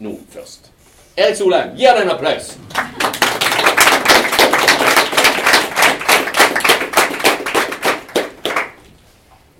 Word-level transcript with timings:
nå 0.00 0.16
først. 0.32 0.70
Erik 1.16 1.36
Solheim, 1.36 1.76
gi 1.76 1.84
ham 1.84 2.00
en 2.02 2.10
applaus. 2.10 2.54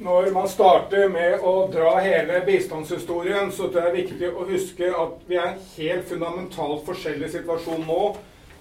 Når 0.01 0.31
man 0.33 0.49
starter 0.49 1.09
med 1.13 1.45
å 1.45 1.53
dra 1.73 1.99
hele 2.01 2.41
bistandshistorien, 2.47 3.53
så 3.53 3.69
det 3.73 3.83
er 3.85 3.93
viktig 3.95 4.31
å 4.33 4.47
huske 4.49 4.89
at 4.89 5.21
vi 5.29 5.37
er 5.37 5.45
i 5.45 5.53
en 5.53 5.61
helt 5.77 6.09
fundamentalt 6.09 6.87
forskjellig 6.89 7.29
situasjon 7.35 7.85
nå 7.85 8.03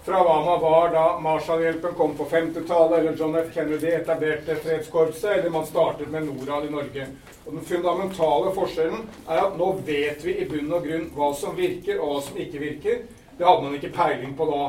fra 0.03 0.23
hva 0.23 0.35
man 0.45 0.61
var 0.61 0.91
da 0.93 1.05
Marshallhjelpen 1.19 1.93
kom 1.97 2.15
på 2.17 2.25
50-tallet, 2.31 2.99
eller 2.99 3.17
John 3.17 3.35
F. 3.35 3.53
Kennedy 3.53 3.87
etablerte 3.87 4.55
fredskorpset, 4.55 5.31
eller 5.37 5.49
man 5.49 5.65
startet 5.65 6.07
med 6.07 6.27
Norad 6.27 6.65
i 6.65 6.71
Norge. 6.71 7.07
Og 7.45 7.53
Den 7.53 7.65
fundamentale 7.65 8.53
forskjellen 8.55 9.07
er 9.27 9.41
at 9.43 9.57
nå 9.57 9.71
vet 9.85 10.23
vi 10.25 10.37
i 10.39 10.47
bunn 10.49 10.71
og 10.71 10.85
grunn 10.87 11.09
hva 11.15 11.33
som 11.35 11.57
virker, 11.57 11.99
og 11.99 12.13
hva 12.13 12.21
som 12.27 12.39
ikke 12.39 12.61
virker. 12.61 13.01
Det 13.37 13.47
hadde 13.47 13.65
man 13.65 13.75
ikke 13.75 13.95
peiling 13.95 14.37
på 14.37 14.47
da. 14.49 14.63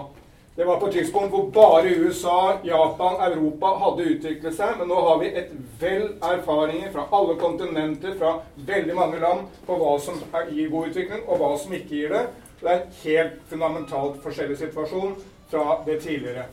Det 0.56 0.66
var 0.66 0.80
på 0.80 0.90
et 0.90 0.92
tidspunkt 0.98 1.30
hvor 1.32 1.46
bare 1.54 1.94
USA, 2.02 2.58
Japan, 2.66 3.20
Europa 3.30 3.70
hadde 3.84 4.08
utviklet 4.12 4.56
seg. 4.56 4.74
Men 4.80 4.90
nå 4.90 4.98
har 5.06 5.20
vi 5.22 5.30
et 5.40 5.54
vell 5.80 6.08
erfaringer 6.26 6.90
fra 6.92 7.06
alle 7.16 7.36
kontinenter, 7.40 8.16
fra 8.18 8.34
veldig 8.68 8.96
mange 8.98 9.22
land, 9.22 9.46
på 9.66 9.78
hva 9.78 9.94
som 10.02 10.18
gir 10.50 10.68
god 10.72 10.90
utvikling, 10.90 11.22
og 11.28 11.40
hva 11.40 11.54
som 11.62 11.72
ikke 11.78 11.94
gir 11.94 12.16
det. 12.16 12.26
Det 12.60 12.68
er 12.68 12.80
en 12.80 12.94
helt 13.02 13.42
fundamentalt 13.48 14.22
forskjellig 14.22 14.58
situasjon 14.60 15.16
fra 15.50 15.80
det 15.86 16.00
tidligere. 16.04 16.44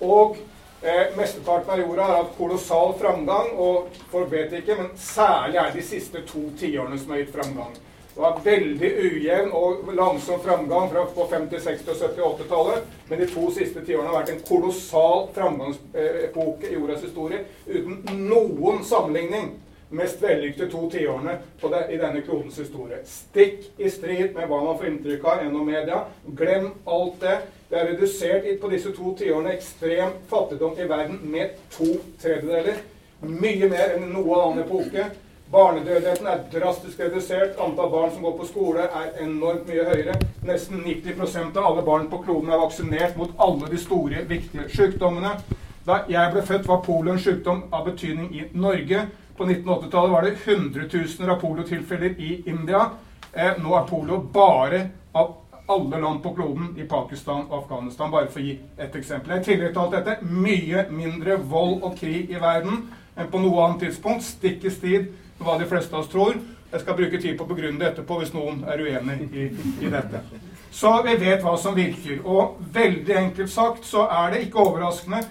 Og 0.00 0.36
eh, 0.82 1.10
mesteparten 1.16 1.74
av 1.74 1.82
jorda 1.82 2.06
har 2.06 2.18
hatt 2.22 2.36
kolossal 2.38 2.94
framgang, 3.00 3.52
og 3.58 3.90
folk 4.12 4.30
vet 4.32 4.54
ikke, 4.60 4.78
men 4.78 4.92
særlig 4.96 5.58
er 5.60 5.72
de 5.74 5.84
siste 5.84 6.22
to 6.28 6.46
tiårene 6.60 6.98
som 6.98 7.14
har 7.14 7.24
gitt 7.24 7.34
framgang. 7.34 7.74
Det 8.10 8.22
var 8.22 8.40
veldig 8.44 8.88
ujevn 9.00 9.52
og 9.54 9.90
langsom 9.94 10.40
framgang 10.44 10.90
fra 10.90 11.04
på 11.14 11.26
50-, 11.30 11.60
60-, 11.66 11.94
70- 11.94 12.20
og 12.20 12.40
80-tallet. 12.40 12.88
Men 13.08 13.20
de 13.22 13.28
to 13.30 13.50
siste 13.54 13.84
tiårene 13.86 14.10
har 14.10 14.18
vært 14.18 14.32
en 14.34 14.42
kolossal 14.48 15.28
framgangsepoke 15.34 16.68
i 16.68 16.74
jordas 16.74 17.04
historie 17.06 17.44
uten 17.66 18.02
noen 18.28 18.82
sammenligning. 18.84 19.54
Mest 19.90 20.22
vellykkede 20.22 20.70
to 20.70 20.84
tiårene 20.90 21.32
det, 21.62 21.80
i 21.90 21.96
denne 21.98 22.20
klodens 22.22 22.58
historie. 22.62 23.00
Stikk 23.04 23.64
i 23.78 23.90
strid 23.90 24.36
med 24.36 24.46
hva 24.46 24.60
man 24.62 24.76
får 24.78 24.86
inntrykk 24.86 25.24
av 25.26 25.40
gjennom 25.42 25.66
media. 25.66 26.04
Glem 26.38 26.68
alt 26.86 27.16
det. 27.20 27.38
Det 27.70 27.78
er 27.78 27.88
redusert 27.90 28.46
på 28.62 28.70
disse 28.70 28.92
to 28.94 29.14
tiårene 29.18 29.56
ekstrem 29.56 30.12
fattigdom 30.30 30.78
i 30.78 30.86
verden 30.90 31.18
med 31.32 31.58
to 31.74 31.88
tredjedeler. 32.22 32.78
Mye 33.26 33.68
mer 33.72 33.96
enn 33.96 34.06
noen 34.12 34.38
annen 34.38 34.62
epoke. 34.62 35.08
Barnedødeligheten 35.50 36.26
er 36.30 36.44
drastisk 36.52 37.00
redusert. 37.02 37.58
Antall 37.58 37.90
barn 37.90 38.12
som 38.14 38.22
går 38.22 38.36
på 38.38 38.46
skole, 38.46 38.84
er 38.86 39.24
enormt 39.24 39.66
mye 39.66 39.86
høyere. 39.88 40.14
Nesten 40.46 40.84
90% 40.86 41.58
av 41.58 41.66
alle 41.72 41.82
barn 41.82 42.06
på 42.12 42.22
kloden 42.22 42.52
er 42.52 42.62
vaksinert 42.62 43.18
mot 43.18 43.34
alle 43.38 43.72
de 43.72 43.80
store, 43.82 44.22
viktige 44.30 44.68
sykdommene. 44.70 45.34
Da 45.86 46.04
jeg 46.08 46.30
ble 46.30 46.44
født, 46.46 46.68
var 46.68 46.84
polio 46.86 47.16
en 47.16 47.18
sykdom 47.18 47.64
av 47.74 47.90
betydning 47.90 48.30
i 48.38 48.46
Norge. 48.54 49.08
På 49.40 49.46
1980-tallet 49.46 50.12
var 50.12 50.22
det 50.22 50.36
100 50.44 50.80
000 51.18 51.30
av 51.30 51.36
poliotilfeller 51.40 52.08
i 52.20 52.42
India. 52.46 52.90
Eh, 53.32 53.54
nå 53.56 53.70
er 53.72 53.86
polio 53.88 54.18
bare 54.34 54.80
av 55.16 55.30
alle 55.64 56.00
land 56.02 56.20
på 56.22 56.34
kloden 56.34 56.74
i 56.76 56.84
Pakistan 56.84 57.46
og 57.46 57.54
Afghanistan, 57.62 58.10
bare 58.12 58.28
for 58.28 58.42
å 58.42 58.44
gi 58.44 58.58
et 58.76 58.98
eksempel. 59.00 59.38
I 59.38 59.46
tillegg 59.46 59.72
til 59.72 59.80
alt 59.80 59.96
dette 59.96 60.28
mye 60.28 60.84
mindre 60.92 61.38
vold 61.40 61.80
og 61.88 61.96
krig 61.96 62.28
i 62.28 62.42
verden 62.42 62.82
enn 63.16 63.32
på 63.32 63.40
noe 63.40 63.64
annet 63.64 63.86
tidspunkt. 63.86 64.28
Stikk 64.28 64.68
i 64.68 64.74
strid 64.76 65.08
hva 65.40 65.56
de 65.56 65.72
fleste 65.72 65.96
av 65.96 66.04
oss 66.04 66.12
tror. 66.12 66.36
Jeg 66.68 66.84
skal 66.84 67.00
bruke 67.00 67.24
tid 67.24 67.40
på 67.40 67.48
å 67.48 67.54
begrunne 67.54 67.80
det 67.80 67.94
etterpå 67.94 68.20
hvis 68.20 68.36
noen 68.36 68.60
er 68.68 68.84
uenig 68.84 69.22
i, 69.32 69.48
i, 69.80 69.88
dette. 69.88 70.20
Så 70.68 70.98
vi 71.08 71.16
vet 71.24 71.40
hva 71.40 71.56
som 71.56 71.80
virker. 71.80 72.20
Og 72.28 72.60
veldig 72.76 73.20
enkelt 73.24 73.56
sagt 73.56 73.88
så 73.88 74.04
er 74.20 74.36
det 74.36 74.44
ikke 74.50 74.68
overraskende 74.68 75.24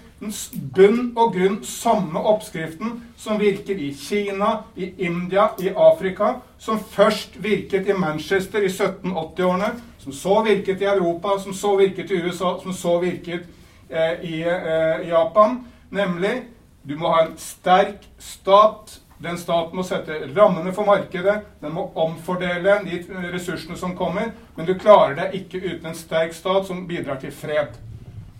bunn 0.75 1.13
og 1.15 1.33
grunn 1.33 1.59
samme 1.63 2.19
oppskriften 2.31 2.99
som 3.17 3.39
virker 3.39 3.79
i 3.79 3.93
Kina, 3.95 4.63
i 4.75 4.91
India, 5.05 5.49
i 5.59 5.71
Afrika, 5.71 6.33
som 6.59 6.79
først 6.79 7.39
virket 7.43 7.87
i 7.87 7.95
Manchester 7.95 8.63
i 8.63 8.71
1780-årene, 8.71 9.73
som 9.99 10.13
så 10.13 10.41
virket 10.43 10.81
i 10.81 10.89
Europa, 10.91 11.37
som 11.39 11.53
så 11.53 11.75
virket 11.79 12.11
i 12.11 12.21
USA, 12.23 12.57
som 12.63 12.73
så 12.73 12.99
virket 12.99 13.47
eh, 13.89 14.23
i 14.23 14.41
eh, 14.41 15.07
Japan. 15.09 15.61
Nemlig 15.89 16.41
du 16.83 16.97
må 16.97 17.13
ha 17.13 17.25
en 17.25 17.37
sterk 17.39 18.07
stat 18.19 18.99
den 19.19 19.37
staten 19.37 19.75
må 19.75 19.83
sette 19.83 20.15
rammene 20.31 20.71
for 20.71 20.87
markedet, 20.87 21.41
den 21.59 21.73
må 21.75 21.89
omfordele 21.99 22.77
de 22.85 23.01
ressursene 23.33 23.75
som 23.77 23.91
kommer, 23.97 24.31
men 24.55 24.67
du 24.67 24.77
klarer 24.79 25.17
deg 25.17 25.35
ikke 25.41 25.59
uten 25.59 25.89
en 25.91 25.97
sterk 25.97 26.31
stat 26.37 26.69
som 26.69 26.85
bidrar 26.87 27.19
til 27.19 27.33
fred. 27.35 27.75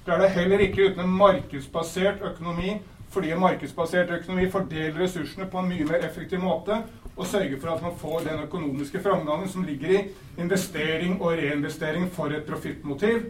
Du 0.10 0.14
er 0.16 0.24
det 0.24 0.30
heller 0.34 0.62
ikke 0.66 0.88
uten 0.90 1.04
en 1.04 1.12
markedsbasert 1.20 2.24
økonomi, 2.26 2.80
fordi 3.14 3.30
en 3.30 3.40
markedsbasert 3.44 4.10
økonomi 4.10 4.48
fordeler 4.50 4.96
ressursene 4.98 5.46
på 5.46 5.62
en 5.62 5.68
mye 5.70 5.86
mer 5.86 6.08
effektiv 6.08 6.42
måte 6.42 6.80
og 7.14 7.28
sørger 7.30 7.60
for 7.62 7.76
at 7.76 7.84
man 7.86 7.94
får 7.98 8.24
den 8.26 8.42
økonomiske 8.48 9.04
framgangen 9.04 9.52
som 9.54 9.68
ligger 9.68 9.94
i 9.94 10.00
investering 10.42 11.22
og 11.22 11.38
reinvestering 11.38 12.10
for 12.16 12.34
et 12.34 12.50
profittmotiv. 12.50 13.22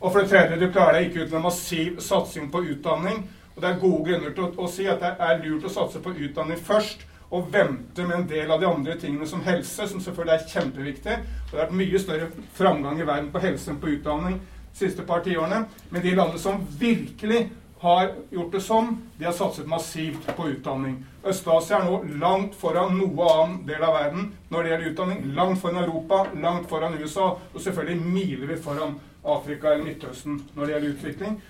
Og 0.00 0.12
for 0.12 0.20
det 0.20 0.30
tredje, 0.30 0.60
du 0.60 0.70
klarer 0.70 1.00
deg 1.00 1.08
ikke 1.08 1.24
uten 1.24 1.40
en 1.40 1.46
massiv 1.48 1.98
satsing 1.98 2.52
på 2.52 2.62
utdanning 2.70 3.24
og 3.56 3.62
Det 3.62 3.70
er 3.70 3.82
gode 3.82 4.04
grunner 4.10 4.30
til 4.30 4.44
å, 4.46 4.52
å, 4.62 4.70
si 4.70 4.86
at 4.86 5.02
det 5.02 5.12
er 5.18 5.42
lurt 5.42 5.66
å 5.66 5.74
satse 5.74 5.98
på 6.00 6.14
utdanning 6.14 6.56
først, 6.70 7.02
og 7.32 7.50
vente 7.52 8.06
med 8.06 8.16
en 8.16 8.30
del 8.30 8.50
av 8.50 8.60
de 8.60 8.70
andre 8.70 8.94
tingene 9.00 9.26
som 9.26 9.42
helse, 9.42 9.88
som 9.88 10.00
selvfølgelig 10.00 10.38
er 10.38 10.48
kjempeviktig. 10.54 11.18
Og 11.18 11.50
det 11.50 11.58
har 11.58 11.66
vært 11.66 11.78
mye 11.82 12.00
større 12.00 12.30
framgang 12.54 13.00
i 13.00 13.06
verden 13.10 13.30
på 13.32 13.42
helse 13.42 13.72
enn 13.72 13.82
på 13.82 13.90
utdanning 13.96 14.40
siste 14.76 15.04
par 15.08 15.24
tiårene. 15.24 15.64
Men 15.90 16.02
de 16.04 16.14
landene 16.14 16.40
som 16.40 16.64
virkelig 16.78 17.48
har 17.82 18.12
gjort 18.30 18.52
det 18.54 18.60
sånn, 18.62 18.92
de 19.18 19.26
har 19.26 19.34
satset 19.34 19.66
massivt 19.66 20.28
på 20.36 20.48
utdanning. 20.52 21.00
Øst-Asia 21.26 21.80
er 21.80 21.88
nå 21.88 22.18
langt 22.22 22.54
foran 22.58 22.94
noe 22.98 23.30
annen 23.34 23.56
del 23.66 23.82
av 23.82 23.96
verden 23.98 24.28
når 24.50 24.62
det 24.62 24.70
gjelder 24.72 24.92
utdanning. 24.92 25.24
Langt 25.38 25.62
foran 25.62 25.82
Europa, 25.82 26.26
langt 26.44 26.68
foran 26.70 26.94
USA, 27.00 27.32
og 27.52 27.64
selvfølgelig 27.64 28.12
milevidt 28.14 28.62
foran 28.62 29.00
Afrika 29.22 29.72
eller 29.72 29.86
Midtøsten 29.86 30.38
når 30.54 30.64
det 30.64 30.74
gjelder 30.74 30.94
utvikling 30.94 31.42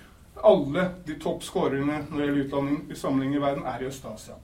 alle 0.43 0.89
de 1.05 1.15
topp 1.19 1.43
skårerne 1.43 2.01
når 2.09 2.17
det 2.17 2.25
gjelder 2.25 2.45
utdanning 2.45 2.79
i 2.91 2.95
sammenligning 2.97 3.37
i 3.37 3.43
verden, 3.43 3.65
er 3.65 3.81
i 3.81 3.87
Øst-Asia. 3.87 4.35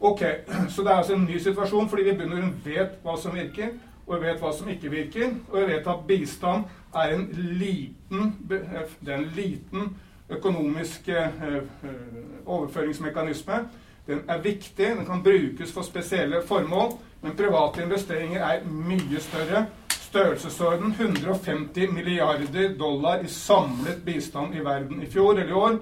Ok, 0.00 0.22
Så 0.68 0.82
det 0.82 0.90
er 0.90 0.96
altså 0.96 1.14
en 1.14 1.24
ny 1.24 1.38
situasjon 1.38 1.88
fordi 1.88 2.06
vi 2.08 2.16
begynner 2.16 2.46
å 2.46 2.52
vet 2.64 3.00
hva 3.04 3.16
som 3.20 3.34
virker, 3.36 3.74
og 4.06 4.16
vi 4.16 4.26
vet 4.26 4.40
hva 4.42 4.52
som 4.54 4.68
ikke 4.68 4.90
virker. 4.90 5.34
Og 5.50 5.58
vi 5.60 5.66
vet 5.74 5.86
at 5.86 6.06
bistand 6.06 6.64
er 6.94 7.14
en 7.14 7.28
liten, 7.32 8.36
det 8.48 8.60
er 9.06 9.16
en 9.16 9.28
liten 9.36 9.96
økonomisk 10.30 11.08
eh, 11.08 11.26
eh, 11.26 11.62
overføringsmekanisme. 12.46 13.60
Den 14.06 14.22
er 14.28 14.38
viktig, 14.42 14.86
den 14.86 15.06
kan 15.06 15.22
brukes 15.22 15.72
for 15.72 15.82
spesielle 15.82 16.42
formål, 16.46 16.92
men 17.22 17.36
private 17.36 17.82
investeringer 17.82 18.40
er 18.40 18.64
mye 18.66 19.20
større 19.20 19.66
størrelsesorden 20.10 20.92
150 20.92 21.92
milliarder 21.92 22.74
dollar 22.78 23.20
i 23.24 23.28
samlet 23.28 24.02
bistand 24.04 24.54
i 24.54 24.64
verden 24.64 25.02
i 25.02 25.06
fjor 25.06 25.38
eller 25.38 25.48
i 25.48 25.52
år. 25.52 25.76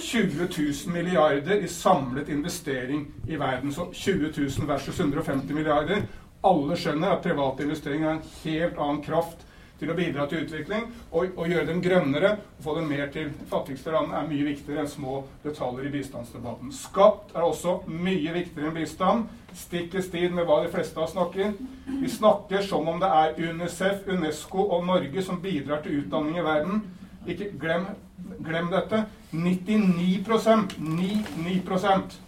20 0.00 0.48
000 0.86 0.92
milliarder 0.92 1.54
i 1.54 1.68
samlet 1.68 2.28
investering 2.28 3.06
i 3.28 3.36
verden. 3.36 3.72
Så 3.72 3.86
20 3.92 4.32
000 4.36 4.68
versus 4.68 5.00
150 5.00 5.54
milliarder. 5.54 6.02
Alle 6.44 6.76
skjønner 6.76 7.14
at 7.14 7.22
private 7.22 7.62
investeringer 7.62 8.08
har 8.08 8.18
en 8.18 8.28
helt 8.44 8.78
annen 8.78 9.02
kraft 9.02 9.46
til 9.82 9.90
å 9.90 9.96
bidra 9.98 10.28
til 10.30 10.44
utvikling 10.44 10.86
og, 11.10 11.32
og 11.34 11.50
gjøre 11.50 11.66
dem 11.72 11.82
grønnere 11.82 12.36
og 12.38 12.62
få 12.62 12.76
dem 12.78 12.88
mer 12.92 13.08
til 13.14 13.32
fattigste 13.50 13.94
land 13.94 14.14
er 14.14 14.28
mye 14.30 14.46
viktigere 14.46 14.84
enn 14.84 14.90
små 14.90 15.22
detaljer 15.42 15.88
i 15.88 15.92
bistandsdebatten. 15.96 16.70
Skatt 16.76 17.34
er 17.34 17.46
også 17.46 17.80
mye 17.90 18.34
viktigere 18.38 18.70
enn 18.70 18.78
bistand. 18.78 19.26
Stikk 19.58 19.98
i 19.98 20.04
strid 20.06 20.32
med 20.36 20.46
hva 20.48 20.62
de 20.62 20.70
fleste 20.72 20.96
av 21.00 21.08
oss 21.08 21.16
snakker. 21.16 21.56
Vi 21.90 22.10
snakker 22.14 22.62
som 22.64 22.86
om 22.88 23.02
det 23.02 23.10
er 23.10 23.34
UNICEF, 23.50 24.06
UNESCO 24.06 24.68
og 24.68 24.86
Norge 24.86 25.26
som 25.26 25.42
bidrar 25.42 25.82
til 25.84 26.04
utdanning 26.04 26.38
i 26.38 26.46
verden. 26.46 26.84
Ikke 27.26 27.50
glem, 27.58 27.90
glem 28.42 28.70
dette. 28.72 29.04
99% 29.34 30.78
99% 30.78 32.20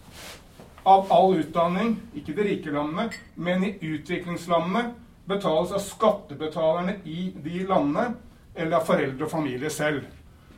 av 0.84 1.08
all 1.12 1.38
utdanning, 1.40 1.94
ikke 2.16 2.34
de 2.36 2.44
rike 2.44 2.72
landene, 2.72 3.08
men 3.40 3.64
i 3.64 3.72
utviklingslandene, 3.94 4.90
betales 5.24 5.72
av 5.72 5.78
skattebetalerne 5.78 6.98
i 7.04 7.32
de 7.44 7.64
landene 7.68 8.14
eller 8.54 8.76
av 8.76 8.86
foreldre 8.86 9.26
og 9.26 9.30
familie 9.30 9.70
selv. 9.70 10.04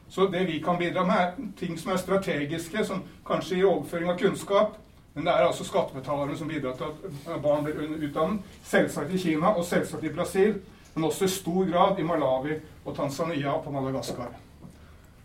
Så 0.09 0.27
det 0.31 0.45
vi 0.47 0.61
kan 0.63 0.79
bidra 0.79 1.05
med, 1.05 1.17
er 1.17 1.53
ting 1.59 1.79
som 1.79 1.93
er 1.93 2.03
strategiske, 2.03 2.85
som 2.85 3.03
kanskje 3.27 3.59
gir 3.59 3.71
overføring 3.71 4.11
av 4.11 4.19
kunnskap. 4.19 4.77
Men 5.15 5.25
det 5.25 5.33
er 5.33 5.47
altså 5.49 5.65
skattebetalerne 5.65 6.37
som 6.37 6.49
bidrar 6.49 6.77
til 6.77 6.93
at 6.93 7.43
barn 7.43 7.65
blir 7.65 7.97
utdannet. 8.09 8.57
Selvsagt 8.65 9.15
i 9.15 9.19
Kina 9.19 9.55
og 9.57 9.65
selvsagt 9.65 10.05
i 10.05 10.13
Brasil, 10.13 10.59
men 10.95 11.09
også 11.09 11.25
i 11.25 11.33
stor 11.33 11.71
grad 11.71 11.99
i 11.99 12.05
Malawi 12.07 12.59
og 12.85 12.97
Tanzania 12.97 13.55
og 13.55 13.65
på 13.65 13.73
Madagaskar. 13.73 14.35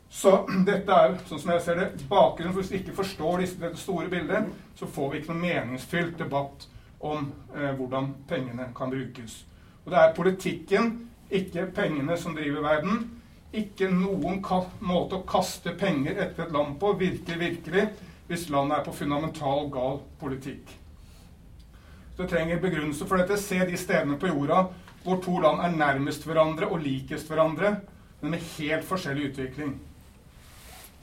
Så 0.09 0.33
dette 0.69 0.95
er, 0.95 1.17
sånn 1.27 1.43
som 1.43 1.53
jeg 1.53 1.65
ser 1.65 1.81
det, 1.81 1.89
bakgrunnen 2.09 2.55
for 2.55 2.63
hvis 2.63 2.71
vi 2.71 2.81
ikke 2.81 2.97
forstår 3.03 3.45
dette 3.45 3.77
store 3.79 4.09
bildet, 4.11 4.49
så 4.79 4.87
får 4.87 5.11
vi 5.11 5.21
ikke 5.21 5.33
noen 5.33 5.45
meningsfylt 5.45 6.17
debatt 6.19 6.67
om 7.01 7.31
eh, 7.55 7.71
hvordan 7.77 8.13
pengene 8.29 8.69
kan 8.77 8.91
brukes. 8.93 9.41
Og 9.85 9.91
det 9.93 9.99
er 10.01 10.13
politikken, 10.15 10.91
ikke 11.31 11.65
pengene, 11.75 12.17
som 12.17 12.35
driver 12.37 12.61
verden. 12.65 13.07
Ikke 13.51 13.89
noen 13.91 14.39
måte 14.85 15.17
å 15.17 15.25
kaste 15.27 15.73
penger 15.79 16.19
etter 16.23 16.45
et 16.45 16.53
land 16.55 16.77
på 16.79 16.93
virker 16.99 17.39
virkelig 17.41 17.89
hvis 18.29 18.47
landet 18.53 18.77
er 18.77 18.85
på 18.85 18.93
fundamental 18.95 19.65
gal 19.73 19.99
politikk. 20.21 20.69
Så 22.15 22.23
det 22.23 22.29
trenger 22.31 22.61
begrunnelse 22.63 23.07
for 23.07 23.19
dette. 23.19 23.39
Se 23.41 23.59
de 23.67 23.79
stedene 23.79 24.19
på 24.19 24.31
jorda 24.31 24.69
hvor 25.03 25.17
to 25.23 25.39
land 25.41 25.63
er 25.65 25.73
nærmest 25.73 26.27
hverandre 26.27 26.69
og 26.69 26.83
likest 26.83 27.27
hverandre, 27.31 27.73
men 28.21 28.35
med 28.35 28.43
helt 28.53 28.85
forskjellig 28.85 29.31
utvikling. 29.31 29.73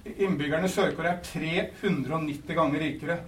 Innbyggerne 0.09 0.69
i 0.69 0.73
Sør-Korea 0.73 1.17
er 1.17 1.25
390 1.27 2.55
ganger 2.57 2.85
rikere 2.85 3.19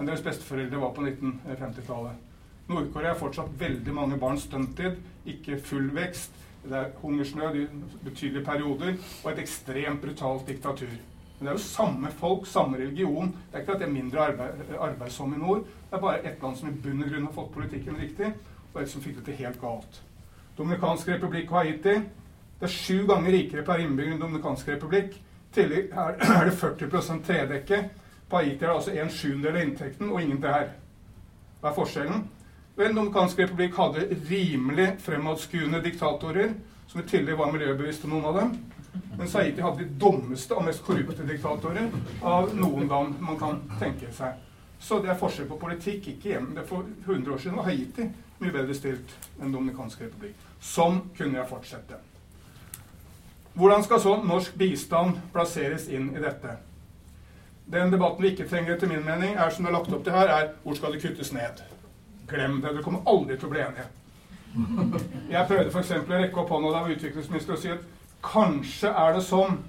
enn 0.00 0.08
deres 0.08 0.24
besteforeldre 0.24 0.80
var 0.80 0.94
på 0.96 1.04
1950-tallet. 1.04 2.26
Nord-Korea 2.70 3.12
har 3.12 3.18
fortsatt 3.20 3.52
veldig 3.58 3.92
mange 3.94 4.16
barn 4.20 4.38
stunted, 4.40 4.96
ikke 5.28 5.58
full 5.66 5.90
vekst. 5.94 6.36
Det 6.62 6.76
er 6.76 6.90
hungersnød 7.02 7.56
i 7.56 7.66
betydelige 8.04 8.44
perioder 8.44 8.94
og 9.24 9.30
et 9.32 9.40
ekstremt 9.42 10.02
brutalt 10.02 10.46
diktatur. 10.48 10.92
Men 11.38 11.46
det 11.46 11.52
er 11.52 11.56
jo 11.56 11.64
samme 11.64 12.10
folk, 12.20 12.46
samme 12.46 12.76
religion. 12.76 13.32
Det 13.48 13.58
er 13.58 13.64
ikke 13.64 13.72
at 13.72 13.80
det 13.80 13.88
er 13.88 13.92
mindre 13.92 14.24
arbeid, 14.26 14.74
arbeidsomme 14.78 15.36
i 15.36 15.40
nord. 15.40 15.64
Det 15.64 15.96
er 15.96 16.04
bare 16.04 16.20
ett 16.28 16.42
land 16.42 16.56
som 16.56 16.68
i 16.68 16.76
bunn 16.84 17.02
og 17.02 17.10
grunn 17.10 17.26
har 17.26 17.36
fått 17.36 17.52
politikken 17.54 17.96
riktig, 18.00 18.32
og 18.74 18.82
et 18.82 18.92
som 18.92 19.02
fikk 19.04 19.16
det 19.18 19.24
til 19.30 19.40
helt 19.40 19.60
galt. 19.60 20.02
Dominikansk 20.58 21.08
republikk 21.08 21.52
og 21.52 21.62
Haiti. 21.62 21.96
Det 22.60 22.68
er 22.68 22.74
sju 22.74 23.06
ganger 23.08 23.32
rikere 23.32 23.64
per 23.64 23.80
innbygger 23.80 24.14
enn 24.14 24.20
Dominikansk 24.20 24.68
republikk. 24.68 25.16
Tillegg 25.56 25.96
er 25.96 26.20
det 26.50 26.58
40% 26.60 27.24
tredekke. 27.24 27.80
På 28.30 28.36
Haiti 28.36 28.64
er 28.64 28.68
det 28.68 28.74
altså 28.76 28.92
en 28.94 29.10
sjuendedel 29.10 29.56
av 29.56 29.64
inntekten 29.66 30.10
og 30.10 30.20
ingen 30.22 30.42
der. 30.42 30.68
Hva 31.60 31.70
er 31.70 31.76
forskjellen? 31.76 32.28
Den 32.78 32.94
dominikanske 32.94 33.42
republikk 33.42 33.74
hadde 33.76 34.06
rimelig 34.30 34.92
fremadskuende 35.04 35.82
diktatorer, 35.84 36.54
som 36.88 37.00
i 37.02 37.08
tillegg 37.10 37.38
var 37.38 37.50
miljøbevisste, 37.52 38.08
noen 38.08 38.28
av 38.30 38.38
dem. 38.38 38.54
Mens 39.18 39.34
Haiti 39.34 39.62
hadde 39.62 39.82
de 39.82 39.98
dummeste 40.00 40.54
og 40.54 40.64
mest 40.64 40.84
korrupte 40.86 41.26
diktatorer 41.26 41.90
av 42.22 42.54
noen 42.56 42.88
land 42.88 43.18
man 43.20 43.38
kan 43.38 43.60
tenke 43.82 44.12
seg. 44.14 44.38
Så 44.80 45.02
det 45.02 45.10
er 45.12 45.18
forskjell 45.20 45.50
på 45.50 45.58
politikk. 45.60 46.08
ikke 46.08 46.28
igjen. 46.28 46.54
Det 46.54 46.64
For 46.68 46.86
100 47.06 47.34
år 47.34 47.38
siden 47.38 47.56
var 47.56 47.64
Haiti 47.64 48.08
mye 48.40 48.52
bedre 48.52 48.74
stilt 48.74 49.12
enn 49.40 49.52
Dominikansk 49.52 50.00
republikk. 50.00 50.36
Sånn 50.60 51.02
kunne 51.16 51.38
jeg 51.38 51.48
fortsette. 51.48 52.00
Hvordan 53.54 53.84
skal 53.84 54.00
så 54.00 54.16
norsk 54.24 54.54
bistand 54.56 55.18
plasseres 55.32 55.88
inn 55.88 56.14
i 56.16 56.22
dette? 56.22 56.56
Den 57.70 57.90
debatten 57.92 58.22
vi 58.22 58.32
ikke 58.32 58.48
trenger, 58.50 58.74
etter 58.74 58.90
min 58.90 59.04
mening, 59.06 59.36
er 59.38 59.50
som 59.54 59.64
det 59.64 59.70
er 59.70 59.76
lagt 59.78 59.92
opp 59.94 60.04
til 60.04 60.14
her, 60.16 60.30
er 60.34 60.48
hvor 60.64 60.74
skal 60.74 60.94
det 60.94 61.02
kuttes 61.04 61.32
ned? 61.32 61.62
Glem 62.30 62.58
det. 62.60 62.72
Dere 62.72 62.82
kommer 62.82 63.04
aldri 63.10 63.36
til 63.38 63.46
å 63.46 63.52
bli 63.52 63.62
enige. 63.62 63.86
Jeg 65.34 65.46
prøvde 65.46 65.70
f.eks. 65.70 65.92
å 65.94 66.00
rekke 66.10 66.42
opp 66.42 66.50
hånda 66.50 66.72
da 66.72 66.80
jeg 66.80 66.86
var 66.88 66.94
utviklingsminister 66.96 67.54
og 67.54 67.60
si 67.62 67.70
at 67.70 67.84
kanskje 68.26 68.90
er 68.90 69.14
det 69.14 69.22
sånn 69.22 69.60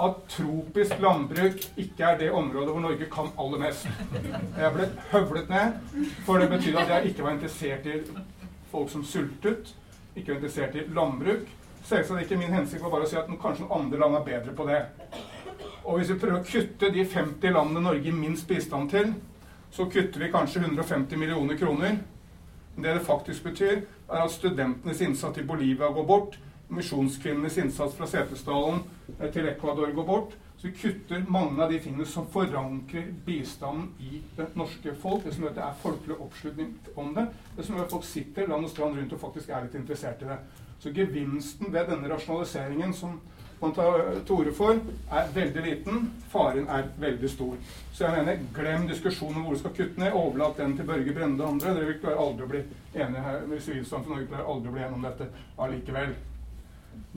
at 0.00 0.22
tropisk 0.32 1.02
landbruk 1.02 1.66
ikke 1.82 2.06
er 2.06 2.16
det 2.22 2.30
området 2.32 2.72
hvor 2.72 2.80
Norge 2.80 3.08
kan 3.12 3.28
aller 3.42 3.60
mest. 3.60 3.88
Jeg 4.56 4.72
ble 4.76 4.86
høvlet 5.10 5.52
ned, 5.52 5.76
for 6.24 6.40
det 6.40 6.48
betydde 6.54 6.84
at 6.86 6.94
jeg 6.94 7.12
ikke 7.12 7.26
var 7.26 7.36
interessert 7.36 7.90
i 7.90 7.98
folk 8.70 8.88
som 8.92 9.04
sultet, 9.04 9.74
ikke 10.14 10.32
var 10.32 10.40
interessert 10.40 10.78
i 10.80 10.86
landbruk. 10.96 11.44
Selvsagt 11.84 12.24
ikke 12.24 12.40
min 12.40 12.54
hensikt 12.54 12.82
var 12.84 12.94
bare 12.94 13.04
å 13.04 13.10
si 13.10 13.18
at 13.20 13.28
kanskje 13.42 13.66
noen 13.66 13.84
andre 13.84 14.00
land 14.00 14.16
er 14.22 14.26
bedre 14.30 14.56
på 14.56 14.68
det. 14.70 14.80
Og 15.84 15.98
hvis 15.98 16.12
vi 16.12 16.18
prøver 16.20 16.40
å 16.40 16.46
kutte 16.46 16.90
de 16.94 17.04
50 17.04 17.54
landene 17.56 17.84
Norge 17.84 18.12
minst 18.14 18.48
bistand 18.48 18.90
til, 18.92 19.14
så 19.70 19.86
kutter 19.90 20.20
vi 20.20 20.32
kanskje 20.32 20.64
150 20.64 21.18
millioner 21.18 21.58
kroner. 21.58 21.98
Det 22.76 22.94
det 22.94 23.06
faktisk 23.06 23.44
betyr, 23.44 23.82
er 24.10 24.22
at 24.24 24.32
studentenes 24.32 25.00
innsats 25.00 25.38
i 25.38 25.46
Bolivia 25.46 25.90
går 25.92 26.06
bort. 26.06 26.38
Misjonskvinnenes 26.70 27.58
innsats 27.58 27.96
fra 27.98 28.06
Setesdalen 28.06 28.84
til 29.32 29.48
Ecuador 29.50 29.90
går 29.94 30.06
bort. 30.06 30.36
Så 30.60 30.68
vi 30.68 30.76
kutter 30.76 31.24
mange 31.28 31.62
av 31.64 31.70
de 31.72 31.78
tingene 31.80 32.04
som 32.06 32.26
forankrer 32.28 33.06
bistanden 33.24 33.86
i 33.98 34.20
det 34.36 34.50
norske 34.60 34.92
folk. 35.00 35.24
Det 35.24 35.32
som 35.32 35.46
gjør 35.46 35.54
at 35.54 35.56
det 35.56 35.64
er 35.64 35.78
folkelig 35.82 36.16
oppslutning 36.20 36.74
om 37.00 37.14
det. 37.16 37.26
Det 37.56 37.64
som 37.64 37.76
gjør 37.76 37.86
at 37.86 37.94
folk 37.94 38.04
sitter 38.04 38.50
land 38.50 38.68
og 38.68 38.72
strand 38.72 38.98
rundt 38.98 39.14
og 39.16 39.22
faktisk 39.22 39.48
er 39.48 39.64
litt 39.64 39.78
interessert 39.80 40.20
i 40.20 40.28
det. 40.28 40.36
Så 40.80 40.92
gevinsten 40.96 41.72
ved 41.72 41.88
denne 41.88 42.12
rasjonaliseringen 42.12 42.92
som 42.96 43.16
man 43.60 43.74
tar 43.76 44.20
til 44.26 44.34
orde 44.34 44.52
for, 44.56 44.78
er 45.12 45.32
veldig 45.34 45.62
liten. 45.64 46.12
Faren 46.32 46.68
er 46.68 46.88
veldig 46.98 47.30
stor. 47.30 47.56
Så 47.92 48.04
jeg 48.04 48.12
mener, 48.16 48.38
glem 48.54 48.88
diskusjonen 48.88 49.36
om 49.36 49.42
hvor 49.42 49.54
du 49.54 49.60
skal 49.60 49.74
kutte 49.76 50.00
ned. 50.00 50.12
Overlat 50.12 50.56
den 50.56 50.76
til 50.76 50.88
Børge 50.88 51.14
Brende 51.14 51.44
og 51.44 51.50
andre. 51.52 51.74
Dere 51.76 51.86
vil 51.90 52.14
aldri 52.14 52.46
bli 52.48 52.62
enige 52.94 53.26
her 53.26 53.46
med 53.46 53.60
Sivilsamfunnet 53.60 54.16
Norge 54.16 54.30
klarer 54.30 54.48
aldri 54.54 54.68
å 54.68 54.72
bli 54.76 54.82
enige 54.86 54.98
om 54.98 55.06
dette 55.08 55.26
allikevel. 55.58 56.14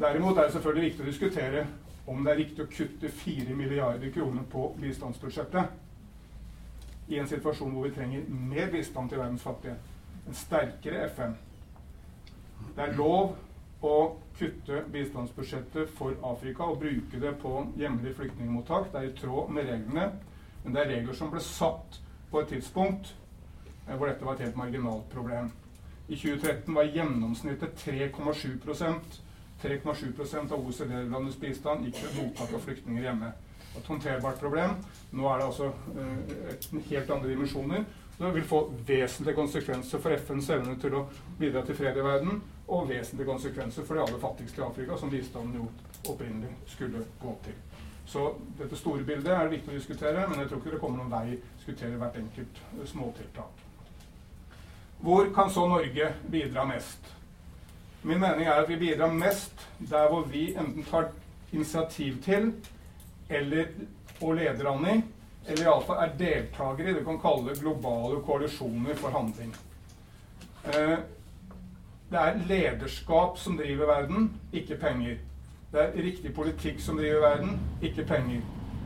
Derimot 0.03 0.37
er 0.37 0.43
det 0.43 0.53
selvfølgelig 0.57 0.89
viktig 0.89 1.03
å 1.03 1.11
diskutere 1.11 1.65
om 2.07 2.23
det 2.23 2.31
er 2.33 2.37
riktig 2.41 2.63
å 2.65 2.71
kutte 2.71 3.09
4 3.23 3.55
milliarder 3.55 4.11
kroner 4.11 4.43
på 4.51 4.75
bistandsbudsjettet 4.81 5.63
i 7.07 7.19
en 7.19 7.27
situasjon 7.27 7.71
hvor 7.71 7.87
vi 7.87 7.95
trenger 7.95 8.27
mer 8.27 8.67
bistand 8.71 9.09
til 9.09 9.19
verdens 9.19 9.43
fattige. 9.43 9.75
En 10.27 10.35
sterkere 10.35 11.07
FN. 11.11 11.33
Det 12.75 12.83
er 12.83 12.95
lov 12.97 13.35
å 13.83 13.95
kutte 14.37 14.83
bistandsbudsjettet 14.91 15.91
for 15.97 16.15
Afrika 16.25 16.63
og 16.63 16.79
bruke 16.83 17.19
det 17.21 17.33
på 17.41 17.55
hjemlige 17.77 18.15
flyktningmottak. 18.19 18.91
Det 18.91 19.01
er 19.01 19.09
i 19.09 19.17
tråd 19.17 19.51
med 19.53 19.69
reglene, 19.69 20.07
men 20.63 20.75
det 20.75 20.81
er 20.81 20.95
regler 20.95 21.17
som 21.17 21.31
ble 21.31 21.41
satt 21.43 21.99
på 22.31 22.41
et 22.41 22.55
tidspunkt 22.55 23.13
eh, 23.87 23.95
hvor 23.95 24.07
dette 24.07 24.25
var 24.25 24.37
et 24.37 24.47
helt 24.47 24.57
marginalt 24.57 25.09
problem. 25.13 25.51
I 26.07 26.15
2013 26.15 26.75
var 26.75 26.89
gjennomsnittet 26.91 27.77
3,7% 27.85 29.21
3,7% 29.63 30.51
av 30.51 30.59
OECD-landets 30.59 31.39
bistand 31.39 31.85
gikk 31.87 32.01
til 32.01 32.15
mottak 32.17 32.51
av 32.51 32.63
flyktninger 32.65 33.05
hjemme. 33.05 33.29
Et 33.73 33.89
håndterbart 33.89 34.41
problem. 34.41 34.75
Nå 35.15 35.27
er 35.29 35.39
det 35.39 35.45
altså 35.47 35.69
uh, 35.71 36.81
helt 36.89 37.13
andre 37.15 37.29
dimensjoner. 37.31 37.85
Det 38.17 38.33
vil 38.35 38.45
få 38.45 38.59
vesentlige 38.87 39.37
konsekvenser 39.37 40.03
for 40.03 40.17
FNs 40.19 40.49
evne 40.53 40.75
til 40.81 40.97
å 40.99 41.05
bidra 41.39 41.63
til 41.65 41.79
fred 41.79 41.97
i 41.97 42.03
verden, 42.05 42.43
og 42.73 42.89
vesentlige 42.89 43.29
konsekvenser 43.29 43.85
for 43.85 43.97
de 43.97 44.03
aller 44.05 44.19
fattigste 44.21 44.61
i 44.61 44.65
Afrika, 44.65 44.97
som 44.97 45.11
bistanden 45.11 45.55
jo 45.61 45.67
opprinnelig 46.11 46.51
skulle 46.67 47.05
gå 47.21 47.35
til. 47.45 47.55
Så 48.05 48.33
dette 48.59 48.75
store 48.75 49.03
bildet 49.07 49.31
er 49.31 49.45
det 49.45 49.57
viktig 49.57 49.71
å 49.71 49.77
diskutere, 49.77 50.27
men 50.27 50.41
jeg 50.41 50.49
tror 50.49 50.59
ikke 50.59 50.75
det 50.75 50.81
kommer 50.81 50.99
noen 50.99 51.13
vei 51.13 51.37
å 51.37 51.41
diskutere 51.57 51.99
hvert 52.01 52.19
enkelt 52.19 52.61
eh, 52.73 52.85
småtiltak. 52.91 53.63
Hvor 55.03 55.29
kan 55.35 55.51
så 55.51 55.65
Norge 55.67 56.13
bidra 56.31 56.65
mest? 56.67 57.11
Min 58.03 58.19
mening 58.19 58.47
er 58.47 58.59
at 58.59 58.69
vi 58.69 58.79
bidrar 58.79 59.11
mest 59.15 59.67
der 59.79 60.09
hvor 60.11 60.27
vi 60.27 60.49
enten 60.55 60.83
tar 60.87 61.11
initiativ 61.51 62.19
til 62.23 62.51
eller 63.29 63.71
og 64.21 64.35
leder 64.37 64.69
an 64.71 64.85
i, 64.87 64.95
eller 65.47 65.65
iallfall 65.65 65.99
er 66.03 66.15
deltakere 66.19 66.89
i 66.89 66.93
det 66.93 67.01
vi 67.01 67.07
kan 67.07 67.19
kalle 67.19 67.55
globale 67.59 68.21
koalisjoner 68.23 68.99
for 68.99 69.15
handling. 69.15 69.51
Eh, 70.63 70.97
det 72.13 72.21
er 72.21 72.41
lederskap 72.47 73.37
som 73.37 73.57
driver 73.57 73.85
verden, 73.85 74.31
ikke 74.53 74.77
penger. 74.77 75.15
Det 75.71 75.81
er 75.81 76.03
riktig 76.03 76.33
politikk 76.33 76.79
som 76.79 76.97
driver 76.97 77.19
verden, 77.19 77.59
ikke 77.81 78.05
penger. 78.05 78.41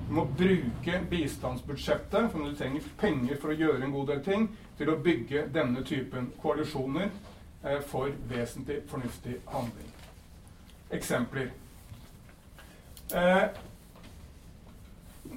Du 0.10 0.14
må 0.14 0.24
bruke 0.38 1.02
bistandsbudsjettet, 1.10 2.32
for 2.32 2.40
du 2.40 2.56
trenger 2.56 2.88
penger 3.00 3.36
for 3.42 3.52
å 3.52 3.58
gjøre 3.60 3.84
en 3.84 3.92
god 3.92 4.08
del 4.08 4.24
ting, 4.24 4.48
til 4.78 4.94
å 4.94 4.96
bygge 5.04 5.44
denne 5.54 5.84
typen 5.84 6.32
koalisjoner 6.42 7.10
eh, 7.66 7.82
for 7.84 8.16
vesentlig 8.32 8.80
fornuftig 8.88 9.36
handling. 9.52 9.92
Eksempler. 10.92 11.52
Eh, 13.12 13.44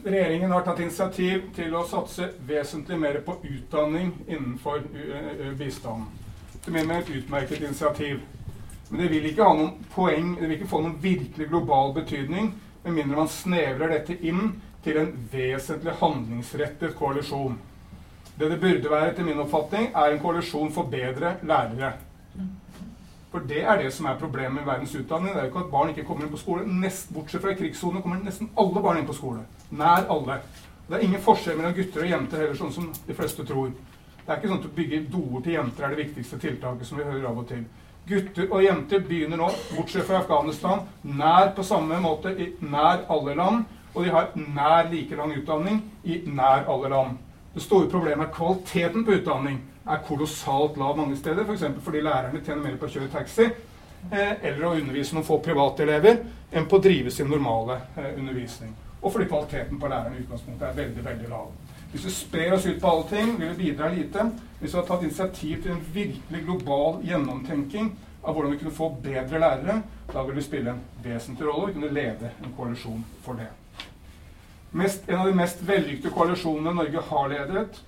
regjeringen 0.04 0.54
har 0.54 0.62
tatt 0.62 0.86
initiativ 0.86 1.50
til 1.58 1.74
å 1.74 1.82
satse 1.90 2.30
vesentlig 2.46 3.02
mer 3.02 3.20
på 3.26 3.40
utdanning 3.42 4.14
innenfor 4.28 4.78
uh, 4.78 5.50
bistanden 5.58 6.19
etter 6.60 6.72
min 6.72 6.86
mening 6.86 7.02
et 7.02 7.16
utmerket 7.16 7.60
initiativ. 7.60 8.20
Men 8.88 9.00
det 9.00 9.08
vil 9.08 9.30
ikke 9.30 9.44
ha 9.44 9.54
noen 9.56 9.86
poeng, 9.94 10.34
det 10.36 10.48
vil 10.48 10.58
ikke 10.58 10.68
få 10.68 10.82
noen 10.84 10.98
virkelig 11.00 11.48
global 11.48 11.94
betydning 11.96 12.52
med 12.84 12.92
mindre 12.92 13.16
man 13.16 13.30
snevrer 13.32 13.94
dette 13.94 14.16
inn 14.20 14.60
til 14.84 14.98
en 15.00 15.10
vesentlig 15.32 15.94
handlingsrettet 16.00 16.96
koalisjon. 16.98 17.58
Det 18.36 18.48
det 18.50 18.60
burde 18.60 18.90
være, 18.90 19.10
etter 19.10 19.24
min 19.24 19.40
oppfatning, 19.40 19.90
er 19.94 20.12
en 20.12 20.20
koalisjon 20.20 20.72
for 20.72 20.88
bedre 20.92 21.36
lærere. 21.42 21.92
For 23.30 23.44
det 23.46 23.62
er 23.62 23.78
det 23.78 23.92
som 23.94 24.08
er 24.10 24.18
problemet 24.18 24.58
med 24.58 24.66
verdens 24.66 24.94
utdanning. 24.94 25.34
Det 25.34 25.38
er 25.38 25.46
jo 25.46 25.50
ikke 25.52 25.64
at 25.64 25.72
barn 25.72 25.92
ikke 25.92 26.04
kommer 26.04 26.26
inn 26.26 26.32
på 26.32 26.40
skole. 26.40 26.64
Nest, 26.66 27.12
bortsett 27.14 27.44
fra 27.44 27.52
i 27.52 27.58
krigssonene 27.60 28.02
kommer 28.02 28.24
nesten 28.24 28.50
alle 28.58 28.82
barn 28.82 28.98
inn 28.98 29.06
på 29.06 29.16
skole. 29.16 29.44
Nær 29.70 30.08
alle. 30.10 30.40
Det 30.88 30.98
er 30.98 31.04
ingen 31.06 31.22
forskjell 31.22 31.60
mellom 31.60 31.76
gutter 31.76 32.02
og 32.02 32.10
jenter 32.10 32.42
heller, 32.42 32.58
sånn 32.58 32.74
som 32.74 32.88
de 33.06 33.14
fleste 33.14 33.46
tror. 33.46 33.70
Det 34.24 34.32
er 34.32 34.38
ikke 34.38 34.50
sånn 34.50 34.60
at 34.62 34.68
å 34.68 34.74
bygge 34.76 35.04
doer 35.12 35.44
til 35.44 35.56
jenter 35.56 35.86
er 35.86 35.94
det 35.94 36.02
viktigste 36.04 36.38
tiltaket, 36.42 36.86
som 36.86 37.00
vi 37.00 37.06
hører 37.08 37.30
av 37.30 37.40
og 37.42 37.48
til. 37.48 37.64
Gutter 38.10 38.50
og 38.50 38.64
jenter 38.64 39.02
begynner 39.06 39.38
nå, 39.38 39.48
bortsett 39.76 40.06
fra 40.08 40.20
Afghanistan, 40.22 40.84
nær 41.02 41.52
på 41.56 41.64
samme 41.66 42.00
måte 42.02 42.32
i 42.34 42.52
nær 42.64 43.04
alle 43.12 43.36
land. 43.38 43.66
Og 43.94 44.04
de 44.06 44.12
har 44.14 44.30
nær 44.38 44.86
like 44.90 45.16
lang 45.18 45.34
utdanning 45.34 45.80
i 46.04 46.20
nær 46.26 46.68
alle 46.70 46.90
land. 46.92 47.18
Det 47.54 47.62
store 47.64 47.90
problemet 47.90 48.28
er 48.28 48.34
kvaliteten 48.34 49.04
på 49.06 49.16
utdanning 49.18 49.58
er 49.90 50.04
kolossalt 50.06 50.76
lav 50.78 50.96
mange 50.96 51.16
steder. 51.18 51.44
F.eks. 51.44 51.64
For 51.74 51.88
fordi 51.88 52.04
lærerne 52.06 52.42
tjener 52.44 52.62
mer 52.62 52.76
på 52.78 52.86
å 52.86 52.92
kjøre 52.92 53.10
taxi 53.12 53.48
eh, 53.48 54.36
eller 54.36 54.66
å 54.66 54.76
undervise 54.76 55.16
noen 55.16 55.26
få 55.26 55.40
privatelever 55.42 56.22
enn 56.52 56.68
på 56.70 56.78
å 56.78 56.84
drive 56.84 57.10
sin 57.14 57.30
normale 57.30 57.80
eh, 57.96 58.12
undervisning. 58.16 58.74
Og 59.00 59.12
fordi 59.12 59.26
kvaliteten 59.30 59.80
på 59.80 59.90
lærerne 59.90 60.18
i 60.18 60.24
utgangspunktet 60.24 60.68
er 60.68 60.78
veldig 60.82 61.04
veldig 61.04 61.32
lav. 61.32 61.50
Hvis 61.90 62.04
vi 62.04 62.10
sprer 62.10 62.52
oss 62.54 62.66
ut 62.66 62.80
på 62.80 62.88
alle 62.88 63.08
ting, 63.08 63.32
vil 63.40 63.48
vi 63.48 63.64
bidra 63.64 63.88
lite. 63.88 64.30
Hvis 64.60 64.74
vi 64.74 64.78
har 64.78 64.86
tatt 64.86 65.02
initiativ 65.02 65.62
til 65.62 65.72
en 65.72 65.82
virkelig 65.94 66.44
global 66.44 67.00
gjennomtenking 67.02 67.90
av 68.22 68.34
hvordan 68.34 68.52
vi 68.52 68.58
kunne 68.60 68.74
få 68.76 68.90
bedre 69.02 69.40
lærere, 69.40 69.80
da 70.12 70.22
vil 70.22 70.36
vi 70.36 70.44
spille 70.44 70.74
en 70.74 70.82
vesentlig 71.02 71.48
rolle 71.48 71.70
og 71.70 71.74
kunne 71.74 71.92
lede 71.94 72.30
en 72.44 72.54
koalisjon 72.56 73.04
for 73.24 73.40
det. 73.40 73.48
Mest, 74.70 75.08
en 75.08 75.18
av 75.18 75.26
de 75.26 75.34
mest 75.34 75.62
vellykkede 75.66 76.14
koalisjonene 76.14 76.74
Norge 76.74 77.02
har 77.08 77.30
ledet, 77.32 77.80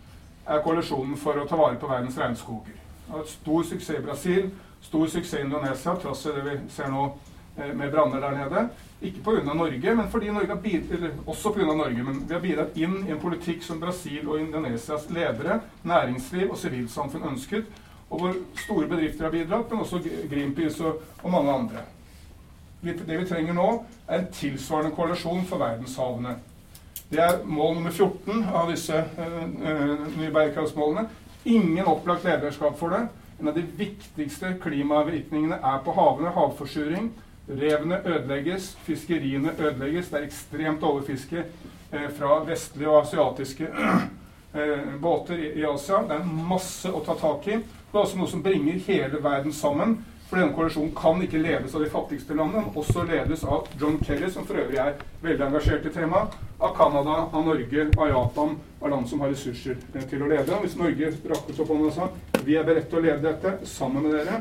er 0.47 0.63
koalisjonen 0.65 1.17
for 1.17 1.39
å 1.39 1.47
ta 1.47 1.59
vare 1.61 1.79
på 1.79 1.91
verdens 1.91 2.19
regnskoger. 2.19 2.79
Det 3.07 3.13
har 3.15 3.29
Stor 3.31 3.67
suksess 3.69 3.99
i 3.99 4.03
Brasil, 4.03 4.49
stor 4.83 5.07
suksess 5.07 5.39
i 5.39 5.45
Indonesia, 5.45 5.95
trass 5.95 6.27
i 6.27 6.35
det 6.35 6.43
vi 6.49 6.57
ser 6.75 6.91
nå 6.91 7.05
eh, 7.59 7.71
med 7.71 7.93
branner 7.93 8.25
der 8.25 8.35
nede. 8.41 8.65
Ikke 9.03 9.23
pga. 9.25 9.55
Norge, 9.55 9.95
men 9.95 10.11
fordi 10.11 10.31
Norge 10.31 10.55
har 10.55 10.61
bidratt, 10.63 10.91
eller 10.95 11.17
også 11.27 11.53
pga. 11.53 11.65
Norge, 11.75 12.05
men 12.07 12.21
vi 12.29 12.35
har 12.35 12.43
bidratt 12.43 12.77
inn 12.79 13.01
i 13.07 13.15
en 13.15 13.23
politikk 13.23 13.65
som 13.67 13.81
Brasil 13.83 14.29
og 14.29 14.39
Indonesias 14.41 15.09
ledere, 15.11 15.61
næringsliv 15.83 16.51
og 16.51 16.61
sivilsamfunn 16.61 17.27
ønsket, 17.33 17.67
og 18.11 18.21
hvor 18.21 18.39
store 18.61 18.87
bedrifter 18.87 19.25
har 19.27 19.35
bidratt, 19.35 19.71
men 19.71 19.83
også 19.83 19.99
Greenpeace 20.31 20.85
og, 20.87 21.03
og 21.23 21.31
mange 21.31 21.53
andre. 21.53 21.85
Det 22.83 23.19
vi 23.19 23.27
trenger 23.27 23.55
nå, 23.55 23.69
er 24.09 24.19
en 24.19 24.33
tilsvarende 24.35 24.95
koalisjon 24.95 25.45
for 25.47 25.63
verdenshavene. 25.63 26.37
Det 27.13 27.21
er 27.21 27.43
mål 27.45 27.75
nummer 27.75 27.91
14 27.91 28.45
av 28.55 28.71
disse 28.73 28.97
uh, 28.97 30.07
nye 30.17 30.31
bærekraftsmålene. 30.33 31.09
Ingen 31.45 31.87
opplagt 31.87 32.25
lederskap 32.25 32.79
for 32.79 32.95
det. 32.95 33.03
En 33.41 33.51
av 33.51 33.55
de 33.59 33.65
viktigste 33.77 34.55
klimavirkningene 34.63 35.59
er 35.59 35.83
på 35.85 35.95
havene. 35.97 36.33
Havforsuring. 36.35 37.11
Revene 37.49 37.99
ødelegges, 38.07 38.77
fiskeriene 38.87 39.51
ødelegges. 39.59 40.09
Det 40.09 40.19
er 40.19 40.27
ekstremt 40.29 40.83
overfiske 40.83 41.45
eh, 41.93 42.09
fra 42.19 42.45
vestlige 42.47 42.91
og 42.91 43.03
asiatiske 43.03 43.67
eh, 44.55 44.95
båter 45.03 45.35
i, 45.35 45.65
Asia. 45.67 46.05
Det 46.07 46.21
er 46.21 46.31
masse 46.49 46.93
å 46.93 47.03
ta 47.03 47.19
tak 47.19 47.49
i. 47.51 47.59
Det 47.59 47.99
er 47.99 48.05
også 48.05 48.21
noe 48.21 48.31
som 48.31 48.45
bringer 48.45 48.79
hele 48.87 49.19
verden 49.25 49.53
sammen. 49.53 49.99
For 50.31 50.41
denne 50.41 50.55
koalisjonen 50.57 50.95
kan 50.97 51.19
ikke 51.21 51.43
ledes 51.43 51.75
av 51.77 51.83
de 51.85 51.91
fattigste 51.93 52.33
landene, 52.39 52.63
men 52.65 52.79
også 52.81 53.03
ledes 53.05 53.43
av 53.45 53.67
John 53.77 53.99
Kerry, 54.01 54.31
som 54.33 54.47
for 54.49 54.63
øvrig 54.63 54.79
er 54.81 54.95
veldig 55.21 55.45
engasjert 55.45 55.85
i 55.85 55.93
temaet, 55.93 56.39
av 56.57 56.73
Canada, 56.79 57.19
av 57.27 57.45
Norge, 57.45 57.85
av 57.99 58.09
Japan, 58.09 58.55
av 58.81 58.95
land 58.95 59.11
som 59.11 59.21
har 59.21 59.35
ressurser 59.35 59.77
eh, 59.93 60.07
til 60.09 60.23
å 60.23 60.31
lede. 60.31 60.63
Hvis 60.63 60.79
Norge 60.79 61.11
rakk 61.35 61.53
opp 61.53 61.75
hånda 61.75 61.91
og 61.91 61.99
sa 61.99 62.09
vi 62.47 62.57
er 62.57 62.65
beredt 62.65 62.89
til 62.89 63.03
å 63.03 63.05
lede 63.11 63.27
dette 63.27 63.59
sammen 63.69 64.07
med 64.07 64.17
dere, 64.17 64.41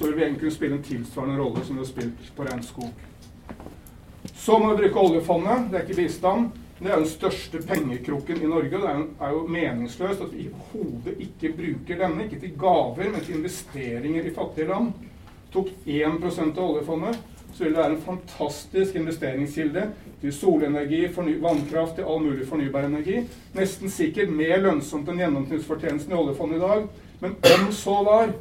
så 0.00 0.06
vil 0.06 0.14
vi 0.16 0.22
egentlig 0.22 0.40
kunne 0.40 0.54
spille 0.54 0.76
en 0.78 0.82
tilsvarende 0.82 1.42
rolle 1.42 1.64
som 1.64 1.76
vi 1.76 1.82
har 1.82 1.88
spilt 1.90 2.28
på 2.36 2.44
regnskog. 2.46 2.86
Så 4.32 4.58
må 4.58 4.70
vi 4.70 4.78
bruke 4.78 5.02
oljefondet. 5.02 5.66
Det 5.68 5.76
er 5.76 5.82
ikke 5.84 5.96
bistand. 5.98 6.46
Det 6.78 6.88
er 6.88 6.94
jo 6.94 7.02
den 7.02 7.10
største 7.10 7.60
pengekrukken 7.68 8.40
i 8.40 8.48
Norge. 8.48 8.70
Det 8.80 8.88
er, 8.88 9.02
er 9.20 9.34
jo 9.34 9.42
meningsløst 9.52 10.24
at 10.24 10.32
vi 10.32 10.46
i 10.46 10.54
hodet 10.70 11.18
ikke 11.20 11.52
bruker 11.58 12.00
denne, 12.00 12.24
ikke 12.24 12.40
til 12.40 12.56
gaver, 12.62 13.10
men 13.10 13.20
til 13.20 13.36
investeringer 13.42 14.24
i 14.24 14.32
fattige 14.32 14.70
land 14.72 14.94
tok 15.52 15.68
1% 15.84 16.56
av 16.56 16.64
oljefondet, 16.64 17.20
så 17.52 17.64
vil 17.64 17.74
det 17.74 17.82
være 17.82 17.96
en 17.98 18.04
fantastisk 18.06 18.96
investeringskilde 18.96 19.86
til 20.22 20.32
solenergi, 20.32 21.02
vannkraft, 21.42 21.98
til 21.98 22.08
all 22.08 22.24
mulig 22.24 22.48
fornybar 22.48 22.88
energi. 22.88 23.26
Nesten 23.52 23.92
sikkert 23.92 24.32
mer 24.32 24.62
lønnsomt 24.64 25.10
enn 25.10 25.20
gjennomsnittsfortjenesten 25.20 26.14
i 26.14 26.20
oljefondet 26.22 26.62
i 26.62 26.64
dag. 26.64 26.86
Men 27.20 27.36
om 27.58 27.72
så 27.76 27.98
var, 28.06 28.32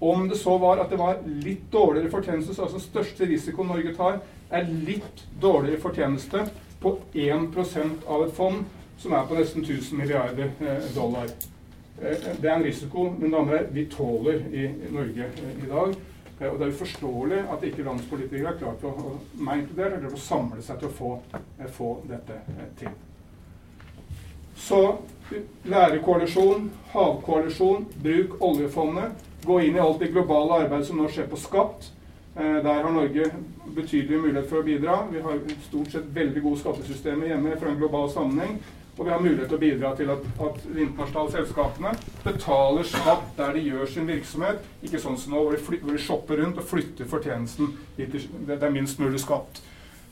om 0.00 0.28
det 0.28 0.38
så 0.40 0.56
var 0.58 0.80
at 0.80 0.90
det 0.90 0.98
var 1.00 1.20
litt 1.44 1.66
dårligere 1.72 2.10
fortjeneste, 2.12 2.54
så 2.56 2.66
altså 2.66 2.80
største 2.80 3.28
risiko 3.28 3.66
Norge 3.68 3.94
tar, 3.96 4.20
er 4.50 4.68
litt 4.86 5.24
dårligere 5.40 5.80
fortjeneste 5.82 6.46
på 6.80 6.94
1% 7.12 8.06
av 8.08 8.24
et 8.24 8.36
fond 8.36 8.64
som 9.00 9.12
er 9.16 9.26
på 9.28 9.36
nesten 9.36 9.64
1000 9.64 10.00
milliarder 10.00 10.52
eh, 10.60 10.86
dollar. 10.94 11.28
Eh, 12.00 12.30
det 12.40 12.48
er 12.48 12.54
en 12.54 12.64
risiko 12.64 13.10
men 13.18 13.32
damer, 13.32 13.68
vi 13.72 13.84
tåler 13.92 14.40
i 14.52 14.66
Norge 14.92 15.28
eh, 15.28 15.52
i 15.64 15.68
dag. 15.68 15.94
Eh, 16.40 16.48
og 16.48 16.58
det 16.58 16.66
er 16.66 16.74
uforståelig 16.74 17.44
at 17.52 17.64
ikke 17.68 17.84
landspolitikere 17.84 18.54
er 18.54 18.58
klart 18.60 18.84
å, 18.88 19.16
meg 19.36 19.64
inkludert, 19.64 19.98
eller 19.98 20.16
å 20.16 20.20
samle 20.20 20.64
seg 20.64 20.80
til 20.80 20.88
å 20.88 20.96
få, 20.96 21.14
eh, 21.60 21.70
få 21.76 21.94
dette 22.08 22.40
eh, 22.56 22.68
til. 22.80 22.94
Så 24.60 24.80
lærerkoalisjon, 25.64 26.70
havkoalisjon, 26.92 27.86
bruk 28.02 28.40
oljefondet. 28.44 29.28
Gå 29.44 29.60
inn 29.64 29.78
i 29.78 29.80
alt 29.80 30.02
det 30.02 30.12
globale 30.12 30.64
arbeidet 30.64 30.88
som 30.90 31.00
nå 31.00 31.08
skjer 31.08 31.30
på 31.30 31.38
skatt. 31.40 31.88
Der 32.36 32.66
har 32.84 32.92
Norge 32.94 33.24
betydelig 33.74 34.20
mulighet 34.20 34.46
for 34.48 34.60
å 34.60 34.66
bidra. 34.66 34.98
Vi 35.10 35.22
har 35.24 35.40
stort 35.66 35.90
sett 35.92 36.12
veldig 36.14 36.42
gode 36.44 36.60
skattesystemer 36.60 37.32
hjemme 37.32 37.56
fra 37.58 37.72
en 37.72 37.80
global 37.80 38.06
sammenheng. 38.12 38.60
Og 39.00 39.06
vi 39.06 39.12
har 39.12 39.22
mulighet 39.22 39.48
til 39.48 39.56
å 39.56 39.60
bidra 39.62 39.90
til 39.96 40.10
at, 40.12 40.24
at 40.44 40.64
internasjonale 40.68 41.32
selskapene 41.32 41.92
betaler 42.20 42.84
skatt 42.84 43.30
der 43.38 43.54
de 43.56 43.62
gjør 43.64 43.88
sin 43.88 44.08
virksomhet, 44.10 44.66
ikke 44.84 45.00
sånn 45.00 45.16
som 45.16 45.32
nå 45.32 45.44
hvor 45.44 45.56
de, 45.56 45.60
fly, 45.64 45.78
hvor 45.80 45.96
de 45.96 46.02
shopper 46.04 46.42
rundt 46.42 46.60
og 46.60 46.66
flytter 46.68 47.08
fortjenesten 47.08 47.70
dit 47.96 48.18
det 48.48 48.58
er 48.58 48.74
minst 48.74 49.00
mulig 49.00 49.22
skatt. 49.22 49.62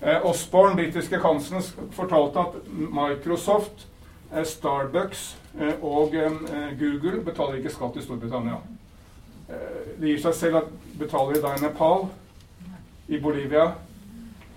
Eh, 0.00 0.24
Osborne, 0.24 0.78
britiske 0.78 1.20
kansleren, 1.20 1.90
fortalte 1.92 2.46
at 2.46 2.56
Microsoft, 2.70 3.84
eh, 4.32 4.46
Starbucks 4.46 5.28
eh, 5.58 5.84
og 5.84 6.16
eh, 6.16 6.72
Google 6.80 7.20
betaler 7.26 7.58
ikke 7.58 7.74
skatt 7.74 8.00
i 8.00 8.06
Storbritannia. 8.06 8.62
Eh, 9.48 9.92
det 9.98 10.14
gir 10.14 10.24
seg 10.28 10.38
selv 10.38 10.62
at 10.62 10.72
betaler 11.00 11.36
vi 11.36 11.44
da 11.44 11.54
i 11.56 11.62
Nepal, 11.64 12.08
i 13.08 13.20
Bolivia 13.22 13.70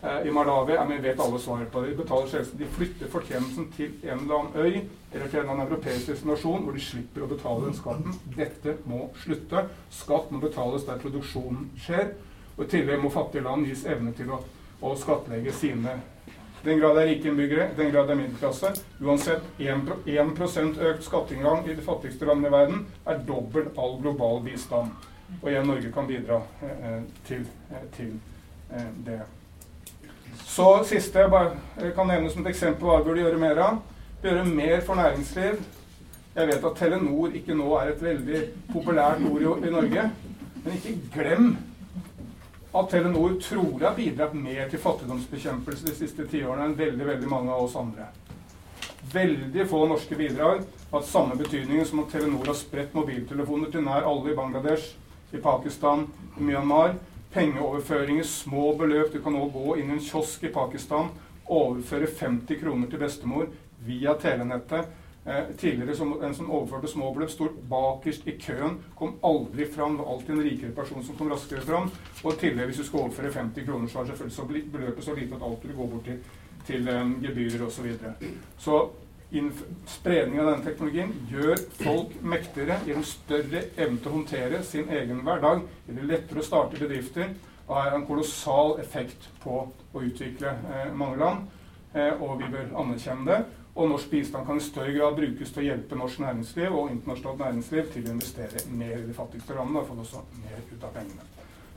Eh, 0.03 0.27
I 0.27 0.31
Malawi 0.31 0.73
er 0.73 0.87
vi 0.89 0.97
vet 0.97 1.19
alle 1.19 1.39
svaret 1.39 1.69
på 1.71 1.81
det. 1.81 1.91
De, 1.91 1.97
betaler 2.01 2.45
de 2.57 2.67
flytter 2.73 3.09
fortjenesten 3.09 3.67
til 3.75 3.91
en 4.03 4.23
eller 4.23 4.39
annen 4.39 4.55
øy 4.55 4.79
eller 5.13 5.27
til 5.27 5.39
en 5.39 5.43
eller 5.43 5.51
annen 5.53 5.67
europeisk 5.67 6.07
destinasjon 6.09 6.63
hvor 6.65 6.73
de 6.73 6.81
slipper 6.81 7.25
å 7.25 7.29
betale 7.29 7.67
den 7.67 7.77
skatten. 7.77 8.15
Dette 8.37 8.75
må 8.89 9.11
slutte. 9.21 9.67
Skatt 9.93 10.31
må 10.33 10.41
betales 10.41 10.87
der 10.87 10.97
produksjonen 11.03 11.69
skjer. 11.77 12.15
Og 12.57 12.65
I 12.65 12.71
tillegg 12.71 13.03
må 13.03 13.13
fattige 13.13 13.45
land 13.45 13.67
gis 13.69 13.85
evne 13.85 14.15
til 14.17 14.33
å, 14.33 14.41
å 14.81 14.95
skattlegge 14.97 15.53
sine 15.53 15.99
den 16.63 16.79
grad 16.79 16.95
det 16.95 17.03
er 17.03 17.07
rike 17.09 17.29
innbyggere, 17.29 17.69
den 17.77 17.91
grad 17.91 18.07
det 18.07 18.13
er 18.13 18.19
middelklasse. 18.19 18.73
Uansett, 19.01 19.45
1, 19.59 19.87
1 20.05 20.81
økt 20.91 21.05
skatteinngang 21.05 21.65
i 21.65 21.73
de 21.73 21.81
fattigste 21.81 22.27
landene 22.29 22.51
i 22.51 22.53
verden 22.53 22.83
er 23.05 23.23
dobbelt 23.27 23.79
all 23.81 23.97
global 24.01 24.43
bistand. 24.45 24.91
Og 25.41 25.49
igjen 25.49 25.65
Norge 25.67 25.91
kan 25.95 26.07
bidra 26.07 26.41
eh, 26.67 27.01
til, 27.27 27.45
eh, 27.71 27.85
til 27.95 28.11
eh, 28.73 28.89
det. 29.05 29.21
Så 30.45 30.83
siste 30.85 31.19
jeg 31.19 31.31
bare 31.31 31.91
kan 31.95 32.07
nevne 32.07 32.29
som 32.29 32.45
et 32.45 32.51
eksempel 32.51 32.89
hva 32.89 32.99
vi 32.99 33.09
burde 33.09 33.23
gjøre 33.23 33.41
mer 33.41 33.61
av. 33.63 33.81
Gjøre 34.21 34.45
mer 34.45 34.83
for 34.85 34.99
næringsliv. 34.99 35.61
Jeg 36.35 36.47
vet 36.47 36.65
at 36.65 36.77
Telenor 36.77 37.33
ikke 37.35 37.55
nå 37.57 37.73
er 37.79 37.91
et 37.91 38.03
veldig 38.03 38.41
populært 38.71 39.23
ord 39.31 39.41
i, 39.41 39.67
i 39.67 39.73
Norge. 39.73 40.05
Men 40.61 40.77
ikke 40.77 40.97
glem 41.15 41.51
at 42.71 42.89
Telenor 42.91 43.35
trolig 43.43 43.85
har 43.85 43.95
bidratt 43.97 44.33
mer 44.33 44.69
til 44.71 44.79
fattigdomsbekjempelse 44.79 45.89
de 45.89 45.95
siste 45.97 46.25
tiårene 46.31 46.69
enn 46.69 46.77
veldig 46.79 47.07
veldig 47.09 47.29
mange 47.31 47.51
av 47.51 47.65
oss 47.65 47.77
andre. 47.79 48.07
Veldig 49.11 49.67
få 49.67 49.85
norske 49.89 50.15
bidrag 50.15 50.63
har 50.91 51.07
samme 51.07 51.35
betydning 51.39 51.85
som 51.85 52.03
at 52.05 52.11
Telenor 52.15 52.51
har 52.53 52.59
spredt 52.59 52.95
mobiltelefoner 52.95 53.71
til 53.73 53.83
nær 53.85 54.07
alle 54.07 54.31
i 54.31 54.37
Bangladesh, 54.37 54.93
i 55.31 55.39
Pakistan, 55.39 56.07
i 56.37 56.43
Myanmar 56.43 56.95
pengeoverføringer, 57.33 58.23
små 58.23 58.73
beløp. 58.77 59.13
Du 59.13 59.21
kan 59.23 59.35
nå 59.35 59.47
gå 59.53 59.77
inn 59.79 59.91
i 59.91 59.97
en 59.97 60.03
kiosk 60.03 60.43
i 60.43 60.53
Pakistan, 60.53 61.11
overføre 61.51 62.09
50 62.19 62.59
kroner 62.61 62.91
til 62.91 63.01
bestemor 63.01 63.47
via 63.85 64.15
telenettet. 64.19 64.89
Eh, 65.25 65.55
tidligere 65.57 65.95
som, 65.95 66.23
En 66.23 66.35
som 66.35 66.51
overførte 66.51 66.87
små 66.87 67.11
beløp, 67.13 67.29
sto 67.29 67.49
bakerst 67.69 68.27
i 68.27 68.33
køen, 68.41 68.79
kom 68.97 69.19
aldri 69.23 69.67
fram. 69.69 69.97
Det 69.97 70.05
var 70.05 70.13
alltid 70.13 70.35
en 70.35 70.43
rikere 70.43 70.71
person 70.71 71.03
som 71.03 71.15
kom 71.15 71.29
raskere 71.29 71.61
fram. 71.61 71.91
Og 72.23 72.39
tillegg, 72.39 72.65
hvis 72.65 72.81
du 72.81 72.83
skulle 72.83 73.03
overføre 73.03 73.33
50 73.33 73.65
kroner, 73.65 73.87
så 73.87 73.99
var 73.99 74.05
selvfølgelig 74.05 74.35
så 74.35 74.47
beløpet 74.71 75.03
så 75.03 75.15
lite 75.15 75.35
at 75.35 75.45
alt 75.45 75.63
ville 75.63 75.77
gå 75.77 75.87
bort 75.87 76.03
til, 76.05 76.17
til 76.65 76.89
um, 76.89 77.13
gebyrer 77.21 77.65
osv. 77.65 77.75
Så, 77.75 77.81
videre. 77.81 78.13
så 78.57 78.79
spredning 79.87 80.41
av 80.41 80.49
denne 80.49 80.65
teknologien 80.65 81.13
gjør 81.29 81.55
folk 81.83 82.17
mektigere, 82.21 82.81
gir 82.85 82.97
dem 82.97 83.05
større 83.07 83.61
evne 83.77 84.01
til 84.01 84.09
å 84.09 84.15
håndtere 84.17 84.63
sin 84.67 84.89
egen 84.89 85.21
hverdag, 85.23 85.61
gjør 85.87 86.01
det 86.01 86.09
lettere 86.09 86.41
å 86.41 86.49
starte 86.49 86.81
bedrifter 86.81 87.31
og 87.67 87.77
har 87.77 87.95
en 87.95 88.05
kolossal 88.09 88.79
effekt 88.81 89.29
på 89.43 89.61
å 89.69 90.03
utvikle 90.03 90.51
eh, 90.51 90.89
mange 90.91 91.21
land. 91.21 91.45
Eh, 91.93 92.21
og 92.23 92.39
vi 92.39 92.49
bør 92.51 92.73
anerkjenne 92.81 93.27
det. 93.27 93.60
Og 93.75 93.89
norsk 93.89 94.09
bistand 94.11 94.45
kan 94.47 94.59
i 94.59 94.63
større 94.63 94.93
grad 94.95 95.15
brukes 95.15 95.53
til 95.53 95.63
å 95.63 95.67
hjelpe 95.69 95.97
norsk 95.99 96.19
næringsliv 96.19 96.73
og 96.75 96.89
internasjonalt 96.91 97.43
næringsliv 97.45 97.91
til 97.93 98.07
å 98.07 98.15
investere 98.15 98.65
mer 98.67 98.97
i 98.97 99.05
de 99.07 99.15
fattigste 99.15 99.55
landene 99.55 99.83
og 99.83 99.87
få 99.87 99.99
også 100.03 100.23
mer 100.43 100.59
ut 100.71 100.83
av 100.83 100.95
pengene. 100.97 101.27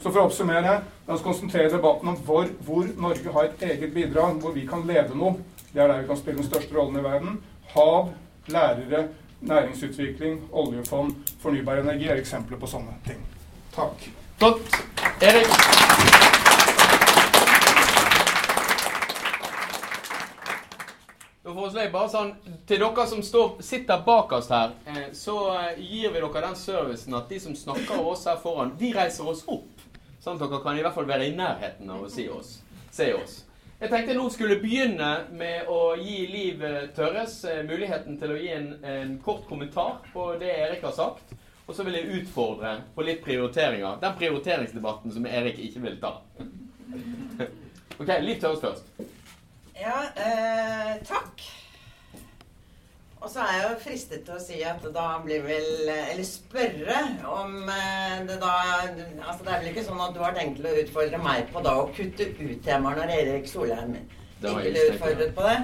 Så 0.03 0.11
for 0.11 0.21
å 0.21 0.29
oppsummere, 0.29 0.79
la 1.07 1.15
oss 1.15 1.23
konsentrere 1.25 1.71
debatten 1.71 2.11
om 2.11 2.17
hvor, 2.27 2.49
hvor 2.67 2.89
Norge 2.99 3.35
har 3.37 3.47
et 3.49 3.63
eget 3.71 3.95
bidrag, 3.95 4.41
hvor 4.43 4.53
vi 4.57 4.67
kan 4.69 4.83
lede 4.89 5.15
noe 5.15 5.39
det 5.75 5.83
er 5.83 5.89
der 5.89 6.01
vi 6.01 6.07
kan 6.07 6.17
spille 6.17 6.39
den 6.39 6.47
største 6.47 6.75
rollen 6.75 6.99
i 6.99 7.03
verden. 7.03 7.41
Hav, 7.75 8.13
lærere, 8.47 9.09
næringsutvikling, 9.41 10.41
oljefond, 10.53 11.15
fornybar 11.43 11.83
energi 11.83 12.07
er 12.09 12.23
eksempler 12.23 12.63
på 12.63 12.71
sånne 12.71 12.95
ting. 13.07 13.19
Takk. 13.75 14.09
Godt. 14.41 14.83
Erik? 15.21 16.44
Bare 21.55 22.09
sånn 22.11 22.33
Til 22.67 22.83
dere 22.83 23.07
som 23.07 23.23
står, 23.23 23.59
sitter 23.63 24.03
bak 24.07 24.33
oss 24.37 24.51
her, 24.53 24.75
eh, 24.91 25.07
så 25.15 25.37
eh, 25.55 25.79
gir 25.79 26.13
vi 26.15 26.21
dere 26.21 26.43
den 26.47 26.57
servicen 26.59 27.15
at 27.15 27.31
de 27.31 27.41
som 27.41 27.55
snakker 27.57 27.99
av 27.99 28.09
oss 28.15 28.25
her 28.29 28.41
foran, 28.43 28.75
de 28.79 28.91
reiser 28.97 29.29
oss 29.29 29.45
opp. 29.47 29.85
Sånn 30.25 30.39
at 30.39 30.45
dere 30.47 30.63
kan 30.65 30.79
i 30.79 30.83
hvert 30.85 30.97
fall 30.97 31.09
være 31.09 31.29
i 31.29 31.37
nærheten 31.37 31.91
av 31.91 32.07
å 32.07 32.11
si 32.11 32.27
oss, 32.33 32.57
se 32.91 33.13
oss. 33.15 33.43
Jeg 33.81 33.91
tenkte 33.91 34.15
jeg 34.15 34.19
nå 34.19 34.27
skulle 34.33 34.59
begynne 34.63 35.11
med 35.37 35.71
å 35.71 35.95
gi 36.01 36.25
Liv 36.33 36.63
eh, 36.65 36.85
Tørres 36.97 37.41
muligheten 37.69 38.19
til 38.19 38.35
å 38.35 38.39
gi 38.41 38.53
en, 38.57 38.71
en 38.83 39.17
kort 39.23 39.45
kommentar 39.51 40.01
på 40.15 40.33
det 40.41 40.53
Erik 40.67 40.87
har 40.89 40.97
sagt. 40.97 41.35
Og 41.65 41.77
så 41.77 41.85
vil 41.87 41.97
jeg 41.97 42.21
utfordre 42.21 42.77
på 42.95 43.05
litt 43.07 43.23
prioriteringer. 43.25 44.01
Den 44.03 44.17
prioriteringsdebatten 44.19 45.13
som 45.15 45.27
Erik 45.29 45.61
ikke 45.65 45.85
vil 45.87 46.01
ta. 46.03 46.17
ok, 48.01 48.11
Liv 48.25 48.41
Tørres 48.41 48.65
først. 48.65 49.14
Ja, 49.75 50.01
eh, 50.15 50.97
takk. 51.07 51.43
Og 53.25 53.31
så 53.33 53.41
er 53.41 53.55
jeg 53.57 53.65
jo 53.65 53.77
fristet 53.81 54.25
til 54.27 54.37
å 54.37 54.43
si 54.43 54.59
at 54.69 54.83
da 54.93 55.05
blir 55.25 55.41
vel 55.47 55.89
Eller 55.89 56.27
spørre 56.29 56.99
om 57.25 57.71
eh, 57.73 58.19
det 58.29 58.37
da 58.43 58.51
Altså 58.85 59.47
det 59.47 59.55
er 59.55 59.63
vel 59.63 59.71
ikke 59.71 59.85
sånn 59.87 60.03
at 60.05 60.13
du 60.13 60.21
har 60.21 60.37
tenkt 60.37 60.61
til 60.61 60.69
å 60.69 60.75
utfordre 60.83 61.21
meg 61.25 61.49
på 61.55 61.63
da 61.65 61.73
å 61.81 61.87
kutte 61.97 62.29
ut 62.37 62.61
temaer 62.67 63.01
når 63.01 63.15
Erik 63.17 63.49
Solheim 63.49 63.97
ikke 63.97 64.61
blir 64.61 64.91
utfordret 64.93 65.33
på 65.35 65.47
det. 65.49 65.57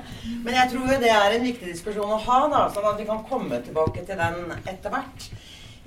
Men 0.46 0.56
jeg 0.56 0.72
tror 0.72 0.88
jo 0.88 0.98
det 1.02 1.12
er 1.12 1.36
en 1.36 1.44
viktig 1.44 1.68
diskusjon 1.68 2.14
å 2.16 2.20
ha, 2.24 2.38
da, 2.48 2.62
sånn 2.72 2.88
at 2.88 3.00
vi 3.02 3.06
kan 3.10 3.20
komme 3.28 3.60
tilbake 3.66 4.06
til 4.08 4.16
den 4.16 4.54
etter 4.64 4.94
hvert. 4.94 5.26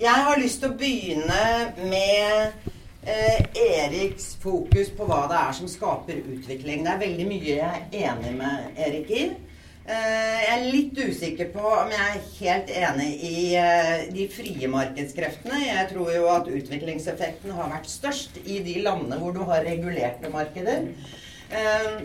Jeg 0.04 0.28
har 0.28 0.42
lyst 0.42 0.62
til 0.62 0.70
å 0.70 0.78
begynne 0.78 1.42
med 1.90 2.54
eh, 2.54 2.73
Eriks 3.08 4.34
fokus 4.40 4.92
på 4.96 5.08
hva 5.10 5.24
det 5.32 5.40
er 5.40 5.56
som 5.58 5.72
skaper 5.72 6.22
utvikling. 6.24 6.86
Det 6.86 6.94
er 6.94 7.02
veldig 7.02 7.26
mye 7.28 7.58
jeg 7.58 7.64
er 7.64 8.12
enig 8.12 8.36
med 8.38 8.80
Erik 8.88 9.12
i. 9.12 9.26
Eh, 9.84 10.38
jeg 10.40 10.52
er 10.54 10.70
litt 10.72 11.00
usikker 11.10 11.50
på 11.52 11.64
om 11.68 11.90
jeg 11.92 12.04
er 12.08 12.28
helt 12.38 12.70
enig 12.72 13.08
i 13.28 13.40
eh, 13.60 14.06
de 14.16 14.30
frie 14.32 14.70
markedskreftene. 14.72 15.60
Jeg 15.66 15.90
tror 15.90 16.12
jo 16.14 16.30
at 16.32 16.48
utviklingseffekten 16.48 17.52
har 17.58 17.74
vært 17.74 17.90
størst 17.92 18.40
i 18.46 18.62
de 18.64 18.78
landene 18.86 19.20
hvor 19.20 19.36
du 19.36 19.42
har 19.50 19.66
regulerte 19.68 20.32
markeder. 20.32 20.88
Eh, 21.52 22.00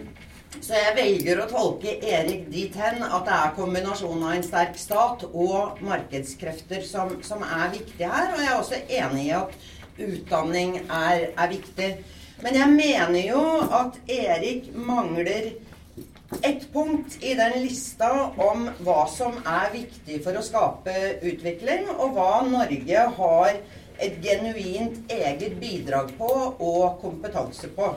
så 0.58 0.74
jeg 0.74 0.96
velger 0.96 1.38
å 1.44 1.46
tolke 1.46 1.94
Erik 2.02 2.48
dit 2.50 2.74
hen 2.80 3.04
at 3.04 3.26
det 3.28 3.34
er 3.36 3.54
kombinasjonen 3.54 4.26
av 4.26 4.34
en 4.34 4.46
sterk 4.46 4.78
stat 4.80 5.22
og 5.28 5.78
markedskrefter 5.84 6.82
som, 6.88 7.14
som 7.22 7.44
er 7.46 7.68
viktig 7.76 8.08
her. 8.10 8.32
Og 8.32 8.42
jeg 8.42 8.50
er 8.50 8.58
også 8.58 8.80
enig 8.88 9.28
i 9.28 9.34
at 9.38 9.54
utdanning 9.98 10.78
er, 10.84 11.30
er 11.34 11.50
viktig. 11.50 11.90
Men 12.42 12.54
jeg 12.54 12.70
mener 12.70 13.24
jo 13.26 13.42
at 13.74 13.98
Erik 14.08 14.70
mangler 14.74 15.50
et 16.44 16.66
punkt 16.72 17.16
i 17.24 17.32
den 17.38 17.56
lista 17.64 18.10
om 18.36 18.68
hva 18.84 19.00
som 19.10 19.38
er 19.48 19.72
viktig 19.72 20.20
for 20.24 20.36
å 20.38 20.44
skape 20.44 20.94
utvikling, 21.24 21.88
og 21.96 22.14
hva 22.18 22.42
Norge 22.46 23.04
har 23.18 23.60
et 23.98 24.18
genuint 24.22 25.10
eget 25.10 25.56
bidrag 25.58 26.12
på 26.18 26.30
og 26.52 27.00
kompetanse 27.02 27.70
på. 27.74 27.90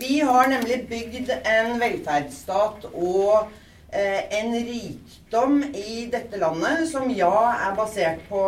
Vi 0.00 0.20
har 0.24 0.50
nemlig 0.50 0.82
bygd 0.90 1.32
en 1.38 1.78
velferdsstat 1.80 2.86
og 2.90 3.48
eh, 3.92 4.26
en 4.38 4.52
rikdom 4.54 5.62
i 5.70 6.04
dette 6.12 6.38
landet 6.40 6.86
som 6.90 7.10
ja 7.14 7.32
er 7.54 7.74
basert 7.78 8.22
på 8.28 8.44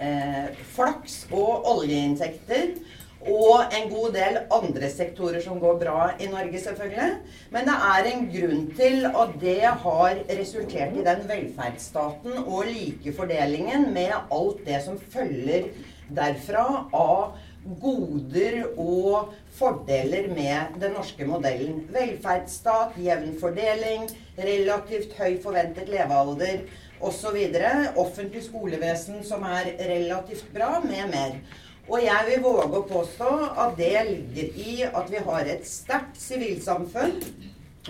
eh, 0.00 0.48
flaks 0.74 1.26
og 1.30 1.68
oljeinntekter. 1.76 2.74
Og 3.20 3.74
en 3.76 3.90
god 3.92 4.14
del 4.16 4.38
andre 4.56 4.88
sektorer 4.88 5.42
som 5.44 5.58
går 5.60 5.76
bra 5.82 6.06
i 6.16 6.28
Norge, 6.32 6.56
selvfølgelig. 6.62 7.18
Men 7.52 7.68
det 7.68 7.74
er 7.90 8.08
en 8.08 8.24
grunn 8.32 8.62
til 8.78 9.04
at 9.10 9.34
det 9.42 9.60
har 9.82 10.22
resultert 10.38 10.96
i 10.96 11.04
den 11.04 11.26
velferdsstaten 11.28 12.40
og 12.46 12.64
likefordelingen 12.70 13.90
med 13.92 14.16
alt 14.16 14.64
det 14.64 14.80
som 14.86 14.96
følger 15.12 15.68
derfra 16.16 16.64
av 16.96 17.36
goder 17.80 18.62
og 18.80 19.34
fordeler 19.52 20.30
med 20.32 20.80
den 20.80 20.96
norske 20.96 21.26
modellen. 21.28 21.82
Velferdsstat, 21.92 22.96
jevn 22.96 23.34
fordeling, 23.40 24.08
relativt 24.40 25.12
høy 25.20 25.36
forventet 25.44 25.92
levealder 25.92 26.64
osv. 27.00 27.36
Offentlig 27.96 28.44
skolevesen 28.46 29.24
som 29.26 29.44
er 29.48 29.74
relativt 29.78 30.52
bra, 30.54 30.78
med 30.84 31.10
mer. 31.12 31.36
Og 31.90 31.98
jeg 32.04 32.26
vil 32.28 32.42
våge 32.44 32.78
å 32.78 32.86
påstå 32.86 33.30
at 33.58 33.76
det 33.78 34.04
ligger 34.06 34.46
i 34.62 34.74
at 34.86 35.10
vi 35.10 35.18
har 35.26 35.48
et 35.50 35.66
sterkt 35.66 36.20
sivilsamfunn, 36.20 37.16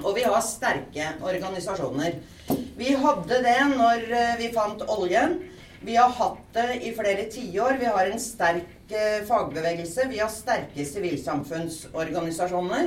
og 0.01 0.15
vi 0.17 0.25
har 0.25 0.41
sterke 0.47 1.11
organisasjoner. 1.21 2.13
Vi 2.79 2.95
hadde 2.97 3.43
det 3.45 3.61
når 3.75 3.99
eh, 4.09 4.39
vi 4.41 4.53
fant 4.55 4.81
oljen. 4.89 5.41
Vi 5.85 5.97
har 5.97 6.13
hatt 6.17 6.41
det 6.55 6.81
i 6.87 6.95
flere 6.97 7.25
tiår. 7.33 7.77
Vi 7.81 7.89
har 7.89 8.07
en 8.09 8.21
sterk 8.21 8.93
eh, 8.93 9.25
fagbevegelse. 9.29 10.09
Vi 10.09 10.19
har 10.23 10.31
sterke 10.33 10.85
sivilsamfunnsorganisasjoner. 10.89 12.87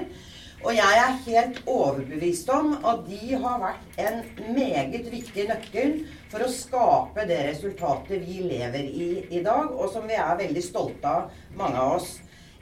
Og 0.63 0.71
jeg 0.78 0.99
er 0.99 1.17
helt 1.26 1.58
overbevist 1.67 2.49
om 2.56 2.69
at 2.88 3.02
de 3.10 3.36
har 3.36 3.58
vært 3.60 3.97
en 3.99 4.21
meget 4.56 5.10
viktig 5.12 5.43
nøkkel 5.49 5.97
for 6.32 6.45
å 6.45 6.52
skape 6.52 7.26
det 7.28 7.39
resultatet 7.49 8.23
vi 8.23 8.45
lever 8.47 8.88
i 8.88 9.08
i 9.28 9.41
dag, 9.43 9.73
og 9.76 9.91
som 9.91 10.08
vi 10.08 10.15
er 10.15 10.39
veldig 10.39 10.63
stolte 10.63 11.10
av, 11.10 11.34
mange 11.60 11.82
av 11.84 11.97
oss. 11.97 12.13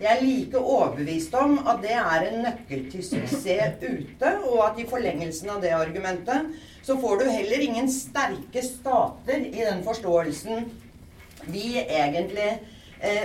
Jeg 0.01 0.15
er 0.15 0.23
like 0.25 0.57
overbevist 0.57 1.35
om 1.37 1.59
at 1.61 1.83
det 1.83 1.93
er 1.93 2.25
en 2.31 2.41
nøkkel 2.47 2.87
til 2.89 3.05
suksess 3.05 3.77
ute, 3.85 4.33
og 4.49 4.57
at 4.65 4.81
i 4.81 4.87
forlengelsen 4.89 5.53
av 5.53 5.61
det 5.61 5.75
argumentet 5.77 6.49
så 6.81 6.97
får 6.97 7.21
du 7.21 7.29
heller 7.29 7.67
ingen 7.67 7.91
sterke 7.93 8.65
stater 8.65 9.45
i 9.45 9.61
den 9.61 9.85
forståelsen 9.85 10.71
vi 11.53 11.77
egentlig 11.83 12.49
eh, 12.49 12.80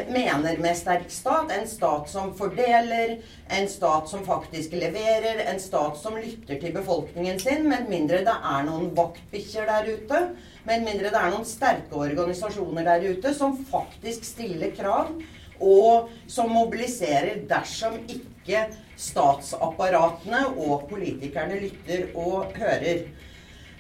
mener 0.09 0.59
med 0.59 0.77
sterk 0.77 1.11
stat. 1.13 1.53
En 1.53 1.69
stat 1.69 2.11
som 2.11 2.33
fordeler, 2.37 3.19
en 3.49 3.69
stat 3.69 4.09
som 4.09 4.25
faktisk 4.27 4.73
leverer, 4.73 5.43
en 5.47 5.61
stat 5.61 5.99
som 6.01 6.17
lytter 6.17 6.61
til 6.61 6.75
befolkningen 6.75 7.41
sin, 7.41 7.69
med 7.69 7.91
mindre 7.91 8.23
det 8.27 8.37
er 8.37 8.67
noen 8.69 8.91
vaktbikkjer 8.97 9.69
der 9.69 9.91
ute. 9.93 10.23
Med 10.67 10.87
mindre 10.87 11.13
det 11.13 11.21
er 11.21 11.35
noen 11.35 11.49
sterke 11.49 12.01
organisasjoner 12.07 12.89
der 12.89 13.05
ute 13.13 13.35
som 13.37 13.59
faktisk 13.71 14.25
stiller 14.27 14.73
krav, 14.77 15.13
og 15.61 16.11
som 16.29 16.51
mobiliserer 16.53 17.45
dersom 17.49 18.01
ikke 18.13 18.67
statsapparatene 18.97 20.43
og 20.57 20.89
politikerne 20.91 21.61
lytter 21.63 22.11
og 22.17 22.53
hører. 22.57 23.07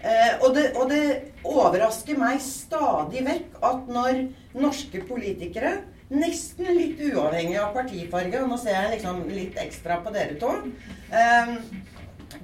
Eh, 0.06 0.32
og, 0.44 0.54
det, 0.54 0.70
og, 0.76 0.90
det, 0.92 1.32
overrasker 1.46 2.18
meg 2.20 2.40
stadig 2.42 3.22
vekk 3.26 3.60
at 3.64 3.86
når 3.90 4.18
norske 4.56 5.02
politikere, 5.08 5.78
nesten 6.12 6.70
litt 6.76 7.00
uavhengig 7.02 7.58
av 7.60 7.74
partifarge 7.74 8.44
nå 8.46 8.58
ser 8.62 8.76
jeg 8.76 8.94
liksom 8.96 9.24
litt 9.32 9.58
ekstra 9.60 10.00
på 10.04 10.14
dere 10.14 10.38
to. 10.40 10.52
Um, 11.10 11.56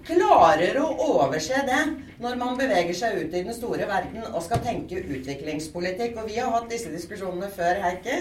klarer 0.07 0.79
å 0.81 0.88
overse 1.05 1.59
det 1.66 1.81
når 2.22 2.37
man 2.38 2.59
beveger 2.59 2.94
seg 2.96 3.16
ut 3.18 3.35
i 3.35 3.42
den 3.44 3.55
store 3.55 3.87
verden 3.90 4.25
og 4.31 4.42
skal 4.44 4.62
tenke 4.64 5.01
utviklingspolitikk. 5.03 6.16
Og 6.20 6.29
vi 6.31 6.38
har 6.38 6.53
hatt 6.55 6.68
disse 6.70 6.90
diskusjonene 6.92 7.51
før, 7.53 7.81
Heikki, 7.83 8.18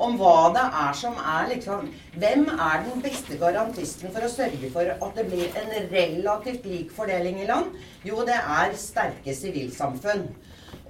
om 0.00 0.16
hva 0.20 0.50
det 0.54 0.66
er 0.82 0.94
som 0.96 1.18
er 1.18 1.50
liksom 1.50 1.90
Hvem 2.20 2.46
er 2.54 2.84
den 2.86 3.02
beste 3.04 3.38
garantisten 3.40 4.14
for 4.14 4.26
å 4.26 4.32
sørge 4.32 4.70
for 4.74 4.94
at 4.94 5.18
det 5.18 5.26
blir 5.30 5.58
en 5.60 5.74
relativt 5.90 6.68
lik 6.70 6.94
fordeling 6.94 7.42
i 7.42 7.50
land? 7.50 7.74
Jo, 8.06 8.22
det 8.26 8.38
er 8.38 8.78
sterke 8.78 9.34
sivilsamfunn. 9.36 10.28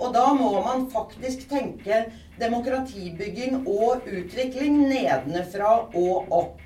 Og 0.00 0.14
da 0.16 0.26
må 0.32 0.50
man 0.64 0.86
faktisk 0.92 1.44
tenke 1.50 2.06
demokratibygging 2.40 3.62
og 3.68 4.06
utvikling 4.08 4.78
nedenfra 4.88 5.74
og 5.92 6.32
opp. 6.32 6.60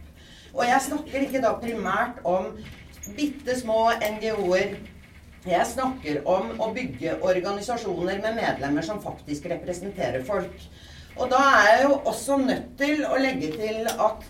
Og 0.54 0.62
jeg 0.68 0.82
snakker 0.86 1.26
ikke 1.26 1.42
da 1.42 1.54
primært 1.58 2.20
om 2.24 2.52
bitte 3.16 3.56
små 3.58 3.88
NGO-er. 3.98 4.76
Jeg 5.44 5.66
snakker 5.68 6.22
om 6.30 6.54
å 6.62 6.70
bygge 6.72 7.18
organisasjoner 7.26 8.22
med 8.22 8.38
medlemmer 8.38 8.86
som 8.86 9.02
faktisk 9.02 9.50
representerer 9.50 10.22
folk. 10.24 10.54
Og 11.18 11.28
da 11.30 11.42
er 11.58 11.68
jeg 11.72 11.82
jo 11.88 11.98
også 12.10 12.38
nødt 12.40 12.70
til 12.78 13.02
å 13.06 13.18
legge 13.20 13.50
til 13.58 13.90
at 13.92 14.24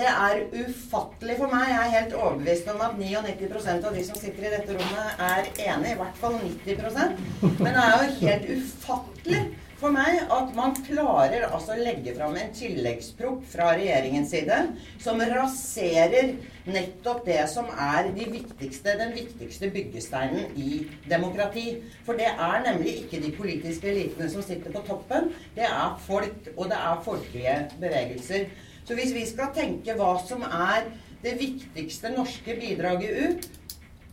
det 0.00 0.08
er 0.08 0.40
ufattelig 0.62 1.36
for 1.40 1.52
meg. 1.52 1.68
Jeg 1.72 1.82
er 1.82 1.94
helt 1.96 2.16
overbevist 2.16 2.72
om 2.72 2.80
at 2.86 2.96
99% 3.00 3.86
av 3.90 3.98
de 3.98 4.06
som 4.06 4.18
sitter 4.20 4.48
i 4.48 4.54
dette 4.56 4.78
rommet, 4.78 5.22
er 5.28 5.50
enig. 5.66 5.92
I 5.92 6.00
hvert 6.00 6.18
fall 6.22 6.40
90% 6.40 7.60
Men 7.60 7.70
det 7.70 7.84
er 7.84 7.94
jo 7.94 8.18
helt 8.22 8.50
ufattelig 8.56 9.44
for 9.76 9.92
meg 9.92 10.22
at 10.32 10.52
man 10.56 10.76
klarer 10.86 11.50
altså 11.50 11.74
å 11.74 11.82
legge 11.84 12.14
fram 12.16 12.36
en 12.40 12.52
tilleggspropp 12.56 13.42
fra 13.52 13.74
regjeringens 13.76 14.30
side 14.32 14.60
som 15.02 15.20
raserer 15.20 16.32
nettopp 16.66 17.26
det 17.28 17.42
som 17.52 17.68
er 17.70 18.08
de 18.16 18.28
viktigste, 18.32 18.96
den 18.98 19.12
viktigste 19.14 19.68
byggesteinen 19.74 20.56
i 20.56 20.80
demokrati. 21.10 21.82
For 22.08 22.18
det 22.18 22.30
er 22.32 22.64
nemlig 22.64 23.02
ikke 23.02 23.20
de 23.22 23.34
politiske 23.36 23.92
elitene 23.92 24.30
som 24.32 24.44
sitter 24.44 24.72
på 24.74 24.82
toppen. 24.88 25.28
Det 25.58 25.68
er 25.68 26.00
folk, 26.06 26.50
og 26.56 26.72
det 26.72 26.80
er 26.80 27.04
folkelige 27.04 27.58
bevegelser. 27.82 28.48
Så 28.86 28.94
hvis 28.94 29.14
vi 29.14 29.24
skal 29.26 29.50
tenke 29.54 29.96
hva 29.98 30.12
som 30.22 30.44
er 30.46 30.86
det 31.24 31.34
viktigste 31.40 32.12
norske 32.14 32.54
bidraget 32.60 33.16
ut, 33.26 33.48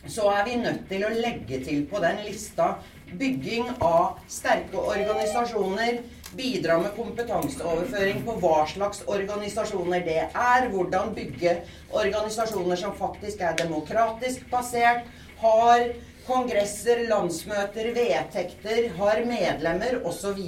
så 0.10 0.28
er 0.34 0.48
vi 0.48 0.56
nødt 0.60 0.88
til 0.90 1.06
å 1.06 1.14
legge 1.14 1.60
til 1.64 1.86
på 1.88 2.02
den 2.04 2.24
lista 2.26 2.74
bygging 3.20 3.70
av 3.86 4.18
sterke 4.28 4.82
organisasjoner, 4.82 6.02
bidra 6.34 6.80
med 6.82 6.96
kompetanseoverføring 6.98 8.24
på 8.26 8.36
hva 8.42 8.64
slags 8.68 9.04
organisasjoner 9.06 10.02
det 10.08 10.20
er, 10.26 10.68
hvordan 10.74 11.14
bygge 11.14 11.60
organisasjoner 11.94 12.80
som 12.82 12.96
faktisk 12.98 13.46
er 13.46 13.54
demokratisk 13.62 14.50
basert, 14.52 15.06
har 15.44 15.86
kongresser, 16.28 17.04
landsmøter, 17.10 17.90
vedtekter, 17.96 18.90
har 18.98 19.24
medlemmer 19.28 20.00
osv. 20.08 20.40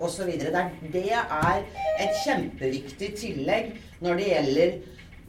osv. 0.00 0.32
Det 0.92 1.06
er 1.12 1.62
et 2.02 2.18
kjempeviktig 2.24 3.12
tillegg 3.20 3.72
når 4.02 4.18
det 4.20 4.32
gjelder 4.32 4.74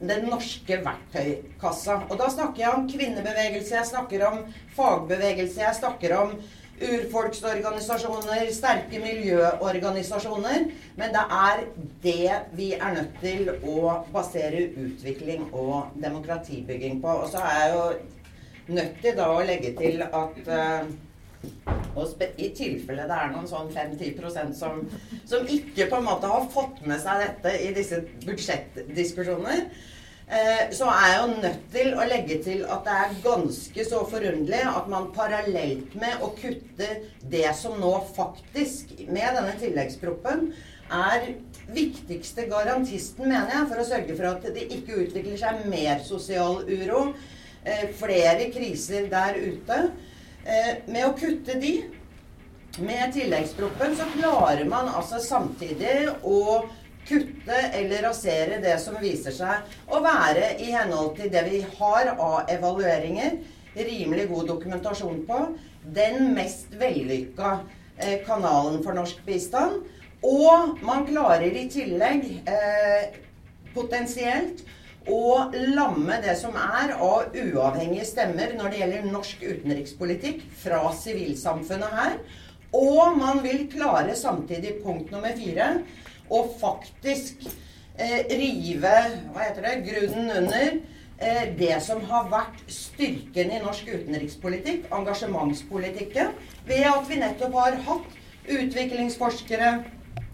den 0.04 0.26
norske 0.28 0.80
verktøykassa. 0.84 2.02
Og 2.10 2.18
da 2.20 2.28
snakker 2.32 2.64
jeg 2.64 2.74
om 2.74 2.90
kvinnebevegelse, 2.90 3.78
jeg 3.78 3.90
snakker 3.92 4.26
om 4.28 4.42
fagbevegelse, 4.76 5.62
jeg 5.62 5.80
snakker 5.80 6.16
om 6.18 6.34
urfolksorganisasjoner, 6.74 8.48
sterke 8.52 8.98
miljøorganisasjoner. 8.98 10.66
Men 10.98 11.14
det 11.14 11.22
er 11.38 11.62
det 12.02 12.40
vi 12.58 12.72
er 12.74 12.98
nødt 12.98 13.14
til 13.22 13.52
å 13.62 14.00
basere 14.12 14.66
utvikling 14.74 15.46
og 15.52 15.94
demokratibygging 16.02 17.00
på. 17.02 17.14
Og 17.24 17.30
så 17.32 17.44
er 17.46 17.60
jeg 17.62 17.72
jo 17.76 17.86
nødt 18.68 19.00
til 19.02 19.16
da 19.18 19.30
å 19.32 19.42
legge 19.46 19.74
til 19.78 20.04
at 20.06 20.38
uh, 20.48 20.94
og 21.94 22.22
I 22.40 22.48
tilfelle 22.56 23.04
det 23.06 23.16
er 23.16 23.32
noen 23.34 23.48
sånn 23.48 23.68
5-10% 23.70 24.54
som, 24.56 24.78
som 25.28 25.44
ikke 25.44 25.90
på 25.90 25.98
en 26.00 26.06
måte 26.06 26.30
har 26.30 26.46
fått 26.50 26.80
med 26.88 27.02
seg 27.02 27.20
dette 27.20 27.52
i 27.60 27.68
disse 27.76 28.00
budsjettdiskusjoner, 28.24 29.66
Eh, 30.26 30.70
så 30.72 30.86
er 30.88 31.10
jeg 31.10 31.16
jo 31.20 31.40
nødt 31.42 31.64
til 31.72 31.90
å 32.00 32.04
legge 32.08 32.36
til 32.46 32.62
at 32.64 32.86
det 32.86 32.92
er 32.96 33.16
ganske 33.26 33.84
så 33.84 33.98
forunderlig 34.08 34.62
at 34.70 34.86
man 34.88 35.10
parallelt 35.12 35.92
med 36.00 36.22
å 36.24 36.30
kutte 36.38 36.88
det 37.28 37.50
som 37.58 37.76
nå 37.80 37.92
faktisk, 38.16 38.94
med 39.04 39.36
denne 39.36 39.52
tilleggsproppen, 39.60 40.46
er 40.94 41.28
viktigste 41.76 42.46
garantisten, 42.48 43.28
mener 43.28 43.52
jeg, 43.52 43.68
for 43.68 43.82
å 43.82 43.86
sørge 43.88 44.16
for 44.16 44.30
at 44.30 44.48
det 44.56 44.64
ikke 44.72 45.02
utvikler 45.04 45.36
seg 45.40 45.66
mer 45.68 46.00
sosial 46.08 46.62
uro, 46.64 47.10
eh, 47.12 47.33
flere 47.98 48.50
kriser 48.52 49.08
der 49.12 49.38
ute. 49.40 49.78
Eh, 50.44 50.82
med 50.92 51.06
å 51.08 51.14
kutte 51.16 51.56
de, 51.56 51.74
med 52.84 53.12
tilleggsproppen, 53.14 53.94
så 53.96 54.04
klarer 54.12 54.66
man 54.68 54.90
altså 54.92 55.20
samtidig 55.22 56.10
å 56.20 56.66
kutte 57.08 57.60
eller 57.78 58.04
rasere 58.04 58.58
det 58.60 58.74
som 58.82 58.98
viser 59.00 59.32
seg 59.32 59.88
å 59.92 60.00
være 60.04 60.54
i 60.60 60.70
henhold 60.74 61.14
til 61.16 61.30
det 61.32 61.44
vi 61.48 61.62
har 61.78 62.12
av 62.14 62.50
evalueringer, 62.52 63.38
rimelig 63.74 64.28
god 64.30 64.50
dokumentasjon 64.52 65.24
på, 65.28 65.40
den 65.96 66.34
mest 66.36 66.76
vellykka 66.80 67.56
eh, 67.96 68.20
kanalen 68.26 68.82
for 68.84 68.96
norsk 68.96 69.24
bistand. 69.24 69.80
Og 70.24 70.80
man 70.84 71.04
klarer 71.08 71.56
i 71.56 71.66
tillegg 71.72 72.28
eh, 72.48 73.16
potensielt 73.74 74.60
å 75.10 75.50
lamme 75.74 76.16
det 76.24 76.36
som 76.40 76.54
er 76.56 76.94
av 76.96 77.34
uavhengige 77.34 78.06
stemmer 78.08 78.54
når 78.56 78.70
det 78.70 78.80
gjelder 78.80 79.10
norsk 79.12 79.42
utenrikspolitikk 79.44 80.46
fra 80.62 80.80
sivilsamfunnet 80.96 81.98
her. 81.98 82.16
Og 82.74 83.18
man 83.18 83.42
vil 83.44 83.66
klare 83.70 84.16
samtidig 84.18 84.80
punkt 84.82 85.12
nummer 85.14 85.36
fire 85.36 85.68
å 86.32 86.40
faktisk 86.58 87.44
eh, 87.98 88.24
rive 88.32 88.94
hva 89.34 89.44
heter 89.44 89.66
det, 89.66 89.74
grunnen 89.86 90.32
under 90.40 90.78
eh, 91.18 91.44
det 91.58 91.76
som 91.84 92.02
har 92.08 92.30
vært 92.32 92.64
styrken 92.72 93.52
i 93.54 93.60
norsk 93.62 93.90
utenrikspolitikk, 93.92 94.88
engasjementspolitikken, 94.94 96.32
ved 96.66 96.88
at 96.90 97.10
vi 97.10 97.20
nettopp 97.20 97.60
har 97.60 97.78
hatt 97.86 98.18
utviklingsforskere, 98.44 99.76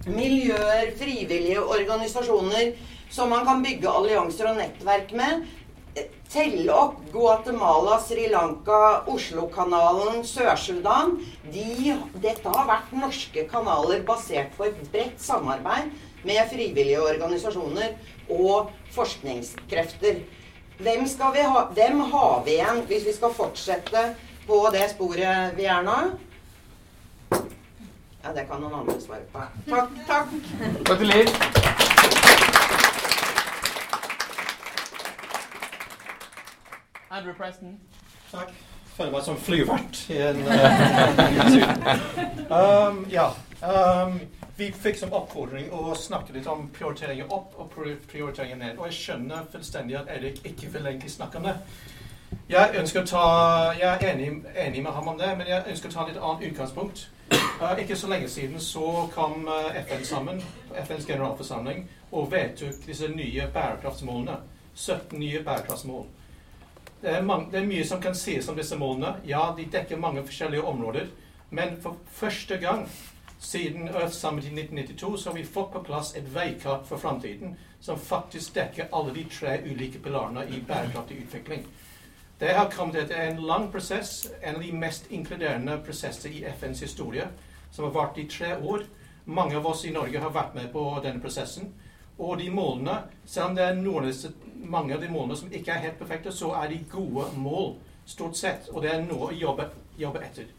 miljøer, 0.08 0.94
frivillige 0.96 1.60
organisasjoner 1.60 2.72
som 3.10 3.30
man 3.30 3.46
kan 3.46 3.62
bygge 3.62 3.90
allianser 3.90 4.52
og 4.52 4.60
nettverk 4.60 5.12
med. 5.18 5.48
Telle 6.30 6.70
opp 6.70 7.00
Guatemala, 7.10 7.96
Sri 7.98 8.28
Lanka, 8.30 9.02
Oslo-kanalen, 9.10 10.20
Sør-Sudan. 10.22 11.16
De, 11.50 11.96
dette 12.22 12.52
har 12.54 12.68
vært 12.68 12.92
norske 12.94 13.44
kanaler 13.50 14.04
basert 14.06 14.54
på 14.54 14.68
et 14.68 14.78
bredt 14.92 15.18
samarbeid 15.18 15.90
med 16.22 16.52
frivillige 16.52 17.02
organisasjoner 17.02 17.96
og 18.30 18.70
forskningskrefter. 18.94 20.22
Hvem, 20.80 21.04
vi 21.34 21.42
ha, 21.42 21.66
hvem 21.74 22.00
har 22.12 22.42
vi 22.46 22.56
igjen 22.60 22.84
hvis 22.88 23.08
vi 23.10 23.16
skal 23.18 23.34
fortsette 23.36 24.04
på 24.46 24.62
det 24.72 24.86
sporet 24.94 25.58
vi 25.58 25.66
er 25.66 25.82
nå? 25.84 25.98
Ja, 28.20 28.32
det 28.36 28.46
kan 28.46 28.62
noen 28.62 28.82
andre 28.84 29.00
svare 29.02 29.26
på. 29.32 29.44
Takk. 29.66 30.00
Takk. 30.06 30.34
Takk 30.86 30.98
til 31.02 31.10
Liv. 31.10 31.38
Andrew 37.10 37.34
Preston. 37.34 37.80
Takk. 38.30 38.52
Føler 38.96 39.10
meg 39.10 39.22
som 39.24 39.38
flyvert 39.38 40.02
i 40.10 40.18
en 40.22 40.42
uh, 40.46 40.52
um, 42.88 43.06
Ja. 43.10 43.30
Um, 43.60 44.20
vi 44.56 44.68
fikk 44.76 44.98
som 45.00 45.12
oppfordring 45.16 45.70
å 45.72 45.94
snakke 45.96 46.34
litt 46.36 46.46
om 46.48 46.66
prioriteringer 46.74 47.32
opp 47.32 47.56
og 47.58 47.72
prioriteringer 47.72 48.60
ned. 48.60 48.78
Og 48.78 48.86
jeg 48.90 48.98
skjønner 48.98 49.48
fullstendig 49.52 49.96
at 49.98 50.12
Erik 50.12 50.42
ikke 50.44 50.68
vil 50.74 50.86
egentlig 50.86 51.10
snakke 51.10 51.40
om 51.40 51.48
det. 51.48 51.56
Jeg 52.50 52.84
å 53.00 53.04
ta, 53.08 53.24
jeg 53.78 53.88
er 53.88 54.04
enig, 54.12 54.28
enig 54.54 54.82
med 54.84 54.92
ham 54.92 55.08
om 55.10 55.18
det, 55.18 55.32
men 55.38 55.48
jeg 55.48 55.66
ønsker 55.72 55.90
å 55.90 55.96
ta 55.96 56.06
litt 56.06 56.20
annet 56.20 56.46
utgangspunkt. 56.50 57.08
Uh, 57.32 57.74
ikke 57.80 57.96
så 57.96 58.12
lenge 58.12 58.28
siden 58.28 58.60
så 58.62 59.08
kom 59.14 59.48
uh, 59.48 59.72
FN 59.82 60.04
sammen, 60.06 60.44
FNs 60.84 61.08
generalforsamling, 61.08 61.84
og 62.12 62.30
vedtok 62.32 62.86
disse 62.86 63.10
nye 63.10 63.48
bærekraftsmålene. 63.54 64.38
17 64.76 65.18
nye 65.18 65.42
bærekraftsmål. 65.44 66.06
Det 67.02 67.08
er, 67.10 67.22
mange, 67.22 67.48
det 67.52 67.60
er, 67.62 67.66
mye 67.66 67.84
som 67.88 68.00
kan 68.02 68.14
sies 68.14 68.48
om 68.48 68.56
disse 68.56 68.76
målene. 68.76 69.14
Ja, 69.24 69.54
de 69.56 69.64
dekker 69.72 69.96
mange 69.96 70.24
forskjellige 70.26 70.62
områder. 70.62 71.06
Men 71.50 71.78
for 71.82 71.96
første 72.12 72.58
gang 72.60 72.84
siden 73.40 73.88
Earth 73.88 74.12
Summit 74.12 74.44
i 74.44 74.52
1992 74.52 75.16
så 75.16 75.30
har 75.30 75.36
vi 75.38 75.44
fått 75.44 75.72
på 75.72 75.82
plass 75.82 76.12
et 76.16 76.28
veikart 76.34 76.84
for 76.86 77.00
framtiden 77.00 77.56
som 77.80 77.98
faktisk 77.98 78.54
dekker 78.54 78.92
alle 78.92 79.14
de 79.14 79.24
tre 79.32 79.56
ulike 79.64 79.98
pilarene 79.98 80.44
i 80.48 80.60
bærekraftig 80.60 81.22
utvikling. 81.24 81.64
Det 82.40 82.52
har 82.56 82.70
kommet 82.70 82.96
etter 83.00 83.30
en 83.30 83.40
lang 83.48 83.70
prosess, 83.72 84.26
en 84.42 84.54
av 84.56 84.62
de 84.62 84.72
mest 84.72 85.08
inkluderende 85.10 85.78
prosesser 85.84 86.30
i 86.30 86.44
FNs 86.44 86.80
historie, 86.80 87.26
som 87.72 87.84
har 87.84 87.92
vart 87.96 88.18
i 88.18 88.28
tre 88.28 88.56
år. 88.56 88.84
Mange 89.24 89.56
av 89.56 89.66
oss 89.66 89.84
i 89.84 89.92
Norge 89.92 90.20
har 90.20 90.32
vært 90.36 90.54
med 90.54 90.72
på 90.72 90.84
denne 91.04 91.20
prosessen. 91.20 91.72
Og 92.20 92.38
de 92.38 92.50
målene, 92.52 92.98
selv 93.24 93.50
om 93.50 93.54
det 93.56 93.64
er 93.64 93.78
noen 93.80 94.12
mange 94.68 94.94
av 94.94 95.00
de 95.00 95.08
målene 95.08 95.36
som 95.40 95.52
ikke 95.52 95.72
er 95.72 95.86
helt 95.86 95.98
perfekte, 95.98 96.32
så 96.32 96.52
er 96.60 96.68
de 96.68 96.82
gode 96.90 97.30
mål, 97.40 97.78
stort 98.06 98.36
sett. 98.36 98.68
Og 98.74 98.82
det 98.82 98.90
er 98.92 99.04
noe 99.06 99.30
å 99.30 99.36
jobbe, 99.36 99.70
jobbe 99.98 100.20
etter. 100.26 100.50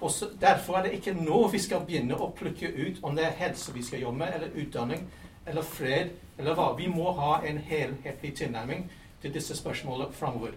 Og 0.00 0.10
så, 0.10 0.28
Derfor 0.40 0.78
er 0.78 0.88
det 0.88 0.98
ikke 0.98 1.14
nå 1.14 1.46
vi 1.52 1.60
skal 1.62 1.84
begynne 1.86 2.18
å 2.18 2.32
plukke 2.36 2.72
ut 2.74 2.98
om 3.02 3.14
det 3.16 3.28
er 3.28 3.38
helse 3.38 3.72
vi 3.74 3.82
skal 3.82 4.02
jobbe 4.02 4.24
med, 4.24 4.34
eller 4.34 4.58
utdanning, 4.58 5.06
eller 5.46 5.62
fred, 5.62 6.10
eller 6.38 6.58
hva. 6.58 6.72
Vi 6.78 6.88
må 6.90 7.12
ha 7.12 7.38
en 7.46 7.58
helhetlig 7.58 8.34
tilnærming 8.36 8.88
til 9.22 9.34
disse 9.34 9.56
spørsmålene 9.56 10.12
framover. 10.12 10.56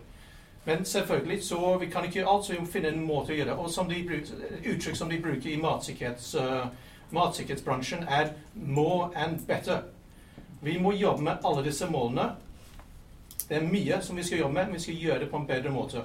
Men 0.65 0.85
selvfølgelig, 0.85 1.43
så 1.43 1.77
vi 1.79 1.85
kan 1.85 2.05
ikke 2.05 2.25
alt, 2.27 2.45
så 2.45 2.53
vi 2.53 2.59
må 2.59 2.71
finne 2.71 2.89
en 2.91 3.05
måte 3.07 3.31
å 3.31 3.37
gjøre 3.37 3.53
det 3.53 3.59
Og 3.63 3.69
som 3.71 3.87
de 3.87 4.01
bruker, 4.03 4.41
uttrykk 4.73 4.97
som 4.99 5.09
de 5.09 5.21
bruker 5.21 5.51
i 5.53 5.61
matsikkerhets, 5.61 6.33
uh, 6.35 6.67
matsikkerhetsbransjen, 7.11 8.03
er 8.03 8.33
'more 8.55 9.15
and 9.15 9.39
better'. 9.47 9.96
Vi 10.61 10.77
må 10.79 10.91
jobbe 10.97 11.23
med 11.23 11.45
alle 11.45 11.63
disse 11.65 11.85
målene. 11.89 12.31
Det 13.47 13.57
er 13.57 13.67
mye 13.67 13.99
som 14.03 14.17
vi 14.17 14.23
skal 14.23 14.41
jobbe 14.41 14.53
med, 14.53 14.65
men 14.65 14.75
vi 14.75 14.83
skal 14.83 15.03
gjøre 15.03 15.19
det 15.19 15.29
på 15.31 15.37
en 15.37 15.47
bedre 15.47 15.71
måte. 15.71 16.03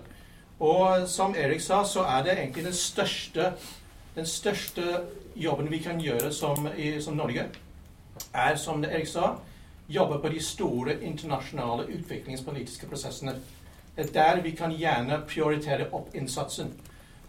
Og 0.63 1.09
som 1.09 1.35
Erik 1.35 1.61
sa, 1.61 1.83
så 1.85 2.05
er 2.07 2.23
det 2.23 2.37
egentlig 2.37 2.65
den 2.65 2.77
største, 2.77 3.53
den 4.15 4.27
største 4.27 5.01
jobben 5.35 5.71
vi 5.71 5.79
kan 5.83 6.01
gjøre 6.01 6.33
som, 6.33 6.69
i, 6.77 7.01
som 7.01 7.17
Norge, 7.19 7.49
er, 8.35 8.57
som 8.57 8.85
Erik 8.85 9.09
sa, 9.09 9.33
jobbe 9.89 10.21
på 10.23 10.29
de 10.29 10.43
store 10.43 11.01
internasjonale 11.03 11.89
utviklingspolitiske 11.97 12.87
prosessene. 12.87 13.35
Det 13.97 14.07
er 14.07 14.13
der 14.13 14.43
vi 14.43 14.55
kan 14.57 14.73
gjerne 14.73 15.23
prioritere 15.29 15.89
opp 15.93 16.15
innsatsen. 16.15 16.71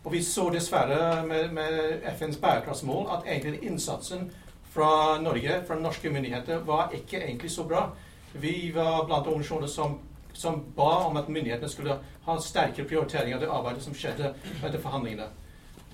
Og 0.04 0.12
vi 0.12 0.22
så 0.24 0.50
dessverre 0.52 1.26
med, 1.28 1.50
med 1.52 2.04
FNs 2.18 2.38
bærekraftsmål 2.38 3.08
at 3.18 3.28
egentlig 3.28 3.64
innsatsen 3.64 4.30
fra 4.74 5.20
Norge, 5.22 5.62
fra 5.68 5.76
norske 5.80 6.10
myndigheter, 6.10 6.58
var 6.66 6.90
ikke 6.94 7.22
egentlig 7.22 7.52
så 7.52 7.64
bra. 7.64 7.90
Vi 8.34 8.72
var 8.76 9.06
blant 9.06 9.28
organisasjoner 9.28 9.68
som, 9.68 10.00
som 10.34 10.64
ba 10.76 11.06
om 11.06 11.18
at 11.18 11.30
myndighetene 11.30 11.70
skulle 11.70 12.00
ha 12.26 12.38
sterkere 12.42 12.88
prioritering 12.90 13.36
av 13.36 13.42
det 13.44 13.52
arbeidet 13.54 13.84
som 13.86 13.94
skjedde 13.94 14.34
etter 14.64 14.80
forhandlingene. 14.82 15.30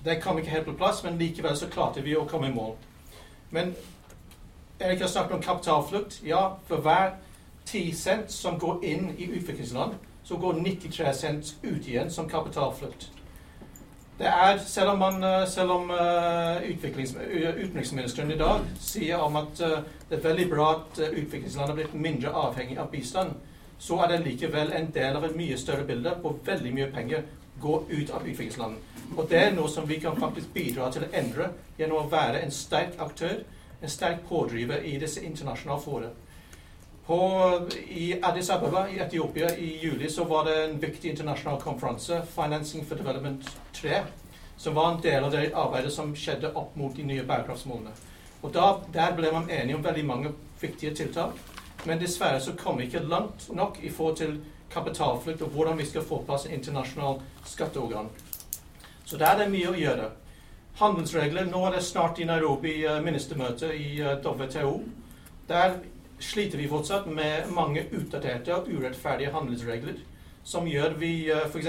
Det 0.04 0.20
kom 0.22 0.38
ikke 0.40 0.54
helt 0.54 0.70
på 0.70 0.78
plass, 0.80 1.02
men 1.04 1.18
likevel 1.20 1.56
så 1.56 1.68
klarte 1.68 2.00
vi 2.00 2.16
å 2.16 2.24
komme 2.28 2.48
i 2.48 2.54
mål. 2.54 2.72
Men 3.52 3.74
Erik 4.80 5.00
har 5.00 5.08
snakket 5.12 5.36
om 5.36 5.42
kapitalflukt. 5.42 6.22
Ja, 6.24 6.56
for 6.66 6.80
hver 6.80 7.18
10 7.66 7.92
cent 7.94 8.32
som 8.32 8.58
går 8.58 8.84
inn 8.84 9.10
i 9.18 9.28
utviklingsland, 9.28 9.98
så 10.24 10.36
går 10.36 10.62
93 10.64 11.12
cent 11.14 11.54
ut 11.62 11.88
igjen 11.88 12.10
som 12.10 12.28
kapitalflukt. 12.28 13.10
Det 14.20 14.28
er, 14.28 14.58
selv 14.66 14.90
om, 14.90 14.98
man, 14.98 15.22
eh, 15.24 15.46
selv 15.48 15.70
om 15.70 15.90
uh, 15.90 16.60
utenriksministeren 16.70 18.30
i 18.30 18.36
dag 18.36 18.66
sier 18.80 19.22
om 19.24 19.38
at 19.40 19.62
uh, 19.64 19.78
det 20.10 20.18
er 20.18 20.26
veldig 20.26 20.44
bra 20.50 20.66
at 20.74 20.98
utviklingslandet 20.98 21.22
utviklingsland 21.22 21.70
har 21.70 21.78
blitt 21.78 21.94
mindre 21.94 22.32
avhengig 22.36 22.76
av 22.78 22.90
bistand, 22.92 23.30
så 23.80 23.96
er 24.04 24.12
det 24.12 24.18
likevel 24.26 24.74
en 24.76 24.90
del 24.92 25.16
av 25.16 25.24
et 25.24 25.38
mye 25.40 25.56
større 25.56 25.86
bilde 25.88 26.12
hvor 26.20 26.36
veldig 26.44 26.72
mye 26.76 26.90
penger 26.92 27.24
går 27.64 27.88
ut 27.88 28.12
av 28.12 28.28
utviklingsland. 28.28 28.76
Og 29.16 29.24
det 29.30 29.40
er 29.40 29.56
noe 29.56 29.72
som 29.72 29.88
vi 29.88 29.96
kan 30.04 30.20
faktisk 30.20 30.52
bidra 30.52 30.90
til 30.92 31.08
å 31.08 31.12
endre 31.16 31.48
gjennom 31.78 32.02
å 32.02 32.12
være 32.12 32.44
en 32.44 32.52
sterk 32.52 33.00
aktør, 33.00 33.40
en 33.80 33.96
sterk 33.96 34.26
pådriver 34.28 34.84
i 34.84 34.98
disse 35.00 35.24
internasjonale 35.24 35.80
fora. 35.80 36.12
På, 37.10 37.60
I 37.88 38.18
Addis 38.22 38.50
Ababa 38.50 38.88
i 38.88 38.98
Etiopia 38.98 39.56
i 39.56 39.78
juli 39.82 40.10
så 40.10 40.24
var 40.24 40.44
det 40.44 40.64
en 40.64 40.78
viktig 40.78 41.10
internasjonal 41.10 41.60
konferanse, 41.60 42.22
Financing 42.34 42.84
for 42.86 42.94
Development 42.94 43.56
3, 43.72 44.02
som 44.56 44.74
var 44.74 44.92
en 44.92 45.00
del 45.00 45.24
av 45.24 45.32
det 45.32 45.50
arbeidet 45.54 45.90
som 45.92 46.12
skjedde 46.14 46.52
opp 46.54 46.76
mot 46.78 46.94
de 46.96 47.08
nye 47.08 47.24
bærekraftsmålene. 47.26 47.96
Og 48.42 48.54
da, 48.54 48.68
Der 48.94 49.18
ble 49.18 49.34
man 49.34 49.50
enige 49.50 49.80
om 49.80 49.84
veldig 49.84 50.06
mange 50.06 50.32
viktige 50.60 50.94
tiltak, 50.94 51.34
men 51.84 51.98
dessverre 51.98 52.38
så 52.40 52.54
kom 52.54 52.78
vi 52.78 52.86
ikke 52.86 53.02
langt 53.02 53.50
nok 53.50 53.82
i 53.82 53.90
forhold 53.90 54.16
til 54.22 54.40
kapitalflukt 54.70 55.42
og 55.42 55.48
hvordan 55.48 55.82
vi 55.82 55.90
skal 55.90 56.06
få 56.06 56.22
plass 56.22 56.46
en 56.46 56.54
internasjonal 56.60 57.18
skatteorgan. 57.44 58.06
Så 59.04 59.18
der 59.18 59.34
er 59.34 59.42
det 59.42 59.50
mye 59.50 59.74
å 59.74 59.80
gjøre. 59.82 60.12
Handelsregler 60.78 61.50
Nå 61.50 61.66
er 61.66 61.80
det 61.80 61.86
snart 61.90 62.22
i 62.22 62.30
Nairobi 62.30 62.84
uh, 62.86 63.02
ministermøte 63.02 63.74
i 63.74 63.96
eh, 63.98 64.20
WTO. 64.22 64.76
Der 65.48 65.80
sliter 66.20 66.58
vi 66.60 66.68
fortsatt 66.68 67.08
med 67.10 67.50
mange 67.56 67.84
utdaterte 67.96 68.54
og 68.54 68.68
urettferdige 68.68 69.32
handelsregler 69.34 69.98
som 70.44 70.68
gjør 70.68 70.96
vi 71.00 71.12
uh, 71.32 71.46
f.eks. 71.48 71.68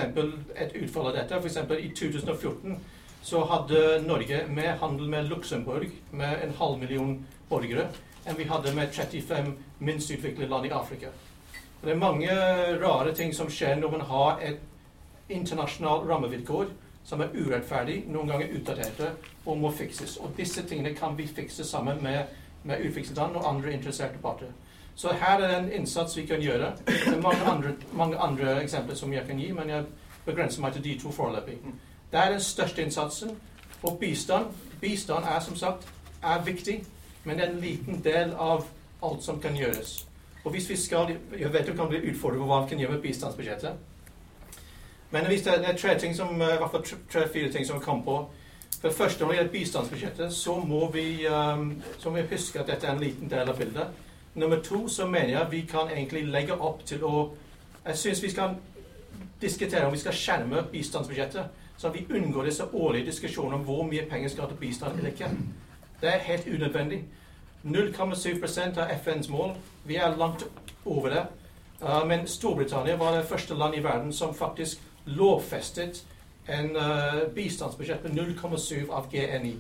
et 0.55 0.75
utfall 0.79 1.11
av 1.11 1.17
dette. 1.17 1.39
F.eks. 1.39 1.57
i 1.79 1.91
2014 1.95 2.77
så 3.21 3.43
hadde 3.45 3.81
Norge 4.05 4.45
med 4.49 4.77
handel 4.81 5.09
med 5.09 5.27
Luxembourg 5.29 5.91
med 6.11 6.45
en 6.45 6.55
halv 6.57 6.79
million 6.81 7.17
borgere 7.49 7.89
enn 8.25 8.37
vi 8.37 8.47
hadde 8.49 8.73
med 8.77 8.93
35 8.93 9.51
minst 9.81 10.11
utviklede 10.13 10.49
land 10.49 10.65
i 10.69 10.73
Afrika. 10.73 11.09
Det 11.81 11.91
er 11.91 11.97
mange 11.97 12.29
rare 12.81 13.13
ting 13.17 13.33
som 13.33 13.49
skjer 13.49 13.79
når 13.81 13.95
man 13.95 14.07
har 14.09 14.41
et 14.45 14.61
internasjonalt 15.29 16.05
rammevilkår 16.09 16.69
som 17.03 17.21
er 17.23 17.33
urettferdig, 17.33 18.03
noen 18.13 18.29
ganger 18.29 18.51
utdaterte, 18.53 19.07
og 19.45 19.57
må 19.57 19.71
fikses. 19.73 20.19
Og 20.21 20.35
disse 20.37 20.61
tingene 20.69 20.93
kan 20.93 21.15
vi 21.17 21.25
fikse 21.25 21.65
sammen 21.65 21.97
med 22.03 22.29
med 22.63 22.79
utviklingsland 22.79 23.35
og 23.35 23.49
andre 23.49 23.73
interesserte 23.73 24.17
parter. 24.21 24.51
Så 24.95 25.13
her 25.13 25.39
er 25.39 25.47
det 25.47 25.57
en 25.57 25.71
innsats 25.81 26.17
vi 26.17 26.25
kan 26.25 26.41
gjøre. 26.41 26.73
Det 26.87 27.13
er 27.13 27.21
mange 27.21 27.43
andre, 27.43 27.73
mange 27.93 28.17
andre 28.17 28.63
eksempler 28.63 28.95
som 28.95 29.13
jeg 29.13 29.25
kan 29.27 29.39
gi, 29.39 29.51
men 29.51 29.69
jeg 29.69 29.83
begrenser 30.25 30.61
meg 30.61 30.73
til 30.73 30.83
de 30.83 30.99
to 30.99 31.11
foreløpig. 31.11 31.57
Det 32.11 32.19
er 32.19 32.29
den 32.31 32.41
største 32.41 32.81
innsatsen. 32.81 33.31
Og 33.83 33.97
bistand 33.99 34.45
bistand 34.81 35.23
er 35.25 35.39
som 35.39 35.55
sagt 35.55 35.87
er 36.23 36.43
viktig, 36.43 36.83
men 37.23 37.37
det 37.37 37.45
er 37.45 37.51
en 37.51 37.59
liten 37.59 38.03
del 38.03 38.33
av 38.33 38.65
alt 39.03 39.23
som 39.23 39.39
kan 39.41 39.55
gjøres. 39.55 40.07
Og 40.43 40.51
hvis 40.51 40.69
vi 40.69 40.75
skal, 40.75 41.17
Jeg 41.39 41.53
vet 41.53 41.67
du 41.67 41.73
kan 41.73 41.87
bli 41.87 42.11
utfordret 42.11 42.39
på 42.39 42.45
hva 42.45 42.61
vi 42.63 42.69
kan 42.69 42.79
gjøre 42.79 42.91
med 42.91 43.01
bistandsbudsjettet. 43.01 43.71
Men 45.11 45.25
hvis 45.25 45.41
det 45.41 45.53
er 45.53 45.77
tre 45.77 45.99
ting 45.99 46.15
som, 46.15 46.35
i 46.35 46.37
hvert 46.37 46.71
fall 46.71 46.85
tre-fire 47.11 47.51
ting 47.51 47.67
som 47.67 47.79
vi 47.79 47.83
kom 47.83 48.03
på 48.03 48.29
for 48.81 48.89
første, 48.89 49.23
når 49.23 49.29
det 49.29 49.37
gjelder 49.37 49.51
bistandsbudsjettet, 49.51 50.33
så 50.33 50.55
må, 50.59 50.91
vi, 50.91 51.27
um, 51.27 51.83
så 51.99 52.09
må 52.09 52.15
vi 52.15 52.35
huske 52.35 52.59
at 52.59 52.67
dette 52.67 52.87
er 52.87 52.95
en 52.95 53.03
liten 53.03 53.29
del 53.29 53.49
av 53.49 53.57
bildet. 53.57 53.87
Nummer 54.35 54.61
to, 54.65 54.87
så 54.87 55.05
mener 55.07 55.29
jeg 55.29 55.51
vi 55.51 55.61
kan 55.69 55.91
egentlig 55.91 56.23
legge 56.25 56.57
opp 56.57 56.85
til 56.85 57.03
å 57.03 57.31
Jeg 57.85 57.97
syns 57.97 58.19
vi 58.23 58.29
skal 58.29 58.51
diskutere 59.41 59.85
om 59.85 59.93
vi 59.93 59.97
skal 59.97 60.13
skjerme 60.13 60.59
bistandsbudsjettet, 60.71 61.45
så 61.77 61.89
vi 61.89 62.05
unngår 62.13 62.45
disse 62.45 62.67
årlige 62.73 63.05
diskusjonene 63.05 63.55
om 63.55 63.63
hvor 63.65 63.87
mye 63.89 64.05
penger 64.09 64.29
skal 64.29 64.47
til 64.47 64.59
bistand 64.59 64.99
eller 64.99 65.09
ikke. 65.09 65.29
Det 66.01 66.09
er 66.09 66.27
helt 66.27 66.47
unødvendig. 66.47 66.99
0,7% 67.63 68.77
av 68.77 68.93
FNs 69.03 69.29
mål. 69.29 69.55
Vi 69.85 69.95
er 69.95 70.17
langt 70.17 70.45
over 70.85 71.09
det. 71.09 71.25
Uh, 71.81 72.07
men 72.07 72.27
Storbritannia 72.27 72.97
var 72.97 73.17
det 73.17 73.25
første 73.25 73.57
land 73.57 73.75
i 73.75 73.83
verden 73.83 74.13
som 74.13 74.33
faktisk 74.33 74.81
lovfestet 75.05 76.03
en 76.45 76.75
uh, 76.75 77.27
bistandsbudsjett 77.35 78.03
med 78.03 78.11
0,7 78.11 78.89
av 78.89 79.11
GNI. 79.11 79.55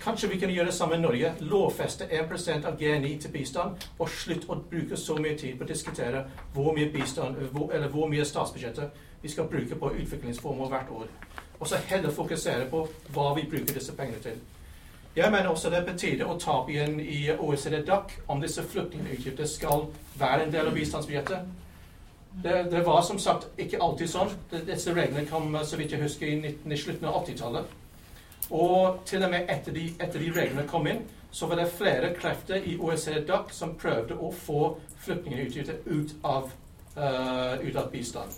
Kanskje 0.00 0.28
vi 0.28 0.40
kan 0.40 0.50
gjøre 0.50 0.66
det 0.66 0.74
samme 0.74 0.96
i 0.96 1.00
Norge. 1.00 1.32
Lovfeste 1.40 2.04
1 2.04 2.64
av 2.64 2.78
GNI 2.80 3.18
til 3.20 3.30
bistand, 3.30 3.82
og 3.98 4.08
slutt 4.08 4.46
å 4.48 4.56
bruke 4.70 4.96
så 4.96 5.16
mye 5.20 5.36
tid 5.38 5.58
på 5.58 5.66
å 5.66 5.68
diskutere 5.68 6.24
hvor 6.54 6.72
mye 6.76 6.88
bistand, 6.92 7.36
hvor, 7.52 7.68
eller 7.72 7.88
hvor 7.88 8.08
mye 8.08 8.24
statsbudsjettet 8.24 8.96
vi 9.22 9.28
skal 9.28 9.50
bruke 9.50 9.76
på 9.76 9.92
utviklingsformål 9.92 10.72
hvert 10.72 10.94
år. 11.02 11.10
Og 11.60 11.68
så 11.68 11.76
heller 11.90 12.10
fokusere 12.10 12.70
på 12.70 12.86
hva 13.12 13.34
vi 13.36 13.44
bruker 13.50 13.76
disse 13.76 13.92
pengene 13.96 14.22
til. 14.24 14.40
Jeg 15.16 15.32
mener 15.32 15.48
også 15.48 15.70
det 15.70 15.78
er 15.78 15.86
på 15.90 15.98
tide 15.98 16.24
å 16.24 16.38
ta 16.38 16.60
opp 16.62 16.68
igjen 16.70 17.00
i 17.02 17.32
OECD 17.34 17.80
DAC 17.86 18.14
om 18.30 18.40
disse 18.40 18.62
flyktningutgiftene 18.62 19.48
skal 19.48 19.88
være 20.16 20.46
en 20.46 20.52
del 20.54 20.70
av 20.70 20.78
bistandsbudsjettet. 20.78 21.50
Det, 22.30 22.62
det, 22.70 22.80
var 22.86 23.02
som 23.02 23.18
sagt 23.18 23.48
ikke 23.58 23.80
alltid 23.82 24.10
sånn. 24.10 24.30
Disse 24.66 24.94
reglene 24.94 25.26
kom 25.28 25.56
så 25.66 25.78
vidt 25.80 25.96
jeg 25.96 26.02
husker, 26.04 26.30
i, 26.30 26.36
19, 26.38 26.72
i 26.72 26.78
slutten 26.78 27.08
av 27.10 27.22
80-tallet. 27.24 27.78
Og 28.50 29.00
til 29.06 29.22
og 29.22 29.30
med 29.30 29.50
etter 29.50 29.74
de, 29.74 29.88
etter 29.98 30.22
de, 30.22 30.30
reglene 30.34 30.66
kom 30.70 30.86
inn, 30.90 31.02
så 31.30 31.46
var 31.46 31.60
det 31.60 31.70
flere 31.74 32.12
krefter 32.14 32.62
i 32.66 32.76
OECD 32.78 33.20
DAC 33.26 33.52
som 33.54 33.76
prøvde 33.78 34.16
å 34.18 34.30
få 34.34 34.76
flyktningutgifter 35.04 35.82
ut, 35.86 36.14
uh, 36.26 37.54
ut 37.62 37.76
av 37.76 37.90
bistand. 37.92 38.34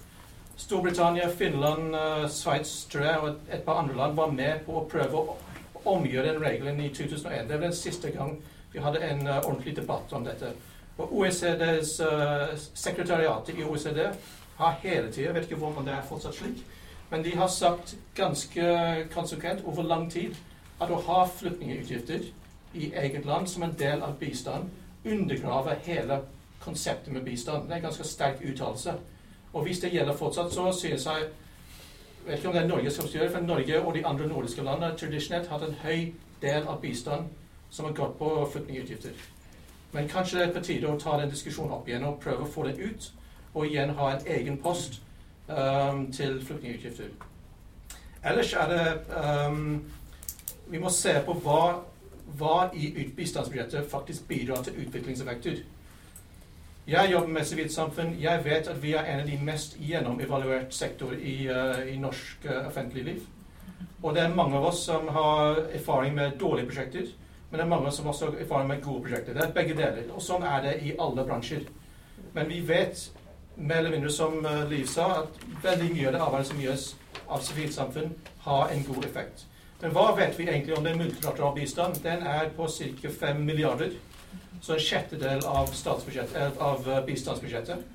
Storbritannia, 0.60 1.30
Finland, 1.32 1.94
uh, 1.96 2.26
Sveits 2.28 2.74
og 2.94 3.28
et, 3.30 3.38
et, 3.48 3.64
par 3.64 3.80
andre 3.80 3.96
land 3.96 4.16
var 4.16 4.34
med 4.36 4.66
på 4.66 4.76
å 4.76 4.84
prøve 4.88 5.22
å 5.22 5.38
omgjøre 5.88 6.34
den 6.34 6.44
regelen 6.44 6.80
i 6.84 6.90
2001. 6.92 7.48
Det 7.48 7.56
var 7.56 7.64
den 7.64 7.76
siste 7.76 8.12
gang 8.12 8.36
vi 8.72 8.84
hadde 8.84 9.00
en 9.04 9.24
uh, 9.26 9.40
ordentlig 9.40 9.76
debatt 9.80 10.12
om 10.12 10.28
dette. 10.28 10.52
Og 10.98 11.16
OECDs 11.18 12.00
uh, 12.00 12.52
sekretariatet 12.74 13.58
i 13.58 13.64
OECD 13.64 14.04
har 14.56 14.78
hele 14.82 15.12
tida, 15.12 15.32
vet 15.32 15.48
ikke 15.48 15.60
hvorfor 15.60 15.82
det 15.86 15.94
er 15.94 16.04
fortsatt 16.08 16.36
slik, 16.36 16.60
men 17.10 17.24
de 17.24 17.36
har 17.36 17.48
sagt 17.48 17.96
ganske 18.14 18.66
konsekvent 19.14 19.64
over 19.64 19.82
lang 19.82 20.10
tid 20.12 20.36
at 20.80 20.90
å 20.90 21.00
ha 21.06 21.24
flyktningutgifter 21.28 22.28
i 22.74 22.92
eget 22.94 23.26
land 23.26 23.48
som 23.48 23.62
en 23.62 23.74
del 23.78 24.02
av 24.02 24.18
bistand 24.20 24.70
undergraver 25.04 25.80
hele 25.84 26.20
konseptet 26.64 27.12
med 27.12 27.24
bistand. 27.24 27.66
Det 27.66 27.72
er 27.72 27.76
en 27.76 27.88
ganske 27.88 28.04
sterk 28.04 28.40
uttalelse. 28.44 28.94
Og 29.52 29.62
hvis 29.62 29.78
det 29.78 29.92
gjelder 29.92 30.16
fortsatt, 30.16 30.52
så 30.52 30.72
synes 30.72 31.06
jeg 31.06 31.28
vet 32.26 32.38
ikke 32.38 32.48
om 32.48 32.54
det 32.54 32.62
er 32.62 32.68
Norge 32.68 32.90
som 32.90 33.08
styrer, 33.08 33.30
for 33.30 33.40
Norge 33.40 33.82
og 33.82 33.94
de 33.94 34.06
andre 34.06 34.28
nordiske 34.28 34.62
landene 34.62 34.96
tradisjonelt 34.96 35.48
hatt 35.48 35.62
en 35.66 35.78
høy 35.82 36.12
del 36.42 36.66
av 36.66 36.80
bistand 36.80 37.28
som 37.70 37.86
har 37.86 37.92
gått 37.98 38.18
på 38.18 38.48
flyktningutgifter. 38.52 39.10
Men 39.92 40.08
kanskje 40.08 40.38
det 40.38 40.46
er 40.48 40.54
på 40.54 40.64
tide 40.64 40.88
å 40.88 40.98
ta 41.00 41.18
den 41.20 41.30
diskusjonen 41.30 41.74
opp 41.76 41.88
igjen 41.88 42.04
og 42.08 42.20
prøve 42.20 42.46
å 42.46 42.52
få 42.52 42.64
det 42.68 42.78
ut. 42.80 43.10
Og 43.54 43.66
igjen 43.66 43.92
ha 43.98 44.12
en 44.14 44.26
egen 44.26 44.56
post 44.62 45.02
um, 45.48 46.06
til 46.12 46.38
flyktningutgifter. 46.44 47.10
Ellers 48.24 48.52
er 48.54 48.70
det 48.70 49.16
um, 49.16 49.82
Vi 50.70 50.78
må 50.80 50.88
se 50.90 51.12
på 51.26 51.34
hva, 51.44 51.82
hva 52.38 52.56
i 52.72 53.10
bistandsbudsjettet 53.16 53.90
faktisk 53.90 54.28
bidrar 54.28 54.62
til 54.64 54.78
utviklingseffekter. 54.86 55.58
Jeg 56.86 57.10
jobber 57.12 57.28
med 57.28 57.44
sivilsamfunn. 57.44 58.16
Jeg 58.20 58.44
vet 58.44 58.68
at 58.68 58.82
vi 58.82 58.94
er 58.96 59.04
en 59.04 59.20
av 59.20 59.28
de 59.28 59.36
mest 59.44 59.76
gjennomevaluerte 59.78 60.72
sektorer 60.74 61.20
i, 61.20 61.36
uh, 61.50 61.84
i 61.92 61.98
norsk 62.00 62.48
uh, 62.48 62.66
offentlig 62.66 63.04
liv. 63.04 63.20
Og 64.02 64.14
det 64.14 64.22
er 64.22 64.34
mange 64.34 64.56
av 64.56 64.64
oss 64.72 64.86
som 64.86 65.08
har 65.08 65.60
erfaring 65.74 66.14
med 66.14 66.38
dårlige 66.40 66.66
prosjekter. 66.70 67.12
Men 67.52 67.58
det 67.58 67.64
er 67.66 67.68
mange 67.68 67.90
som 67.92 68.06
også 68.08 68.30
erfarer 68.40 68.64
med 68.66 68.80
gode 68.80 69.02
prosjekter. 69.04 69.34
Det 69.36 69.42
er 69.44 69.50
begge 69.52 69.74
deler. 69.76 70.06
Og 70.16 70.22
sånn 70.24 70.44
er 70.48 70.62
det 70.64 70.70
i 70.88 70.94
alle 70.96 71.20
bransjer. 71.28 71.66
Men 72.32 72.48
vi 72.48 72.62
vet, 72.64 73.02
mer 73.56 73.82
eller 73.82 73.92
mindre 73.92 74.12
som 74.14 74.38
eh, 74.48 74.62
Liv 74.70 74.86
sa, 74.88 75.08
at 75.18 75.36
veldig 75.60 75.90
mye 75.92 76.06
av 76.08 76.16
det 76.16 76.22
arbeidet 76.24 76.48
som 76.48 76.62
gjøres 76.64 76.86
av 77.28 77.44
sivilsamfunn, 77.44 78.16
har 78.46 78.72
en 78.72 78.86
god 78.88 79.04
effekt. 79.04 79.44
Men 79.82 79.92
hva 79.92 80.06
vet 80.16 80.40
vi 80.40 80.48
egentlig 80.48 80.78
om 80.78 80.88
den 80.88 80.96
multilaterale 81.02 81.60
bistand? 81.60 82.00
Den 82.00 82.24
er 82.24 82.48
på 82.56 82.72
ca. 82.72 83.14
5 83.20 83.44
milliarder. 83.44 83.92
Så 84.62 84.78
en 84.78 84.84
sjettedel 84.88 85.44
av, 85.44 85.68
av, 86.56 86.88
eh, 86.88 87.04
bistandsbudsjettet. 87.04 87.88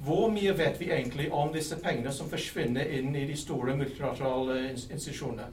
hvor 0.00 0.30
mye 0.32 0.56
vet 0.56 0.80
vi 0.80 0.88
egentlig 0.88 1.32
om 1.32 1.52
disse 1.52 1.76
pengene 1.76 2.12
som 2.12 2.30
forsvinner 2.30 2.88
inn 2.88 3.16
i 3.16 3.26
de 3.28 3.36
store 3.36 3.76
multilaterale 3.76 4.70
institusjonene? 4.70 5.52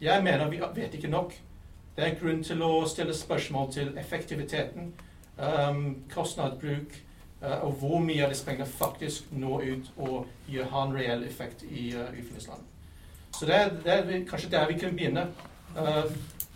Jeg 0.00 0.22
mener 0.22 0.50
vi 0.50 0.60
vet 0.74 0.94
ikke 0.94 1.08
nok. 1.08 1.32
Det 2.00 2.06
er 2.08 2.14
grunn 2.16 2.38
til 2.40 2.62
å 2.64 2.86
stille 2.88 3.12
spørsmål 3.12 3.66
til 3.74 3.88
effektiviteten, 4.00 4.86
um, 5.36 5.80
kostnadsbruk, 6.08 6.94
uh, 7.42 7.58
og 7.66 7.74
hvor 7.82 7.98
mye 8.00 8.22
av 8.24 8.30
disse 8.32 8.46
pengene 8.46 8.64
faktisk 8.64 9.26
når 9.36 9.66
ut 9.66 9.90
og 9.98 10.30
gjør, 10.48 10.70
har 10.70 10.86
en 10.86 10.94
reell 10.96 11.26
effekt 11.28 11.60
i 11.68 11.90
uh, 11.92 12.06
utviklingsland. 12.08 12.62
Så 13.36 13.48
det 13.50 13.58
er, 13.58 13.68
det 13.84 13.96
er, 13.96 14.22
kanskje 14.30 14.48
der 14.54 14.64
vi 14.70 14.78
kan 14.80 14.96
begynne. 14.96 15.26
Uh, 15.76 16.08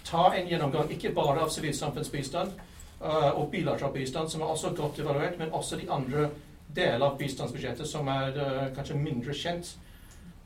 ta 0.09 0.30
en 0.30 0.48
gjennomgang 0.48 0.94
ikke 0.96 1.12
bare 1.12 1.44
av 1.44 1.52
sivilsamfunnsbistand 1.52 2.57
uh, 3.02 3.37
og 3.37 3.50
bilateral 3.52 4.33
som 4.33 4.40
er 4.40 4.54
også 4.54 4.72
godt 4.72 5.02
evaluert, 5.04 5.37
men 5.38 5.52
også 5.52 5.76
de 5.76 5.90
andre 5.92 6.30
deler 6.72 7.04
av 7.04 7.20
bistandsbudsjettet 7.20 7.90
som 7.90 8.09
er 8.09 8.72
kanskje 8.72 8.96
mindre 8.96 9.37
kjent. 9.37 9.76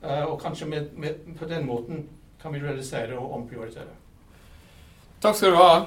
Og 0.03 0.37
kanskje 0.43 0.67
med, 0.67 0.91
med, 0.99 1.23
på 1.39 1.47
den 1.47 1.67
måten 1.67 2.05
kan 2.43 2.53
vi 2.53 2.67
redusere 2.67 3.15
og 3.19 3.33
omprioritere. 3.39 3.95
Takk 5.21 5.37
skal 5.37 5.51
du 5.51 5.57
ha. 5.57 5.87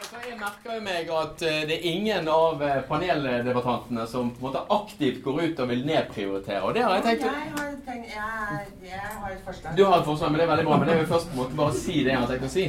Altså, 0.00 0.20
jeg 0.28 0.36
merker 0.38 0.76
jo 0.76 0.82
meg 0.84 1.10
at 1.10 1.42
eh, 1.42 1.64
det 1.66 1.78
er 1.80 1.88
ingen 1.90 2.30
av 2.30 2.62
paneldebattantene 2.86 4.06
som 4.06 4.30
på 4.30 4.38
en 4.38 4.46
måte 4.46 4.62
aktivt 4.70 5.18
går 5.24 5.40
ut 5.42 5.62
og 5.64 5.72
vil 5.72 5.82
nedprioritere. 5.88 6.60
Og 6.62 6.76
det 6.76 6.84
har 6.86 6.94
jeg 6.94 7.06
tenkt 7.08 7.26
Jeg 7.26 7.54
har, 7.56 7.72
tenkt, 7.88 8.12
jeg, 8.14 8.68
jeg 8.86 9.16
har 9.16 9.34
et 9.34 9.42
forslag. 9.48 9.74
Du 9.74 9.82
har 9.84 9.98
et 9.98 10.10
forslag, 10.12 10.30
men 10.30 10.38
det 10.38 10.46
er 10.46 10.52
veldig 10.52 10.68
bra. 10.68 10.78
Men 10.78 10.92
det 10.92 11.00
vil 11.00 11.10
først 11.16 11.32
på 11.32 11.34
en 11.34 11.42
måte 11.42 11.58
bare 11.64 11.80
si 11.80 11.96
det 12.04 12.14
jeg 12.14 12.22
har 12.22 12.30
tenkt 12.30 12.46
å 12.46 12.52
si. 12.54 12.68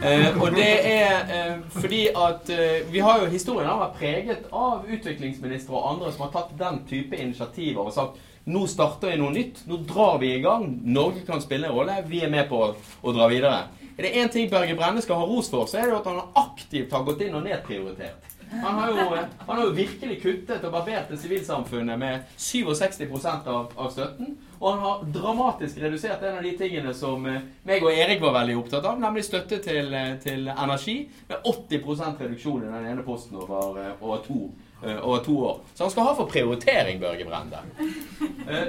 Eh, 0.00 0.40
og 0.40 0.56
det 0.56 0.72
er 0.88 1.36
eh, 1.36 1.54
fordi 1.76 2.06
at 2.16 2.48
eh, 2.54 2.88
vi 2.88 3.04
har 3.04 3.20
jo 3.20 3.28
historien 3.28 3.68
har 3.68 3.82
vært 3.82 3.98
preget 4.00 4.48
av 4.56 4.88
utviklingsministre 4.88 5.76
og 5.76 5.88
andre 5.90 6.12
som 6.14 6.24
har 6.24 6.32
tatt 6.38 6.54
den 6.56 6.80
type 6.88 7.18
initiativer 7.20 7.84
og 7.84 7.92
sagt 7.92 8.29
nå 8.50 8.66
starter 8.70 9.12
vi 9.12 9.20
noe 9.20 9.34
nytt. 9.34 9.62
Nå 9.70 9.80
drar 9.88 10.18
vi 10.22 10.34
i 10.34 10.42
gang. 10.44 10.66
Norge 10.84 11.22
kan 11.26 11.42
spille 11.42 11.70
en 11.70 11.76
rolle. 11.76 12.00
Vi 12.08 12.24
er 12.26 12.32
med 12.32 12.48
på 12.50 12.64
å, 12.66 12.72
å 12.76 13.14
dra 13.16 13.30
videre. 13.30 13.68
Er 13.96 14.06
det 14.06 14.16
én 14.16 14.30
ting 14.32 14.50
Børge 14.50 14.74
Brende 14.78 15.02
skal 15.04 15.20
ha 15.20 15.28
ros 15.28 15.50
for, 15.52 15.68
så 15.68 15.80
er 15.80 15.90
det 15.90 15.98
at 15.98 16.06
han 16.08 16.20
aktivt 16.40 16.92
har 16.94 17.02
gått 17.04 17.20
inn 17.26 17.36
og 17.36 17.44
nedprioritert. 17.44 18.30
Han 18.50 18.74
har, 18.74 18.88
jo, 18.90 19.16
han 19.46 19.58
har 19.58 19.64
jo 19.64 19.74
virkelig 19.74 20.16
kuttet 20.22 20.64
og 20.66 20.72
barbert 20.74 21.10
det 21.12 21.20
sivilsamfunnet 21.22 21.98
med 22.00 22.24
67 22.36 23.12
av, 23.46 23.68
av 23.76 23.90
støtten. 23.94 24.32
Og 24.58 24.66
han 24.72 24.80
har 24.82 25.04
dramatisk 25.14 25.78
redusert 25.80 26.24
en 26.26 26.40
av 26.40 26.44
de 26.44 26.50
tingene 26.58 26.94
som 26.96 27.24
eh, 27.30 27.44
meg 27.68 27.86
og 27.86 27.94
Erik 27.94 28.20
var 28.20 28.34
veldig 28.40 28.56
opptatt 28.60 28.88
av, 28.90 28.98
nemlig 29.00 29.22
støtte 29.24 29.60
til, 29.62 29.94
eh, 29.94 30.16
til 30.20 30.50
energi. 30.50 30.96
Med 31.30 31.46
80 31.46 32.18
reduksjon 32.24 32.66
i 32.66 32.72
den 32.72 32.90
ene 32.90 33.06
posten 33.06 33.38
over, 33.38 33.78
eh, 33.84 33.94
over, 34.00 34.24
to, 34.26 34.50
over, 34.82 35.18
to, 35.24 35.34
år. 35.44 35.60
Så 35.74 35.84
han 35.84 35.90
skal 35.90 36.06
ha 36.08 36.14
for 36.16 36.30
prioritering, 36.30 37.00
Børge 37.00 37.24
Brende. 37.28 37.58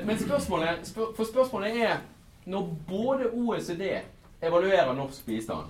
Men 0.06 0.18
spørsmålet, 0.20 0.90
for 0.96 1.24
spørsmålet 1.24 1.78
er 1.84 2.02
Når 2.46 2.70
både 2.88 3.30
OECD 3.34 4.02
evaluerer 4.42 4.94
norsk 4.98 5.26
bistand 5.26 5.70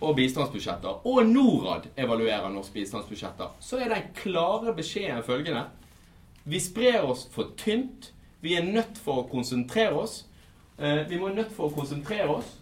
og 0.00 0.14
bistandsbudsjetter, 0.16 1.06
og 1.06 1.26
Norad 1.26 1.88
evaluerer 1.96 2.48
norsk 2.48 2.72
bistandsbudsjetter, 2.72 3.50
så 3.60 3.80
er 3.82 3.90
den 3.92 4.06
klare 4.14 4.74
beskjeden 4.74 5.22
følgende 5.26 5.64
Vi 6.44 6.60
sprer 6.60 7.02
oss 7.04 7.26
for 7.32 7.50
tynt. 7.56 8.12
Vi 8.40 8.54
er 8.56 8.64
nødt 8.64 8.98
for 9.04 9.22
å 9.22 9.28
konsentrere 9.28 9.98
oss. 9.98 10.22
Eh, 10.78 11.02
vi 11.08 11.18
må 11.20 11.28
nødt 11.28 11.50
for 11.52 11.68
å 11.68 11.74
konsentrere 11.74 12.30
oss. 12.38 12.54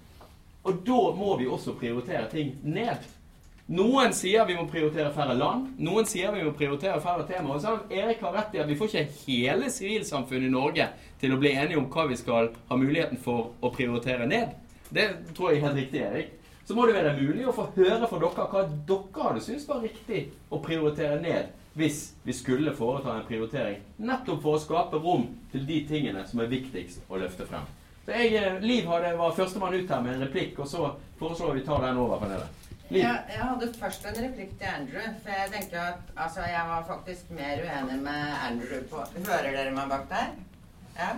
Og 0.66 0.80
da 0.86 1.02
må 1.14 1.36
vi 1.38 1.46
også 1.46 1.76
prioritere 1.78 2.26
ting 2.32 2.56
ned. 2.64 3.04
Noen 3.66 4.12
sier 4.14 4.46
vi 4.46 4.54
må 4.54 4.68
prioritere 4.70 5.10
færre 5.14 5.34
land. 5.34 5.72
Noen 5.82 6.06
sier 6.06 6.30
vi 6.34 6.44
må 6.46 6.52
prioritere 6.54 7.00
færre 7.02 7.26
temaer. 7.26 7.56
Og 7.56 7.62
så 7.64 7.74
Erik 7.90 8.22
har 8.22 8.36
rett 8.36 8.54
i 8.54 8.62
at 8.62 8.70
vi 8.70 8.78
får 8.78 8.92
ikke 8.92 9.24
hele 9.26 9.70
sivilsamfunnet 9.74 10.46
i 10.46 10.54
Norge 10.54 10.86
til 11.20 11.34
å 11.34 11.40
bli 11.42 11.56
enige 11.56 11.80
om 11.80 11.90
hva 11.90 12.06
vi 12.06 12.18
skal 12.20 12.52
ha 12.68 12.78
muligheten 12.78 13.18
for 13.18 13.56
å 13.60 13.72
prioritere 13.74 14.28
ned. 14.30 14.54
Det 14.94 15.08
tror 15.34 15.50
jeg 15.50 15.58
er 15.58 15.66
helt 15.66 15.80
riktig, 15.82 16.04
Erik 16.06 16.34
så 16.66 16.74
må 16.74 16.86
det 16.86 16.96
være 16.96 17.14
mulig 17.14 17.44
å 17.46 17.54
få 17.54 17.68
høre 17.76 18.08
fra 18.10 18.18
dere 18.18 18.46
hva 18.50 18.62
dere 18.88 19.22
hadde 19.22 19.42
syntes 19.44 19.68
var 19.70 19.84
riktig 19.84 20.24
å 20.50 20.58
prioritere 20.62 21.20
ned 21.22 21.52
hvis 21.78 22.00
vi 22.26 22.34
skulle 22.34 22.74
foreta 22.74 23.12
en 23.14 23.26
prioritering. 23.28 23.78
Nettopp 24.02 24.40
for 24.42 24.56
å 24.56 24.62
skape 24.62 24.98
rom 24.98 25.28
til 25.52 25.66
de 25.68 25.82
tingene 25.86 26.24
som 26.26 26.42
er 26.42 26.50
viktigst 26.50 27.06
å 27.06 27.20
løfte 27.20 27.46
frem. 27.46 27.68
Så 28.06 28.16
jeg, 28.16 28.34
eh, 28.34 28.58
Liv 28.62 28.86
hadde, 28.86 29.14
var 29.18 29.36
førstemann 29.36 29.74
ut 29.74 29.90
her 29.90 30.02
med 30.02 30.14
en 30.14 30.26
replikk, 30.26 30.58
og 30.58 30.66
så 30.66 30.94
foreslår 31.20 31.54
vi 31.54 31.66
tar 31.66 31.82
den 31.82 31.98
over 32.02 32.18
panelet. 32.18 32.65
Ja, 32.90 33.14
jeg 33.26 33.42
hadde 33.42 33.72
først 33.80 34.04
en 34.06 34.18
replikk 34.22 34.52
til 34.60 34.68
Andrew. 34.70 35.06
For 35.22 35.34
jeg 35.34 35.52
tenker 35.54 35.80
at 35.82 36.12
altså, 36.16 36.44
jeg 36.46 36.66
var 36.68 36.84
faktisk 36.86 37.30
mer 37.34 37.62
uenig 37.64 38.02
med 38.02 38.36
Andrew 38.50 38.84
på 38.90 39.06
Hører 39.16 39.50
dere 39.50 39.72
meg 39.74 39.90
bak 39.90 40.06
der? 40.12 40.36
Ja? 40.98 41.14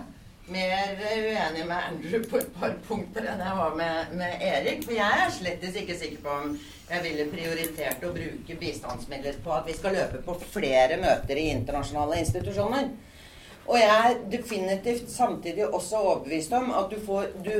mer 0.49 0.97
uenig 0.97 1.65
med 1.67 1.77
Andrew 1.77 2.23
på 2.29 2.39
et 2.39 2.49
par 2.59 2.73
punkter 2.87 3.25
enn 3.29 3.41
jeg 3.43 3.57
var 3.59 3.75
med, 3.77 4.13
med 4.17 4.45
Erik. 4.45 4.83
For 4.85 4.95
jeg 4.97 5.25
er 5.25 5.33
slett 5.33 5.65
ikke 5.69 5.97
sikker 5.97 6.23
på 6.23 6.37
om 6.37 6.55
jeg 6.89 7.03
ville 7.05 7.27
prioritert 7.29 8.05
å 8.05 8.13
bruke 8.15 8.57
bistandsmidler 8.61 9.37
på 9.43 9.53
at 9.53 9.69
vi 9.69 9.75
skal 9.77 9.95
løpe 9.99 10.23
på 10.25 10.37
flere 10.55 10.97
møter 11.01 11.37
i 11.37 11.51
internasjonale 11.53 12.23
institusjoner. 12.23 12.89
Og 13.69 13.77
jeg 13.77 14.09
er 14.09 14.23
definitivt 14.31 15.11
samtidig 15.13 15.67
også 15.67 16.01
overbevist 16.01 16.55
om 16.57 16.71
at 16.73 16.89
du 16.89 16.97
får 17.05 17.29
du, 17.45 17.53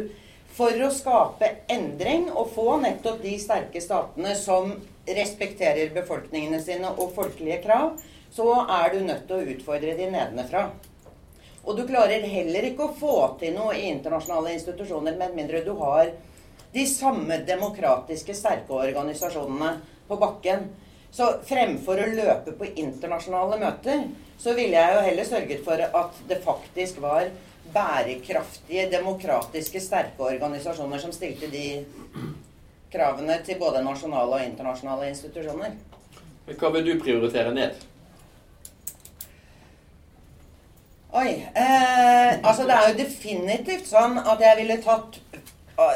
For 0.58 0.76
å 0.84 0.90
skape 0.92 1.50
endring 1.72 2.28
og 2.32 2.52
få 2.56 2.78
nettopp 2.82 3.22
de 3.24 3.36
sterke 3.40 3.82
statene 3.84 4.36
som 4.36 4.74
respekterer 5.08 5.94
befolkningene 5.96 6.60
sine 6.64 6.92
og 6.96 7.14
folkelige 7.16 7.62
krav, 7.64 7.94
så 8.32 8.48
er 8.66 8.94
du 8.94 9.04
nødt 9.06 9.28
til 9.30 9.40
å 9.40 9.54
utfordre 9.56 9.96
de 9.98 10.10
nedenfra. 10.12 10.68
Og 11.66 11.78
du 11.78 11.86
klarer 11.88 12.26
heller 12.26 12.70
ikke 12.70 12.88
å 12.88 12.98
få 12.98 13.16
til 13.42 13.56
noe 13.58 13.76
i 13.78 13.88
internasjonale 13.92 14.56
institusjoner 14.56 15.18
med 15.20 15.36
mindre 15.38 15.64
du 15.66 15.74
har 15.82 16.12
de 16.74 16.86
samme 16.90 17.40
demokratiske, 17.46 18.36
sterke 18.38 18.78
organisasjonene 18.78 19.74
på 20.08 20.18
bakken. 20.22 20.70
Så 21.12 21.28
fremfor 21.50 22.02
å 22.02 22.10
løpe 22.14 22.54
på 22.58 22.70
internasjonale 22.70 23.58
møter, 23.62 24.04
så 24.40 24.54
ville 24.58 24.78
jeg 24.78 24.96
jo 24.96 25.06
heller 25.08 25.28
sørget 25.28 25.64
for 25.66 25.82
at 25.82 26.20
det 26.30 26.42
faktisk 26.46 27.02
var 27.04 27.32
bærekraftige, 27.74 28.88
demokratiske, 28.92 29.82
sterke 29.84 30.26
organisasjoner 30.26 31.02
som 31.02 31.14
stilte 31.14 31.50
de 31.52 31.86
kravene 32.94 33.38
til 33.46 33.60
både 33.60 33.84
nasjonale 33.86 34.40
og 34.40 34.46
internasjonale 34.46 35.12
institusjoner. 35.14 35.78
Hva 36.50 36.74
vil 36.74 36.88
du 36.88 36.96
prioritere 37.04 37.54
ned? 37.54 37.86
Oi. 41.14 41.30
Eh, 41.58 42.32
altså, 42.44 42.64
det 42.64 42.76
er 42.76 42.90
jo 42.90 42.98
definitivt 43.00 43.88
sånn 43.90 44.20
at 44.22 44.42
jeg 44.46 44.58
ville 44.62 44.78
tatt 44.84 45.18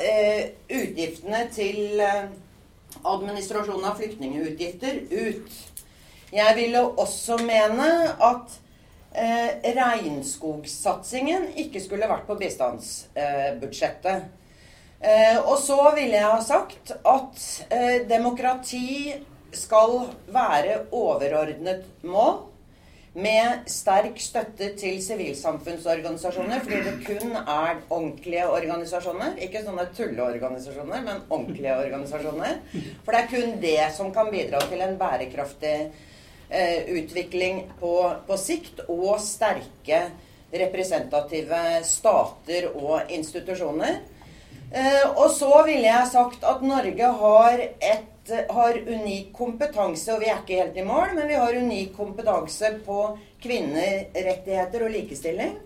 eh, 0.02 0.54
utgiftene 0.74 1.44
til 1.54 2.02
eh, 2.02 2.26
administrasjon 3.04 3.86
av 3.86 4.00
flyktningeutgifter 4.00 5.04
ut. 5.12 5.62
Jeg 6.34 6.58
ville 6.58 6.82
også 6.82 7.38
mene 7.46 7.90
at 8.26 8.58
eh, 9.14 9.74
regnskogsatsingen 9.78 11.52
ikke 11.66 11.82
skulle 11.84 12.10
vært 12.10 12.26
på 12.28 12.38
bistandsbudsjettet. 12.40 14.32
Eh, 15.04 15.38
og 15.42 15.58
så 15.60 15.78
ville 15.98 16.16
jeg 16.16 16.32
ha 16.32 16.42
sagt 16.44 16.94
at 16.96 17.46
eh, 17.76 18.04
demokrati 18.08 19.14
skal 19.54 20.08
være 20.34 20.86
overordnet 20.96 21.86
mål 22.08 22.42
med 23.14 23.68
sterk 23.70 24.18
støtte 24.22 24.72
til 24.80 24.98
sivilsamfunnsorganisasjoner, 25.06 26.64
fordi 26.64 26.80
det 26.82 26.94
kun 27.06 27.36
er 27.38 27.84
ordentlige 27.90 28.48
organisasjoner. 28.50 29.36
Ikke 29.46 29.62
sånne 29.66 29.86
tulleorganisasjoner, 29.94 31.04
men 31.06 31.22
ordentlige 31.28 31.76
organisasjoner. 31.78 32.58
For 33.06 33.14
det 33.14 33.22
er 33.22 33.30
kun 33.36 33.62
det 33.62 33.84
som 33.94 34.10
kan 34.16 34.32
bidra 34.34 34.64
til 34.66 34.82
en 34.82 34.98
bærekraftig 34.98 35.76
utvikling 36.54 37.64
på, 37.80 37.94
på 38.28 38.38
sikt, 38.38 38.84
og 38.88 39.18
sterke 39.22 40.04
representative 40.54 41.62
stater 41.88 42.70
og 42.76 43.12
institusjoner. 43.14 44.02
Eh, 44.74 45.06
og 45.12 45.30
så 45.34 45.52
ville 45.68 45.86
jeg 45.86 46.10
sagt 46.14 46.46
at 46.50 46.64
Norge 46.66 47.14
har 47.20 47.62
et 47.62 48.10
har 48.50 48.78
unik 48.88 49.34
kompetanse, 49.36 50.14
og 50.14 50.22
vi 50.24 50.30
er 50.32 50.40
ikke 50.40 50.62
helt 50.62 50.78
i 50.80 50.86
mål, 50.88 51.10
men 51.18 51.28
vi 51.28 51.36
har 51.36 51.58
unik 51.60 51.92
kompetanse 51.98 52.70
på 52.86 53.00
kvinnerettigheter 53.44 54.86
og 54.86 54.94
likestilling. 54.94 55.58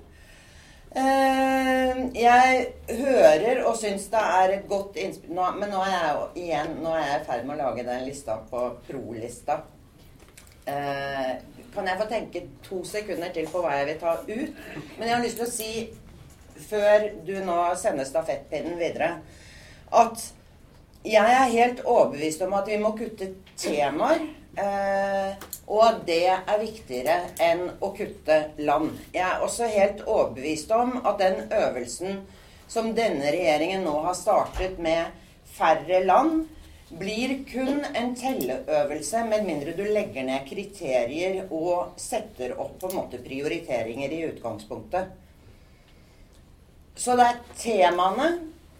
Eh, 0.97 1.99
jeg 2.17 2.65
hører 2.97 3.61
og 3.67 3.77
syns 3.77 4.07
det 4.09 4.23
er 4.39 4.53
et 4.55 4.69
godt 4.71 4.95
innspill 4.97 5.35
Men 5.59 5.69
nå 5.69 5.81
er 5.83 5.91
jeg 5.93 6.47
i 6.47 7.25
ferd 7.27 7.43
med 7.45 7.57
å 7.57 7.67
lage 7.67 7.85
den 7.85 8.07
lista 8.07 8.39
på 8.49 8.69
pro-lista. 8.87 9.59
Eh, 10.67 11.31
kan 11.73 11.87
jeg 11.87 11.99
få 11.99 12.07
tenke 12.09 12.41
to 12.65 12.81
sekunder 12.87 13.31
til 13.35 13.47
på 13.51 13.61
hva 13.63 13.75
jeg 13.77 13.87
vil 13.91 13.99
ta 14.01 14.15
ut? 14.27 14.63
Men 14.97 15.07
jeg 15.07 15.15
har 15.15 15.23
lyst 15.23 15.39
til 15.39 15.47
å 15.47 15.51
si, 15.53 15.71
før 16.67 17.05
du 17.27 17.35
nå 17.45 17.59
sender 17.79 18.07
stafettpinnen 18.09 18.79
videre, 18.79 19.19
at 19.93 20.33
Jeg 21.07 21.23
er 21.31 21.51
helt 21.53 21.77
overbevist 21.85 22.41
om 22.43 22.53
at 22.57 22.67
vi 22.67 22.77
må 22.81 22.89
kutte 22.97 23.29
temaer. 23.55 24.25
Eh, 24.57 25.45
og 25.69 25.83
at 25.85 26.01
det 26.07 26.23
er 26.33 26.59
viktigere 26.59 27.15
enn 27.45 27.61
å 27.79 27.91
kutte 27.95 28.39
land. 28.57 28.97
Jeg 29.13 29.23
er 29.23 29.43
også 29.45 29.69
helt 29.71 30.01
overbevist 30.03 30.71
om 30.75 30.97
at 31.05 31.21
den 31.21 31.45
øvelsen 31.53 32.23
som 32.67 32.89
denne 32.97 33.29
regjeringen 33.31 33.85
nå 33.85 33.93
har 34.03 34.17
startet 34.17 34.81
med 34.83 35.13
færre 35.57 36.01
land, 36.03 36.47
blir 36.89 37.33
kun 37.49 37.83
en 37.93 38.13
telleøvelse 38.15 39.23
med 39.27 39.45
mindre 39.47 39.73
du 39.75 39.83
legger 39.83 40.23
ned 40.27 40.45
kriterier 40.47 41.41
og 41.51 41.97
setter 41.99 42.55
opp 42.55 42.77
på 42.79 42.91
en 42.91 42.99
måte 43.01 43.19
prioriteringer 43.23 44.13
i 44.15 44.21
utgangspunktet. 44.29 45.09
Så 46.97 47.17
det 47.19 47.25
er 47.27 47.41
temaene 47.59 48.29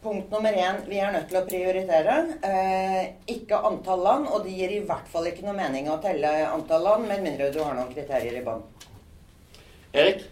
punkt 0.02 0.32
nummer 0.32 0.54
én 0.54 0.80
vi 0.88 1.02
er 1.04 1.12
nødt 1.12 1.28
til 1.30 1.42
å 1.42 1.46
prioritere. 1.46 2.16
Eh, 2.48 3.04
ikke 3.34 3.60
antall 3.70 4.04
land, 4.06 4.32
og 4.32 4.46
det 4.46 4.56
gir 4.56 4.78
i 4.78 4.82
hvert 4.88 5.10
fall 5.12 5.28
ikke 5.28 5.46
noe 5.46 5.58
mening 5.58 5.90
å 5.92 6.00
telle 6.02 6.32
antall 6.48 6.86
land, 6.88 7.08
med 7.12 7.26
mindre 7.26 7.52
du 7.52 7.60
har 7.64 7.76
noen 7.76 7.92
kriterier 7.92 8.40
i 8.40 8.46
bånn. 8.46 8.64
Erik? 9.94 10.24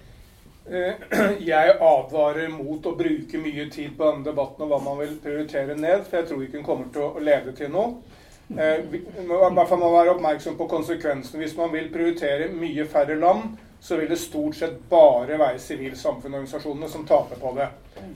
Eh, 0.66 0.94
jeg 1.52 1.74
advarer 1.78 2.50
mot 2.50 2.86
å 2.90 2.96
bruke 2.98 3.42
mye 3.42 3.68
tid 3.70 3.94
på 3.98 4.08
denne 4.08 4.26
debatten 4.26 4.66
og 4.66 4.72
hva 4.72 4.80
man 4.82 5.02
vil 5.04 5.18
prioritere 5.22 5.78
ned, 5.78 6.08
for 6.08 6.20
jeg 6.20 6.30
tror 6.32 6.46
ikke 6.46 6.58
den 6.58 6.66
kommer 6.66 6.88
til 6.94 7.06
å 7.06 7.22
lede 7.22 7.54
til 7.58 7.70
noe. 7.74 8.00
Eh, 8.58 8.82
I 8.82 9.26
hvert 9.28 9.70
fall 9.70 9.82
må 9.82 9.92
være 9.94 10.16
oppmerksom 10.16 10.58
på 10.58 10.70
konsekvensene. 10.70 11.44
Hvis 11.44 11.56
man 11.58 11.74
vil 11.74 11.92
prioritere 11.94 12.50
mye 12.54 12.88
færre 12.90 13.18
land, 13.22 13.60
så 13.86 13.96
vil 13.96 14.10
det 14.10 14.18
stort 14.18 14.56
sett 14.58 14.78
bare 14.90 15.36
være 15.38 15.60
sivilsamfunnsorganisasjonene 15.62 16.88
som 16.90 17.04
taper 17.06 17.38
på 17.38 17.52
det. 17.54 17.68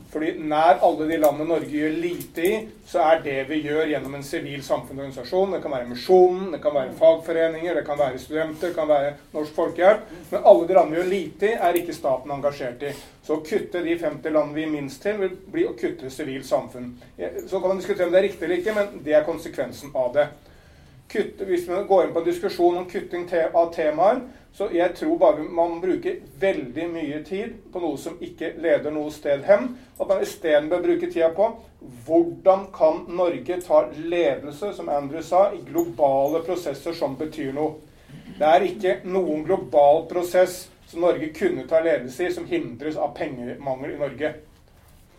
Fordi 0.10 0.32
nær 0.42 0.80
alle 0.82 1.06
de 1.12 1.20
landene 1.22 1.46
Norge 1.46 1.70
gjør 1.70 2.00
lite 2.02 2.46
i, 2.48 2.54
så 2.90 3.04
er 3.06 3.22
det 3.22 3.36
vi 3.52 3.60
gjør 3.68 3.92
gjennom 3.92 4.16
en 4.18 4.26
sivil 4.26 4.64
samfunnsorganisasjon. 4.66 5.54
Det 5.54 5.60
kan 5.62 5.76
være 5.76 5.92
Misjonen, 5.92 6.48
det 6.56 6.62
kan 6.64 6.74
være 6.74 6.96
fagforeninger, 6.98 7.78
det 7.78 7.86
kan 7.86 8.02
være 8.02 8.18
studenter, 8.24 8.72
det 8.72 8.80
kan 8.80 8.90
være 8.90 9.14
Norsk 9.36 9.54
Folkehjelp. 9.60 10.10
Men 10.32 10.50
alle 10.54 10.66
de 10.72 10.80
landene 10.80 10.96
vi 10.96 11.02
gjør 11.04 11.14
lite 11.14 11.52
i, 11.52 11.62
er 11.70 11.80
ikke 11.84 11.98
staten 12.00 12.34
engasjert 12.34 12.90
i. 12.90 12.96
Så 13.30 13.38
å 13.38 13.46
kutte 13.46 13.86
de 13.86 14.00
50 14.02 14.36
landene 14.40 14.58
vi 14.58 14.68
minst 14.74 15.06
til, 15.06 15.22
vil 15.22 15.38
bli 15.54 15.68
å 15.70 15.78
kutte 15.78 16.10
sivilt 16.10 16.50
samfunn. 16.50 16.96
Så 17.46 17.60
kan 17.62 17.70
man 17.70 17.84
diskutere 17.84 18.10
om 18.10 18.18
det 18.18 18.24
er 18.24 18.30
riktig 18.32 18.50
eller 18.50 18.64
ikke, 18.64 18.78
men 18.80 19.06
det 19.06 19.14
er 19.20 19.30
konsekvensen 19.30 19.94
av 19.94 20.16
det. 20.18 20.32
Kutte, 21.10 21.46
hvis 21.46 21.70
man 21.70 21.86
går 21.90 22.08
inn 22.08 22.18
på 22.18 22.26
en 22.26 22.30
diskusjon 22.34 22.82
om 22.82 22.90
kutting 22.90 23.30
av 23.54 23.72
temaer, 23.78 24.26
så 24.60 24.68
jeg 24.76 24.92
tror 24.96 25.18
bare 25.18 25.44
man 25.56 25.78
bruker 25.80 26.18
veldig 26.40 26.88
mye 26.92 27.22
tid 27.24 27.54
på 27.72 27.80
noe 27.80 27.96
som 27.96 28.18
ikke 28.20 28.50
leder 28.60 28.92
noe 28.92 29.08
sted 29.16 29.46
hen. 29.48 29.70
At 29.96 30.10
man 30.10 30.26
isteden 30.26 30.68
bør 30.68 30.82
bruke 30.84 31.08
tida 31.08 31.30
på 31.32 31.46
hvordan 32.04 32.66
kan 32.76 33.06
Norge 33.08 33.62
ta 33.64 33.86
ledelse, 33.96 34.74
som 34.76 34.92
Andrew 34.92 35.24
sa, 35.24 35.46
i 35.56 35.62
globale 35.64 36.42
prosesser 36.44 36.92
som 36.92 37.16
betyr 37.16 37.54
noe. 37.56 37.78
Det 38.36 38.50
er 38.50 38.68
ikke 38.68 38.98
noen 39.08 39.46
global 39.48 40.04
prosess 40.12 40.66
som 40.92 41.08
Norge 41.08 41.32
kunne 41.40 41.64
ta 41.72 41.80
ledelse 41.80 42.28
i, 42.28 42.36
som 42.36 42.52
hindres 42.52 43.00
av 43.00 43.16
pengemangel 43.16 43.96
i 43.96 44.02
Norge. 44.04 44.34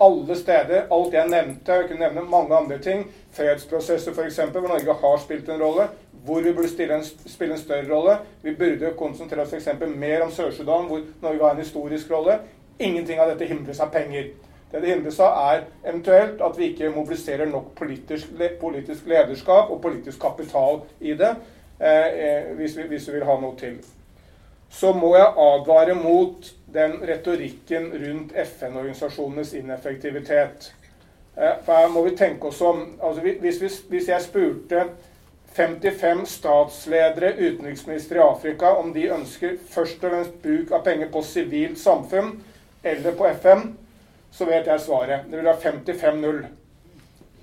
Alle 0.04 0.36
steder, 0.36 0.84
alt 0.92 1.16
jeg 1.16 1.32
nevnte, 1.32 1.80
jeg 1.80 1.88
kunne 1.88 2.04
nevne 2.10 2.28
mange 2.28 2.60
andre 2.60 2.76
ting, 2.84 3.08
fredsprosesser 3.32 4.12
f.eks., 4.12 4.44
hvor 4.52 4.68
Norge 4.68 5.00
har 5.00 5.18
spilt 5.24 5.48
en 5.48 5.64
rolle, 5.64 5.88
hvor 6.24 6.40
vi 6.40 6.52
burde 6.52 6.94
en, 6.94 7.04
spille 7.04 7.54
en 7.54 7.60
større 7.60 7.88
rolle. 7.94 8.18
Vi 8.42 8.54
burde 8.54 8.92
konsentrere 8.98 9.42
oss 9.42 9.52
f.eks. 9.54 9.68
mer 9.96 10.22
om 10.22 10.30
Sør-Sudan, 10.30 10.86
hvor 10.86 11.02
Norge 11.22 11.44
har 11.44 11.54
en 11.56 11.62
historisk 11.62 12.10
rolle. 12.10 12.38
Ingenting 12.78 13.20
av 13.20 13.30
dette 13.30 13.48
hindres 13.48 13.80
av 13.80 13.92
penger. 13.92 14.32
Det 14.72 14.82
det 14.82 14.92
hindres 14.92 15.20
av, 15.20 15.38
er 15.52 15.62
eventuelt 15.90 16.42
at 16.46 16.58
vi 16.58 16.70
ikke 16.70 16.92
mobiliserer 16.94 17.48
nok 17.50 17.72
politisk, 17.78 18.28
politisk 18.60 19.06
lederskap 19.10 19.70
og 19.70 19.80
politisk 19.82 20.20
kapital 20.20 20.84
i 21.00 21.16
det, 21.18 21.32
eh, 21.80 22.06
eh, 22.06 22.52
hvis, 22.56 22.76
vi, 22.76 22.82
hvis 22.82 23.08
vi 23.08 23.16
vil 23.18 23.26
ha 23.26 23.40
noe 23.40 23.56
til. 23.58 23.80
Så 24.70 24.92
må 24.92 25.16
jeg 25.16 25.26
advare 25.26 25.94
mot 25.98 26.52
den 26.72 27.00
retorikken 27.02 27.90
rundt 27.90 28.36
FN-organisasjonenes 28.38 29.54
ineffektivitet. 29.58 30.74
Eh, 31.36 31.56
for 31.64 31.72
her 31.72 31.88
må 31.88 32.04
vi 32.06 32.16
tenke 32.16 32.46
oss 32.46 32.60
om 32.60 32.84
altså 33.02 33.22
hvis, 33.22 33.58
hvis, 33.58 33.78
hvis 33.88 34.08
jeg 34.08 34.22
spurte 34.22 34.84
55 35.52 36.26
statsledere, 36.26 37.32
utenriksministre 37.32 38.18
i 38.18 38.22
Afrika, 38.22 38.74
om 38.76 38.92
de 38.94 39.08
ønsker 39.10 39.56
først 39.70 40.04
og 40.04 40.12
fremst 40.12 40.36
bruk 40.42 40.70
av 40.72 40.84
penger 40.86 41.10
på 41.10 41.22
sivilt 41.26 41.80
samfunn 41.80 42.36
eller 42.86 43.16
på 43.18 43.26
FN, 43.42 43.64
så 44.30 44.46
vet 44.46 44.70
jeg 44.70 44.84
svaret. 44.84 45.26
Det 45.26 45.40
vil 45.40 45.48
være 45.50 45.72
55-0. 45.72 46.38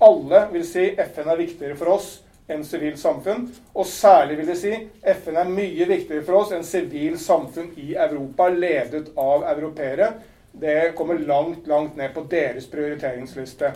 Alle 0.08 0.40
vil 0.54 0.64
si 0.64 0.86
FN 0.96 1.28
er 1.28 1.40
viktigere 1.42 1.76
for 1.76 1.98
oss 1.98 2.08
enn 2.48 2.64
sivilt 2.64 3.00
samfunn. 3.00 3.44
Og 3.76 3.86
særlig 3.86 4.38
vil 4.40 4.48
de 4.48 4.56
si 4.56 4.72
FN 5.20 5.36
er 5.36 5.52
mye 5.52 5.88
viktigere 5.90 6.24
for 6.24 6.40
oss 6.40 6.54
enn 6.56 6.64
sivilt 6.66 7.20
samfunn 7.20 7.74
i 7.76 7.92
Europa, 7.92 8.48
ledet 8.48 9.12
av 9.20 9.44
europeere. 9.52 10.12
Det 10.52 10.94
kommer 10.96 11.20
langt, 11.20 11.66
langt 11.68 11.96
ned 12.00 12.14
på 12.14 12.24
deres 12.30 12.66
prioriteringsliste. 12.72 13.74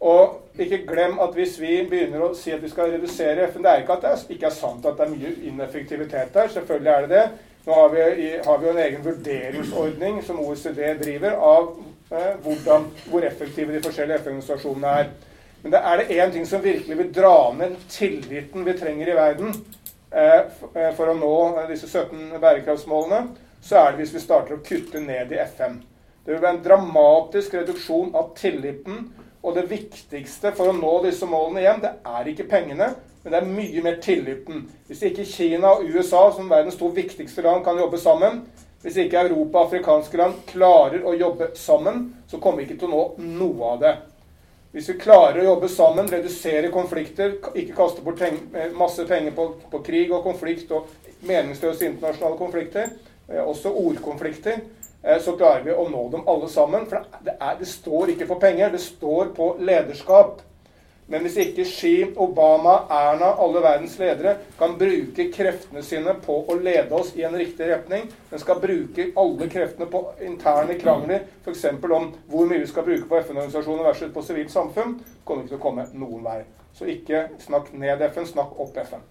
Og 0.00 0.60
ikke 0.60 0.82
glem 0.86 1.18
at 1.24 1.34
hvis 1.36 1.56
vi 1.60 1.78
begynner 1.88 2.26
å 2.26 2.34
si 2.36 2.52
at 2.52 2.62
vi 2.62 2.68
skal 2.68 2.90
redusere 2.92 3.48
FN 3.48 3.64
Det 3.64 3.70
er 3.70 3.82
ikke 3.82 3.96
at 3.96 4.04
det 4.04 4.34
ikke 4.34 4.48
er 4.50 4.56
sant 4.56 4.84
at 4.84 4.98
det 4.98 5.06
er 5.06 5.12
mye 5.14 5.32
ineffektivitet 5.48 6.34
der. 6.34 6.50
Selvfølgelig 6.52 6.92
er 6.92 7.06
det 7.06 7.10
det. 7.14 7.26
Nå 7.66 7.74
har 7.74 7.88
vi, 7.90 8.02
har 8.44 8.58
vi 8.62 8.68
en 8.70 8.78
egen 8.78 9.04
vurderingsordning 9.04 10.20
som 10.22 10.38
OECD 10.40 10.82
driver 11.00 11.32
av 11.42 11.72
eh, 12.12 12.36
hvordan, 12.44 12.84
hvor 13.10 13.24
effektive 13.26 13.74
de 13.74 13.80
forskjellige 13.82 14.20
FN-organisasjonene 14.22 14.92
er. 15.00 15.08
Men 15.62 15.74
det 15.74 15.80
er 15.80 15.98
det 15.98 16.18
én 16.20 16.32
ting 16.32 16.46
som 16.46 16.62
virkelig 16.62 16.98
vil 17.00 17.10
dra 17.16 17.34
ned 17.56 17.74
tilliten 17.90 18.62
vi 18.68 18.76
trenger 18.78 19.10
i 19.10 19.16
verden 19.18 19.50
eh, 20.12 20.44
eh 20.78 20.92
for 20.94 21.10
å 21.10 21.16
nå 21.18 21.34
eh, 21.56 21.66
disse 21.72 21.90
17 21.90 22.36
bærekraftsmålene, 22.38 23.34
så 23.58 23.80
er 23.80 23.90
det 23.90 24.04
hvis 24.04 24.14
vi 24.14 24.22
starter 24.22 24.54
å 24.54 24.62
kutte 24.62 25.02
ned 25.02 25.34
i 25.34 25.42
FN. 25.48 25.80
Det 26.22 26.36
vil 26.36 26.42
være 26.44 26.60
en 26.60 26.64
dramatisk 26.68 27.58
reduksjon 27.58 28.14
av 28.14 28.30
tilliten 28.38 29.08
og 29.42 29.54
det 29.56 29.66
viktigste 29.70 30.52
for 30.56 30.70
å 30.70 30.76
nå 30.76 30.92
disse 31.04 31.26
målene 31.28 31.62
igjen, 31.62 31.82
det 31.84 31.92
er 32.08 32.30
ikke 32.30 32.48
pengene, 32.50 32.92
men 33.22 33.34
det 33.34 33.40
er 33.40 33.50
mye 33.50 33.82
mer 33.82 33.98
tilliten. 34.02 34.64
Hvis 34.88 35.02
ikke 35.08 35.26
Kina 35.28 35.76
og 35.76 35.88
USA, 35.90 36.28
som 36.34 36.50
verdens 36.50 36.78
to 36.78 36.90
viktigste 36.94 37.44
land, 37.46 37.64
kan 37.66 37.78
jobbe 37.78 37.98
sammen, 38.00 38.44
hvis 38.82 38.98
ikke 39.02 39.24
Europa 39.26 39.58
og 39.58 39.64
afrikanske 39.66 40.18
land 40.20 40.42
klarer 40.46 41.02
å 41.02 41.14
jobbe 41.16 41.50
sammen, 41.58 42.12
så 42.30 42.38
kommer 42.38 42.62
vi 42.62 42.68
ikke 42.68 42.82
til 42.84 42.92
å 42.92 43.08
nå 43.16 43.32
noe 43.38 43.72
av 43.72 43.80
det. 43.82 43.94
Hvis 44.76 44.90
vi 44.92 44.98
klarer 45.00 45.40
å 45.40 45.46
jobbe 45.48 45.70
sammen, 45.72 46.10
redusere 46.12 46.68
konflikter, 46.70 47.38
ikke 47.56 47.74
kaste 47.78 48.02
bort 48.04 48.20
eh, 48.22 48.36
masse 48.76 49.06
penger 49.08 49.32
på, 49.34 49.46
på 49.72 49.80
krig 49.86 50.12
og 50.12 50.26
konflikt 50.26 50.70
og 50.76 50.90
meningsløse 51.26 51.86
internasjonale 51.88 52.36
konflikter, 52.38 52.90
eh, 53.30 53.40
også 53.40 53.72
ordkonflikter, 53.80 54.60
så 55.22 55.36
klarer 55.36 55.62
vi 55.62 55.74
å 55.74 55.88
nå 55.88 56.08
dem 56.10 56.26
alle 56.28 56.48
sammen. 56.50 56.86
For 56.90 57.04
det, 57.22 57.36
er, 57.38 57.56
det, 57.60 57.68
står 57.70 58.14
ikke 58.14 58.28
på 58.32 58.40
penger, 58.42 58.72
det 58.74 58.82
står 58.82 59.32
på 59.36 59.54
lederskap. 59.60 60.42
Men 61.06 61.22
hvis 61.22 61.36
ikke 61.38 61.64
Xi, 61.70 61.92
Obama, 62.18 62.80
Erna, 62.90 63.28
alle 63.38 63.60
verdens 63.62 63.94
ledere 64.00 64.32
kan 64.58 64.74
bruke 64.78 65.28
kreftene 65.30 65.84
sine 65.86 66.16
på 66.24 66.40
å 66.50 66.56
lede 66.58 66.98
oss 66.98 67.12
i 67.14 67.22
en 67.28 67.36
riktig 67.38 67.68
retning, 67.70 68.08
men 68.30 68.42
skal 68.42 68.58
bruke 68.58 69.12
alle 69.14 69.46
kreftene 69.52 69.86
på 69.92 70.02
interne 70.26 70.74
krangler, 70.80 71.28
f.eks. 71.44 71.64
om 71.78 72.10
hvor 72.26 72.50
mye 72.50 72.64
vi 72.64 72.70
skal 72.72 72.88
bruke 72.88 73.06
på 73.06 73.20
FN-organisasjoner 73.22 73.86
versus 73.86 74.14
på 74.14 74.26
sivilt 74.26 74.50
samfunn, 74.50 74.98
kommer 75.22 75.44
vi 75.44 75.46
ikke 75.46 75.54
til 75.54 75.62
å 75.62 75.66
komme 75.68 75.86
noen 75.94 76.26
vei. 76.26 76.40
Så 76.74 76.90
ikke 76.90 77.28
snakk 77.44 77.70
ned 77.78 78.02
FN, 78.10 78.26
snakk 78.26 78.58
opp 78.58 78.74
FN. 78.82 79.06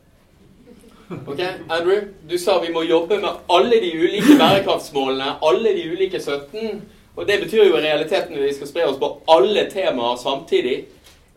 Ok, 1.09 1.39
Andrew, 1.67 2.01
du 2.27 2.37
sa 2.37 2.61
vi 2.61 2.73
må 2.73 2.83
jobbe 2.83 3.19
med 3.19 3.29
alle 3.47 3.79
de 3.79 3.91
ulike 3.93 4.37
bærekraftsmålene, 4.41 5.35
alle 5.41 5.73
de 5.73 5.83
ulike 5.91 6.19
17. 6.19 6.81
Og 7.15 7.27
det 7.27 7.39
betyr 7.43 7.63
jo 7.63 7.77
i 7.77 7.81
realiteten 7.81 8.33
at 8.33 8.43
vi 8.43 8.53
skal 8.53 8.67
spre 8.67 8.87
oss 8.89 8.97
på 8.99 9.11
alle 9.29 9.67
temaer 9.69 10.15
samtidig. 10.17 10.79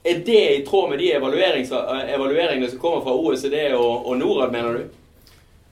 Er 0.05 0.23
det 0.25 0.45
i 0.55 0.63
tråd 0.67 0.91
med 0.91 0.99
de 0.99 1.11
evalueringene 1.13 2.71
som 2.71 2.81
kommer 2.81 3.05
fra 3.05 3.15
OECD 3.15 3.59
og, 3.75 4.07
og 4.09 4.17
Norad, 4.17 4.55
mener 4.55 4.79
du? 4.79 4.97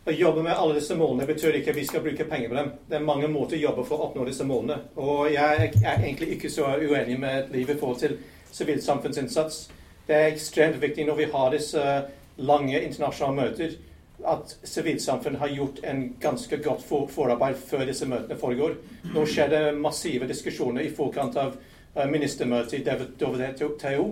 Å 0.07 0.14
jobbe 0.14 0.44
med 0.44 0.55
alle 0.55 0.76
disse 0.76 0.94
målene 0.94 1.26
betyr 1.26 1.57
ikke 1.57 1.72
at 1.72 1.80
vi 1.80 1.86
skal 1.88 2.05
bruke 2.05 2.28
penger 2.28 2.53
på 2.53 2.59
dem. 2.61 2.70
Det 2.90 2.99
er 2.99 3.09
mange 3.09 3.30
måter 3.32 3.57
å 3.57 3.64
jobbe 3.64 3.86
for 3.88 3.97
å 3.97 4.11
oppnå 4.11 4.28
disse 4.28 4.44
målene. 4.47 4.76
Og 5.01 5.32
jeg 5.32 5.72
er 5.80 5.97
egentlig 5.97 6.36
ikke 6.36 6.53
så 6.53 6.68
uenig 6.76 7.16
med 7.18 7.49
livet 7.55 7.78
i 7.78 7.80
forhold 7.80 7.99
til 8.05 8.18
sivilsamfunnsinnsats. 8.53 9.64
Det 10.07 10.14
er 10.14 10.28
ekstremt 10.28 10.78
viktig 10.84 11.09
når 11.09 11.18
vi 11.22 11.32
har 11.32 11.51
disse 11.57 11.88
lange 12.36 12.76
internasjonale 12.76 13.40
møter 13.40 13.76
at 14.24 14.56
sivilsamfunn 14.62 15.36
har 15.36 15.48
gjort 15.48 15.82
en 15.84 16.16
ganske 16.20 16.56
godt 16.56 16.82
for, 16.82 17.10
forarbeid 17.12 17.58
før 17.68 17.84
disse 17.88 18.08
møtene 18.08 18.38
foregår. 18.40 18.78
Nå 19.14 19.26
skjer 19.28 19.52
det 19.52 19.62
massive 19.76 20.28
diskusjoner 20.28 20.86
i 20.86 20.94
forkant 20.94 21.36
av 21.40 21.56
uh, 21.56 22.06
ministermøtet 22.10 22.80
i 22.80 22.84
WTO. 22.86 24.08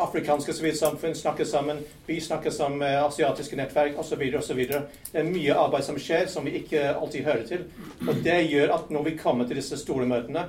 Afrikanske 0.00 0.54
sivilsamfunn 0.56 1.14
snakker 1.14 1.44
sammen, 1.44 1.82
vi 2.06 2.16
snakker 2.24 2.50
sammen 2.50 2.78
med 2.80 3.02
asiatiske 3.02 3.56
nettverk 3.56 3.98
osv. 4.00 4.24
osv. 4.38 4.62
Det 4.64 5.20
er 5.20 5.28
mye 5.28 5.58
arbeid 5.60 5.84
som 5.84 6.00
skjer, 6.00 6.26
som 6.32 6.48
vi 6.48 6.56
ikke 6.62 6.86
alltid 6.94 7.28
hører 7.28 7.44
til. 7.50 7.68
Og 8.08 8.24
det 8.24 8.40
gjør 8.48 8.74
at 8.78 8.90
når 8.90 9.10
vi 9.10 9.16
kommer 9.20 9.46
til 9.46 9.60
disse 9.60 9.76
store 9.76 10.08
møtene, 10.08 10.48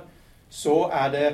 så 0.50 0.86
er 0.88 1.12
det 1.12 1.26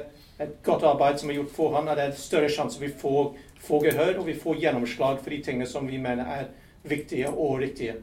et 0.42 0.58
godt 0.66 0.82
arbeid 0.84 1.22
som 1.22 1.30
er 1.30 1.38
gjort 1.38 1.54
forhånd, 1.54 1.88
og 1.88 1.96
det 1.96 2.08
er 2.10 2.18
større 2.20 2.50
sjanse 2.52 2.82
vi 2.82 2.90
får 2.90 3.36
får 3.66 3.82
gehør, 3.88 4.18
og 4.20 4.26
vi 4.26 4.36
får 4.38 4.60
gjennomslag 4.62 5.20
for 5.22 5.32
de 5.32 5.42
tingene 5.42 5.66
som 5.68 5.88
vi 5.88 5.98
mener 5.98 6.28
er 6.38 6.48
viktige 6.90 7.30
og 7.30 7.60
riktige. 7.60 7.94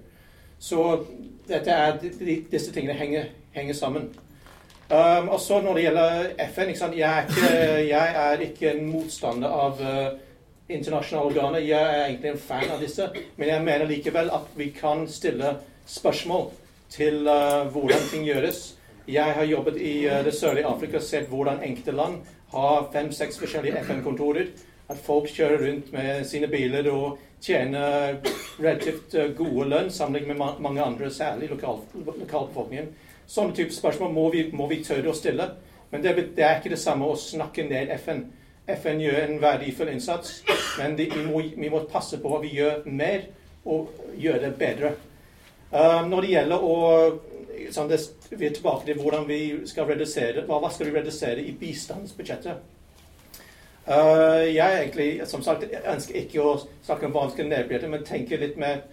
Så 0.60 1.06
er, 1.50 1.98
disse 2.52 2.72
tingene 2.72 2.94
henger, 2.94 3.32
henger 3.52 3.74
sammen. 3.74 4.12
Um, 4.94 5.30
og 5.30 5.40
så 5.40 5.62
når 5.62 5.74
det 5.74 5.84
gjelder 5.84 6.26
FN 6.54 6.70
jeg 6.98 7.10
er, 7.10 7.28
ikke, 7.30 7.52
jeg, 7.88 8.16
er 8.16 8.42
ikke, 8.46 8.72
en 8.72 8.86
motstander 8.92 9.50
av 9.50 9.80
uh, 9.82 10.20
internasjonale 10.70 11.30
organer. 11.32 11.64
Jeg 11.64 11.82
er 11.82 12.06
egentlig 12.06 12.32
en 12.32 12.40
fan 12.40 12.72
av 12.72 12.84
disse. 12.84 13.08
Men 13.38 13.50
jeg 13.50 13.64
mener 13.64 13.90
likevel 13.90 14.30
at 14.30 14.52
vi 14.60 14.70
kan 14.76 15.08
stille 15.08 15.56
spørsmål 15.88 16.52
til 16.94 17.28
uh, 17.28 17.66
hvordan 17.72 18.06
ting 18.12 18.28
gjøres. 18.28 18.76
Jeg 19.08 19.36
har 19.36 19.44
jobbet 19.44 19.82
i 19.82 19.96
uh, 20.08 20.20
det 20.26 20.36
sørlige 20.36 20.68
Afrika 20.68 21.00
og 21.00 21.08
sett 21.08 21.32
hvordan 21.32 21.64
enkelte 21.64 21.96
land 21.96 22.22
har 22.54 22.90
fem-seks 22.94 23.40
forskjellige 23.40 23.82
FN-kontorer. 23.88 24.52
At 24.92 25.00
folk 25.00 25.30
kjører 25.32 25.64
rundt 25.64 25.94
med 25.94 26.26
sine 26.28 26.50
biler 26.52 26.90
og 26.92 27.20
tjener 27.44 28.20
relativt 28.60 29.16
uh, 29.16 29.30
gode 29.38 29.68
lønn 29.72 29.92
sammenlignet 29.92 30.38
med 30.38 30.62
mange 30.64 30.84
andre, 30.84 31.12
særlig 31.12 31.50
lokal, 31.52 31.82
lokalbefolkningen. 31.96 32.92
Sånne 33.28 33.56
type 33.56 33.74
spørsmål 33.74 34.12
må 34.14 34.30
vi, 34.34 34.48
må 34.54 34.68
vi 34.72 34.84
tørre 34.84 35.12
å 35.12 35.18
stille. 35.18 35.48
Men 35.92 36.04
det, 36.04 36.16
det, 36.36 36.44
er 36.44 36.58
ikke 36.58 36.74
det 36.74 36.82
samme 36.82 37.08
å 37.08 37.20
snakke 37.20 37.66
ned 37.68 37.92
FN. 38.02 38.26
FN 38.68 39.02
gjør 39.04 39.20
en 39.22 39.42
verdifull 39.44 39.92
innsats, 39.92 40.40
men 40.80 40.96
de, 40.98 41.10
vi, 41.12 41.24
må, 41.28 41.42
vi, 41.54 41.70
må, 41.70 41.84
passe 41.92 42.20
på 42.24 42.32
at 42.38 42.46
vi 42.46 42.54
gjør 42.58 42.86
mer 42.88 43.28
og 43.70 43.92
gjør 44.20 44.40
det 44.46 44.54
bedre. 44.60 44.94
Um, 45.74 46.10
når 46.10 46.26
det 46.26 46.32
gjelder 46.32 46.66
å 46.66 46.76
sånn 47.74 47.90
det, 47.92 48.00
Vi 48.30 48.48
er 48.48 48.56
tilbake 48.56 48.88
til 48.88 48.98
hvordan 49.00 49.28
vi 49.30 49.40
skal 49.70 49.88
redusere 49.90 50.46
hva 50.48 50.72
skal 50.74 50.90
vi 50.90 50.96
redusere 50.98 51.44
i 51.44 51.54
bistandsbudsjettet. 51.58 52.64
Uh, 53.88 54.56
jeg 54.56 54.80
egentlig, 54.80 55.28
som 55.28 55.42
sagt, 55.44 55.66
ønsker 55.92 56.16
ikke 56.16 56.40
å 56.42 56.56
snakke 56.86 57.10
om 57.10 57.16
hva 57.16 57.28
vi 57.36 57.88
men 57.88 58.06
tenke 58.08 58.38
litt 58.40 58.58
mer, 58.58 58.86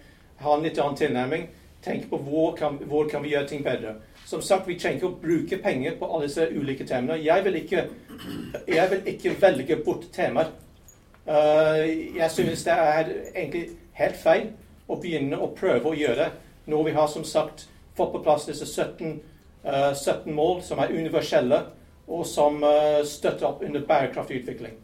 ha 0.43 0.55
en 0.55 0.63
litt 0.63 0.79
annen 0.79 0.97
tilnærming. 0.99 1.47
Tenke 1.81 2.09
på 2.09 2.17
hvor 2.17 2.55
kan, 2.55 2.77
hvor 2.85 3.07
kan 3.09 3.23
vi 3.23 3.31
gjøre 3.31 3.47
ting 3.47 3.63
bedre. 3.63 3.95
Som 4.25 4.41
sagt, 4.41 4.67
vi 4.67 4.77
trenger 4.79 4.97
ikke 4.97 5.07
å 5.07 5.21
bruke 5.21 5.57
penger 5.57 5.95
på 5.97 6.09
alle 6.11 6.27
disse 6.27 6.49
ulike 6.51 6.85
temaene. 6.85 7.23
Jeg 7.23 7.45
vil 7.45 7.55
ikke, 7.55 7.85
jeg 8.67 8.91
vil 8.91 9.07
ikke 9.13 9.35
velge 9.41 9.79
bort 9.85 10.05
temaer. 10.13 10.51
Uh, 11.25 12.17
jeg 12.17 12.31
synes 12.31 12.63
det 12.63 12.73
er 12.73 13.09
egentlig 13.35 13.67
helt 13.93 14.17
feil 14.17 14.47
å 14.89 14.97
begynne 14.99 15.39
å 15.39 15.51
prøve 15.55 15.91
å 15.91 15.97
gjøre 15.97 16.25
det 16.25 16.71
når 16.71 16.87
vi 16.87 16.93
har 16.95 17.07
som 17.09 17.23
sagt 17.25 17.67
fått 17.97 18.11
på 18.13 18.21
plass 18.25 18.47
disse 18.49 18.65
17, 18.65 19.19
uh, 19.65 19.93
17 19.93 20.33
mål 20.33 20.61
som 20.65 20.81
er 20.81 20.93
universelle, 20.93 21.63
og 22.11 22.25
som 22.27 22.59
uh, 22.63 23.01
støtter 23.07 23.47
opp 23.47 23.63
under 23.63 23.85
bærekraftig 23.87 24.41
utvikling. 24.41 24.75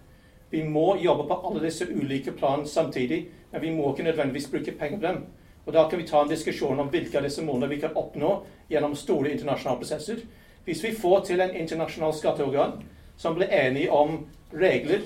Vi 0.49 0.63
må 0.63 0.95
jobbe 1.03 1.27
på 1.27 1.39
alle 1.43 1.65
disse 1.65 1.85
ulike 1.91 2.31
planene 2.31 2.69
samtidig, 2.71 3.25
men 3.51 3.61
vi 3.61 3.73
må 3.75 3.91
ikke 3.91 4.07
nødvendigvis 4.07 4.47
bruke 4.51 4.75
penger 4.79 5.01
på 5.01 5.07
dem. 5.07 5.25
Og 5.67 5.73
Da 5.73 5.89
kan 5.89 5.99
vi 5.99 6.07
ta 6.07 6.21
en 6.21 6.29
diskusjon 6.31 6.79
om 6.79 6.87
hvilke 6.87 7.17
av 7.19 7.25
disse 7.27 7.43
målene 7.43 7.67
vi 7.67 7.81
kan 7.81 7.95
oppnå 7.95 8.31
gjennom 8.71 8.95
store 8.95 9.33
internasjonale 9.33 9.81
prosesser. 9.81 10.21
Hvis 10.63 10.83
vi 10.83 10.95
får 10.95 11.25
til 11.27 11.41
en 11.43 11.55
internasjonal 11.55 12.13
skatteorgan 12.15 12.77
som 13.17 13.35
blir 13.35 13.51
enige 13.51 13.91
om 13.91 14.21
regler 14.53 15.03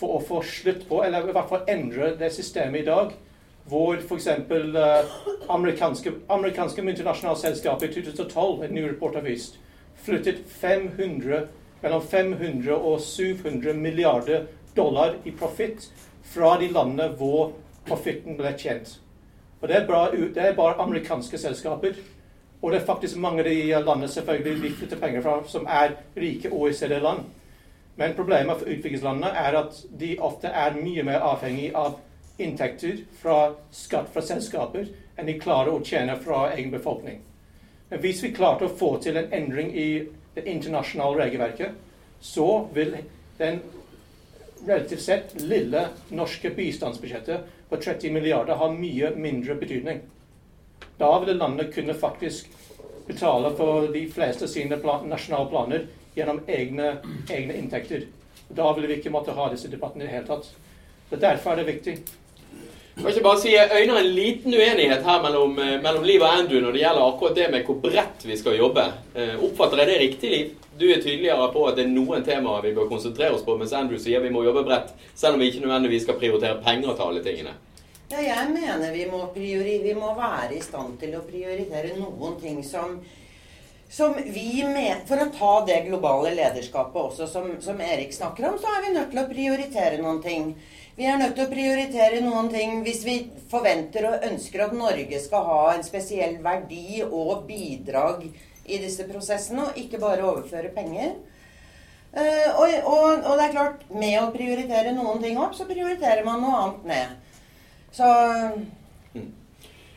for 0.00 0.16
å 0.16 0.24
få 0.24 0.42
slutt 0.42 0.88
på, 0.88 1.04
eller 1.04 1.28
i 1.28 1.34
hvert 1.36 1.50
fall 1.52 1.68
endre 1.70 2.14
det 2.18 2.32
systemet 2.34 2.82
i 2.82 2.88
dag, 2.88 3.14
hvor 3.70 4.00
f.eks. 4.00 4.26
Uh, 4.50 5.06
amerikanske, 5.52 6.12
amerikanske 6.28 6.82
multinasjonale 6.82 7.38
selskaper 7.38 7.86
i 7.86 7.94
2012, 7.94 8.64
en 8.64 8.74
ny 8.74 8.86
rapport 8.88 9.14
har 9.14 9.22
vist, 9.22 9.60
flyttet 10.02 10.42
500, 10.60 11.46
mellom 11.80 12.02
500 12.02 12.74
og 12.76 13.00
700 13.00 13.74
milliarder 13.74 14.46
dollar 14.76 15.16
i 15.24 15.32
profitt 15.32 15.90
fra 16.30 16.56
de 16.60 16.68
landene 16.68 17.10
hvor 17.18 17.52
profitten 17.88 18.36
ble 18.38 18.52
tjent. 18.58 18.98
Og 19.60 19.68
det 19.68 19.76
er, 19.76 19.86
bra, 19.86 20.06
det 20.12 20.40
er, 20.40 20.56
bare 20.56 20.80
amerikanske 20.80 21.38
selskaper. 21.38 21.96
Og 22.62 22.72
det 22.72 22.80
er 22.80 22.86
faktisk 22.86 23.16
mange 23.16 23.42
av 23.42 23.48
de 23.48 23.82
landene 23.84 24.08
selvfølgelig 24.08 24.62
vi 24.62 24.72
flytter 24.76 25.00
penger 25.00 25.24
fra, 25.24 25.40
som 25.48 25.66
er 25.68 25.96
rike 26.16 26.52
OECD-land. 26.52 27.24
Men 28.00 28.14
problemet 28.16 28.60
for 28.60 28.68
utviklingslandene 28.68 29.32
er 29.36 29.58
at 29.60 29.80
de 30.00 30.14
ofte 30.20 30.48
er 30.48 30.76
mye 30.76 31.04
mer 31.04 31.24
avhengig 31.24 31.72
av 31.76 31.98
inntekter 32.40 33.02
fra 33.20 33.52
skatt 33.72 34.08
fra 34.14 34.22
selskaper 34.24 34.86
enn 35.18 35.28
de 35.28 35.36
klarer 35.40 35.74
å 35.74 35.82
tjene 35.84 36.16
fra 36.24 36.46
egen 36.54 36.72
befolkning. 36.72 37.20
Men 37.90 38.00
hvis 38.00 38.22
vi 38.24 38.32
klarte 38.32 38.68
å 38.68 38.76
få 38.80 38.94
til 39.04 39.18
en 39.20 39.32
endring 39.34 39.74
i 39.76 39.88
det 40.34 40.46
internasjonale 40.48 41.24
regelverket, 41.24 41.68
så 42.20 42.68
vil 42.74 42.96
den 43.38 43.60
relativt 44.66 45.02
sett 45.02 45.40
lille 45.40 45.86
norske 46.08 46.50
bistandsbudsjettet 46.50 47.40
på 47.68 47.76
30 47.76 48.12
milliarder 48.12 48.54
ha 48.60 48.68
mye 48.72 49.14
mindre 49.16 49.54
betydning. 49.54 50.00
Da 50.98 51.18
ville 51.20 51.38
landet 51.38 51.74
kunne 51.74 51.94
faktisk 51.94 52.50
betale 53.06 53.54
for 53.56 53.88
de 53.88 54.04
fleste 54.12 54.48
sine 54.48 54.76
plan 54.76 55.08
nasjonale 55.08 55.48
planer 55.50 55.86
gjennom 56.14 56.42
egne, 56.46 56.96
egne, 57.30 57.56
inntekter. 57.56 58.04
Da 58.48 58.72
ville 58.74 58.90
vi 58.90 58.98
ikke 59.00 59.12
måtte 59.14 59.34
ha 59.34 59.48
disse 59.50 59.70
debattene 59.70 60.04
i 60.04 60.08
det 60.08 60.14
hele 60.14 60.28
tatt. 60.28 60.50
Så 61.10 61.16
Derfor 61.16 61.52
er 61.52 61.62
det 61.62 61.72
viktig. 61.72 61.96
Kan 62.96 63.08
ikke 63.10 63.22
bare 63.24 63.40
si 63.40 63.52
Jeg 63.54 63.70
øyner 63.72 64.00
en 64.00 64.10
liten 64.14 64.54
uenighet 64.54 65.04
her 65.06 65.22
mellom, 65.22 65.58
eh, 65.58 65.76
mellom 65.82 66.04
Liv 66.04 66.22
og 66.22 66.32
Andrew 66.38 66.60
når 66.60 66.72
det 66.72 66.82
gjelder 66.82 67.06
akkurat 67.06 67.36
det 67.36 67.46
med 67.50 67.64
hvor 67.64 67.78
bredt 67.84 68.26
vi 68.26 68.36
skal 68.36 68.58
jobbe. 68.58 68.84
Eh, 69.14 69.36
oppfatter 69.44 69.78
jeg 69.78 69.88
det 69.88 70.00
riktig, 70.00 70.30
Liv? 70.30 70.50
Du 70.80 70.86
er 70.88 71.02
tydeligere 71.02 71.52
på 71.52 71.64
at 71.68 71.76
det 71.76 71.84
er 71.84 71.94
noen 71.94 72.24
temaer 72.24 72.62
vi 72.64 72.74
bør 72.74 72.88
konsentrere 72.88 73.34
oss 73.36 73.44
på, 73.44 73.56
mens 73.56 73.72
Andrew 73.76 73.98
sier 74.00 74.20
vi 74.20 74.30
må 74.32 74.44
jobbe 74.44 74.64
bredt, 74.64 74.94
selv 75.14 75.34
om 75.34 75.40
vi 75.40 75.50
ikke 75.50 75.64
nødvendigvis 75.66 76.06
skal 76.06 76.16
prioritere 76.20 76.62
penger 76.64 76.94
til 76.94 77.04
alle 77.06 77.24
tingene. 77.24 77.52
Ja, 78.10 78.22
jeg 78.24 78.46
mener 78.50 78.92
vi 78.92 79.04
må, 79.06 79.20
vi 79.34 79.94
må 79.94 80.14
være 80.16 80.56
i 80.56 80.62
stand 80.64 80.96
til 80.98 81.12
å 81.14 81.20
prioritere 81.22 81.92
noen 81.98 82.40
ting 82.40 82.62
som, 82.66 82.96
som 83.90 84.14
vi 84.14 84.64
med, 84.64 85.02
For 85.06 85.18
å 85.18 85.30
ta 85.34 85.54
det 85.66 85.80
globale 85.88 86.30
lederskapet 86.36 87.00
også, 87.00 87.26
som, 87.26 87.48
som 87.62 87.80
Erik 87.82 88.12
snakker 88.14 88.46
om, 88.46 88.58
så 88.62 88.70
er 88.70 88.84
vi 88.84 88.92
nødt 88.94 89.10
til 89.10 89.22
å 89.22 89.30
prioritere 89.30 89.98
noen 89.98 90.20
ting. 90.22 90.52
Vi 90.94 91.08
er 91.10 91.18
nødt 91.18 91.34
til 91.34 91.48
å 91.48 91.50
prioritere 91.50 92.20
noen 92.22 92.52
ting 92.52 92.84
hvis 92.86 93.02
vi 93.02 93.16
forventer 93.50 94.06
og 94.06 94.28
ønsker 94.28 94.62
at 94.66 94.76
Norge 94.78 95.18
skal 95.22 95.42
ha 95.48 95.60
en 95.72 95.82
spesiell 95.82 96.38
verdi 96.44 97.00
og 97.02 97.48
bidrag 97.48 98.28
i 98.70 98.78
disse 98.78 99.08
prosessene, 99.10 99.66
og 99.66 99.82
ikke 99.82 99.98
bare 99.98 100.22
overføre 100.22 100.70
penger. 100.76 101.16
Uh, 102.10 102.48
og, 102.58 102.70
og, 102.90 103.04
og, 103.24 103.34
det 103.38 103.44
er 103.48 103.54
klart, 103.54 103.82
med 103.90 104.16
å 104.20 104.30
prioritere 104.34 104.94
noen 104.94 105.18
ting 105.22 105.38
opp, 105.38 105.54
så 105.58 105.66
prioriterer 105.66 106.22
man 106.26 106.42
noe 106.42 106.62
annet 106.62 106.88
ned. 106.90 107.42
Så 107.94 108.06
mm. 109.14 109.28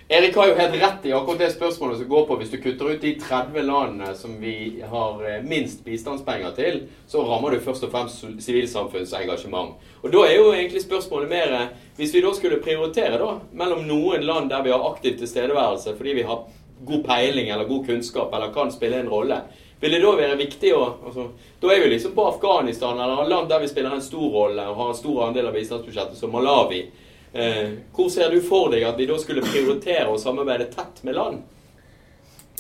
Erik 0.08 0.36
har 0.36 0.48
jo 0.48 0.56
helt 0.56 0.76
rett 0.82 1.06
i 1.06 1.14
akkurat 1.16 1.40
det 1.40 1.52
spørsmålet 1.54 1.98
som 1.98 2.08
går 2.10 2.26
på 2.28 2.36
hvis 2.40 2.50
du 2.52 2.58
kutter 2.60 2.90
ut 2.92 3.02
de 3.02 3.14
30 3.22 3.64
landene 3.64 4.10
som 4.20 4.34
vi 4.42 4.84
har 4.90 5.22
eh, 5.24 5.46
minst 5.48 5.86
bistandspenger 5.86 6.52
til, 6.58 6.82
så 7.08 7.24
rammer 7.24 7.56
du 7.56 7.62
først 7.64 7.86
og 7.88 7.94
fremst 7.94 8.26
sivilsamfunnsengasjement. 8.44 9.78
Og 10.04 10.12
da 10.12 10.26
er 10.28 10.36
jo 10.36 10.52
egentlig 10.52 10.84
spørsmålet 10.84 11.32
mer 11.32 11.56
eh, 11.60 11.72
Hvis 11.96 12.14
vi 12.14 12.24
da 12.26 12.34
skulle 12.34 12.58
prioritere 12.58 13.20
da, 13.22 13.38
mellom 13.54 13.86
noen 13.88 14.26
land 14.26 14.50
der 14.50 14.64
vi 14.66 14.72
har 14.74 14.84
aktiv 14.90 15.18
tilstedeværelse 15.18 15.96
fordi 15.96 16.16
vi 16.20 16.28
har 16.28 16.48
god 16.84 17.04
peiling 17.06 17.50
eller 17.50 17.70
god 17.70 17.86
kunnskap 17.86 18.34
eller 18.34 18.54
kan 18.54 18.72
spille 18.72 19.00
en 19.00 19.10
rolle. 19.10 19.40
Vil 19.80 19.92
det 19.92 20.02
da 20.04 20.12
være 20.16 20.40
viktig 20.40 20.74
å 20.76 20.84
altså, 21.06 21.30
Da 21.62 21.72
er 21.72 21.84
vi 21.84 21.94
liksom 21.94 22.12
på 22.16 22.28
Afghanistan 22.28 23.00
eller 23.00 23.30
land 23.30 23.50
der 23.50 23.64
vi 23.64 23.72
spiller 23.72 23.96
en 23.96 24.04
stor 24.04 24.30
rolle 24.32 24.68
og 24.68 24.78
har 24.82 24.92
en 24.92 25.00
stor 25.00 25.24
andel 25.28 25.48
av 25.48 25.56
bistandsbudsjettet, 25.56 26.18
som 26.18 26.32
Malawi. 26.32 26.86
Eh, 27.34 27.72
hvor 27.96 28.10
ser 28.10 28.30
du 28.30 28.42
for 28.46 28.70
deg 28.70 28.84
at 28.86 29.00
vi 29.00 29.08
da 29.10 29.18
skulle 29.18 29.42
prioritere 29.42 30.06
å 30.12 30.20
samarbeide 30.22 30.70
tett 30.74 31.02
med 31.02 31.18
land? 31.18 31.40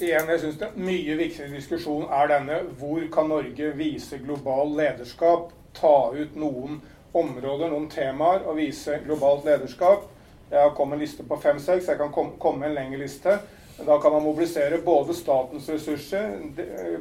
Igjen, 0.01 0.29
jeg 0.33 0.39
synes 0.41 0.55
det 0.57 0.71
mye 0.81 1.17
viktigere 1.19 1.53
diskusjon 1.53 2.07
er 2.09 2.31
denne. 2.31 2.57
Hvor 2.79 3.03
kan 3.13 3.29
Norge 3.29 3.69
vise 3.77 4.17
global 4.23 4.73
lederskap? 4.73 5.51
Ta 5.77 6.09
ut 6.15 6.33
noen 6.33 6.79
områder, 7.13 7.69
noen 7.69 7.85
temaer, 7.93 8.41
og 8.47 8.57
vise 8.57 8.97
globalt 9.05 9.45
lederskap. 9.45 10.09
Jeg 10.49 10.57
har 10.57 10.73
kommet 10.73 10.97
en 10.97 11.05
liste 11.05 11.25
på 11.25 11.37
fem-seks. 11.41 11.91
Jeg 11.91 12.01
kan 12.01 12.09
komme 12.13 12.63
med 12.63 12.71
en 12.71 12.79
lengre 12.79 13.03
liste. 13.05 13.37
Da 13.85 13.99
kan 14.01 14.11
man 14.11 14.25
mobilisere 14.25 14.81
både 14.81 15.13
statens 15.13 15.69
ressurser, 15.69 16.33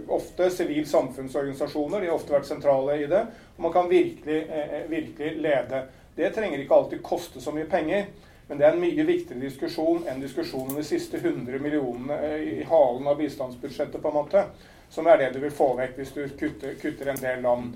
ofte 0.08 0.50
sivil 0.50 0.86
samfunnsorganisasjoner, 0.88 2.00
de 2.00 2.08
har 2.08 2.16
ofte 2.16 2.32
vært 2.32 2.48
sentrale 2.48 2.96
i 3.02 3.08
det, 3.10 3.26
og 3.56 3.66
man 3.66 3.74
kan 3.74 3.90
virkelig, 3.90 4.38
eh, 4.48 4.78
eh, 4.78 4.86
virkelig 4.88 5.34
lede. 5.44 5.82
Det 6.16 6.30
trenger 6.34 6.60
ikke 6.60 6.74
alltid 6.74 7.02
koste 7.02 7.40
så 7.40 7.54
mye 7.54 7.68
penger, 7.70 8.06
men 8.48 8.58
det 8.58 8.66
er 8.66 8.74
en 8.74 8.82
mye 8.82 9.06
viktigere 9.08 9.40
diskusjon 9.40 10.04
enn 10.10 10.20
diskusjonen 10.20 10.74
om 10.74 10.80
de 10.80 10.84
siste 10.84 11.16
100 11.16 11.62
millionene 11.62 12.18
eh, 12.26 12.42
i 12.58 12.66
halen 12.68 13.06
av 13.08 13.16
bistandsbudsjettet, 13.20 14.02
på 14.02 14.10
en 14.10 14.18
måte, 14.18 14.44
som 14.92 15.08
er 15.08 15.22
det 15.22 15.30
du 15.32 15.40
vil 15.40 15.54
få 15.54 15.70
vekk 15.78 15.96
hvis 15.96 16.12
du 16.12 16.22
kutter, 16.36 16.76
kutter 16.82 17.12
en 17.14 17.22
del 17.22 17.40
land. 17.46 17.72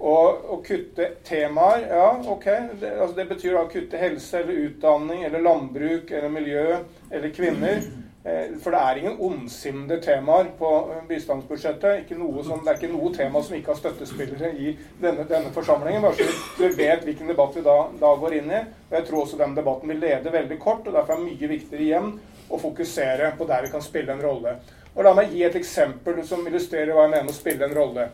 Og 0.00 0.52
å 0.54 0.60
kutte 0.64 1.10
temaer, 1.28 1.82
ja, 1.90 2.06
ok. 2.32 2.46
Det, 2.80 2.92
altså 2.94 3.16
det 3.18 3.26
betyr 3.34 3.56
da 3.56 3.64
å 3.66 3.72
kutte 3.72 4.00
helse 4.00 4.38
eller 4.40 4.62
utdanning 4.68 5.26
eller 5.28 5.42
landbruk 5.44 6.10
eller 6.14 6.32
miljø 6.32 6.62
eller 7.10 7.34
kvinner. 7.36 7.82
Eh, 8.24 8.58
for 8.62 8.70
det 8.70 8.80
er 8.84 8.98
ingen 9.00 9.20
ondsinnede 9.24 9.96
temaer 10.04 10.50
på 10.58 10.70
eh, 10.92 11.04
bistandsbudsjettet. 11.08 12.10
Som, 12.44 12.64
det 12.64 12.72
er 12.72 12.76
ikke 12.76 12.90
noe 12.92 13.12
tema 13.16 13.40
som 13.42 13.56
ikke 13.56 13.72
har 13.72 13.78
støttespillere 13.78 14.50
i 14.60 14.74
denne, 15.00 15.24
denne 15.28 15.52
forsamlingen. 15.54 16.02
bare 16.04 16.18
så 16.18 16.66
vi 16.66 16.68
vet 16.82 17.06
hvilken 17.06 17.32
debatt 17.32 17.56
vi 17.56 17.64
da, 17.64 17.78
da, 18.00 18.12
går 18.20 18.36
inn 18.42 18.52
i. 18.52 18.60
Og 18.90 18.98
Jeg 18.98 19.06
tror 19.08 19.22
også 19.22 19.40
den 19.40 19.56
debatten 19.56 19.88
vil 19.88 20.04
lede 20.04 20.32
veldig 20.32 20.60
kort, 20.60 20.84
og 20.86 20.92
derfor 20.92 21.16
er 21.16 21.22
det 21.22 21.30
mye 21.30 21.52
viktigere 21.54 21.86
igjen 21.86 22.12
å 22.50 22.60
fokusere 22.60 23.32
på 23.38 23.48
der 23.48 23.64
vi 23.64 23.72
kan 23.72 23.84
spille 23.84 24.12
en 24.12 24.24
rolle. 24.26 24.58
Og 24.92 25.04
La 25.06 25.14
meg 25.16 25.32
gi 25.32 25.44
et 25.46 25.56
eksempel 25.56 26.20
som 26.26 26.44
illustrerer 26.44 26.92
hva 26.92 27.06
jeg 27.06 27.14
mener 27.14 27.28
med 27.30 27.32
å 27.32 27.40
spille 27.40 27.64
en 27.64 27.76
rolle. 27.78 28.08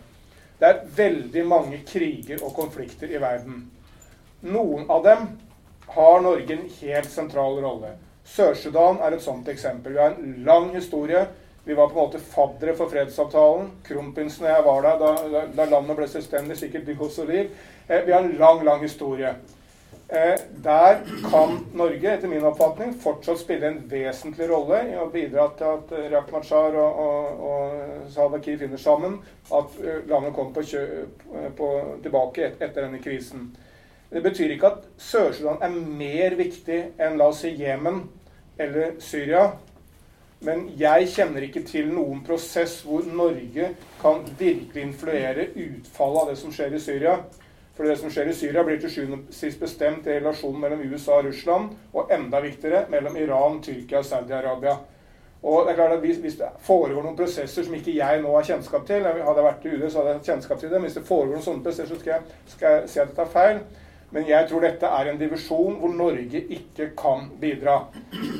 Det 0.61 0.68
er 0.68 0.84
veldig 0.96 1.46
mange 1.48 1.82
kriger 1.88 2.44
og 2.46 2.54
konflikter 2.54 3.11
i 3.11 3.20
verden. 3.20 3.64
Noen 4.46 4.86
av 4.92 5.02
dem 5.04 5.30
har 5.96 6.20
Norge 6.22 6.54
en 6.54 6.68
helt 6.78 7.11
sentral 7.11 7.59
rolle. 7.64 7.96
Sør-Sudan 8.27 9.01
er 9.05 9.14
et 9.14 9.22
sånt 9.24 9.49
eksempel. 9.49 9.95
Vi 9.95 10.03
har 10.03 10.16
en 10.16 10.39
lang 10.47 10.72
historie. 10.74 11.27
Vi 11.66 11.74
var 11.74 11.89
på 11.91 11.99
en 11.99 12.07
måte 12.07 12.22
faddere 12.22 12.77
for 12.79 12.91
fredsavtalen. 12.91 13.70
Kronprinsen 13.87 14.47
og 14.47 14.53
jeg 14.53 14.64
var 14.66 14.83
der 14.87 14.99
da, 15.03 15.45
da, 15.57 15.68
landet 15.70 15.99
ble 15.99 16.09
selvstendig. 16.11 16.59
Sikkert 16.59 16.87
de 16.87 16.97
også 16.99 17.27
liv. 17.27 17.53
Eh, 17.89 18.03
vi 18.07 18.14
har 18.14 18.22
en 18.22 18.37
lang, 18.39 18.64
lang 18.66 18.83
historie. 18.83 19.33
Eh, 20.09 20.39
der 20.62 21.01
kan 21.31 21.57
Norge, 21.74 22.12
etter 22.12 22.31
min 22.31 22.45
oppfatning, 22.47 22.95
fortsatt 23.03 23.41
spille 23.41 23.66
en 23.66 23.81
vesentlig 23.91 24.47
rolle 24.51 24.79
i 24.93 24.95
å 25.03 25.09
bidra 25.11 25.49
til 25.59 25.72
at 25.72 25.95
Rak 26.12 26.31
Machar 26.31 26.79
og, 26.79 27.01
og, 27.03 27.41
og 27.51 28.12
Salva 28.14 28.39
Kiir 28.39 28.61
finner 28.62 28.79
sammen. 28.79 29.18
At 29.51 29.74
eh, 29.83 30.05
landet 30.07 30.35
kommer 30.39 30.55
på 30.55 30.66
kjø, 30.70 30.85
på, 31.59 31.70
tilbake 32.07 32.47
et, 32.47 32.61
etter 32.62 32.87
denne 32.87 33.03
krisen. 33.03 33.51
Det 34.11 34.22
betyr 34.22 34.54
ikke 34.54 34.70
at 34.70 34.84
Sør-Sudan 35.02 35.62
er 35.62 35.72
mer 35.74 36.36
viktig 36.38 36.82
enn 37.02 37.18
la 37.18 37.30
oss 37.32 37.42
si 37.42 37.50
Jemen 37.59 38.04
eller 38.59 39.00
Syria. 39.02 39.48
Men 40.46 40.66
jeg 40.78 41.09
kjenner 41.11 41.46
ikke 41.46 41.64
til 41.66 41.88
noen 41.90 42.20
prosess 42.26 42.78
hvor 42.84 43.07
Norge 43.09 43.72
kan 44.02 44.22
virkelig 44.38 44.82
influere 44.82 45.48
utfallet 45.54 46.22
av 46.22 46.30
det 46.30 46.38
som 46.38 46.52
skjer 46.54 46.76
i 46.76 46.82
Syria. 46.82 47.16
For 47.76 47.84
det 47.84 47.98
som 48.00 48.12
skjer 48.12 48.30
i 48.30 48.34
Syria, 48.36 48.62
blir 48.64 48.78
til 48.80 48.92
sjuende 48.92 49.18
og 49.18 49.32
sist 49.36 49.61
bestemt 49.61 50.07
i 50.09 50.14
relasjonen 50.14 50.62
mellom 50.62 50.84
USA 50.88 51.18
og 51.18 51.26
Russland, 51.26 51.74
og 51.92 52.12
enda 52.14 52.40
viktigere 52.40 52.86
mellom 52.92 53.18
Iran, 53.20 53.59
Tyrkia 53.64 54.00
og 54.00 54.07
Saudi-Arabia. 54.09 54.76
Og 55.42 55.66
det 55.66 55.74
er 55.74 55.76
klart 55.76 55.92
at 55.92 56.00
hvis, 56.00 56.38
det 56.38 56.48
foregår 56.64 57.04
noen 57.04 57.18
prosesser 57.18 57.66
som 57.66 57.74
ikke 57.76 57.92
jeg 57.94 58.22
nå 58.22 58.32
har 58.32 58.46
kjennskap 58.48 58.86
til 58.88 59.04
Hadde 59.04 59.20
jeg 59.20 59.44
vært 59.44 59.66
i 59.66 59.74
UD, 59.74 59.84
så 59.90 59.98
hadde 59.98 60.14
jeg 60.14 60.20
hatt 60.20 60.30
kjennskap 60.30 60.62
til 60.62 60.70
det. 60.72 60.80
Men 60.80 60.88
hvis 60.88 60.96
det 60.96 61.04
foregår 61.11 61.36
noen 61.36 61.44
sånne 61.44 61.66
prosesser, 61.66 61.92
så 61.92 62.00
skal 62.00 62.14
jeg, 62.14 62.38
skal 62.54 62.72
jeg 62.72 62.88
si 62.88 63.02
at 63.02 63.04
jeg 63.04 63.18
tar 63.18 63.34
feil. 63.34 63.61
Men 64.14 64.26
jeg 64.28 64.46
tror 64.48 64.62
dette 64.62 64.88
er 64.98 65.11
en 65.11 65.18
divisjon 65.18 65.78
hvor 65.80 65.94
Norge 65.94 66.40
ikke 66.57 66.92
kan 66.98 67.26
bidra. 67.40 67.78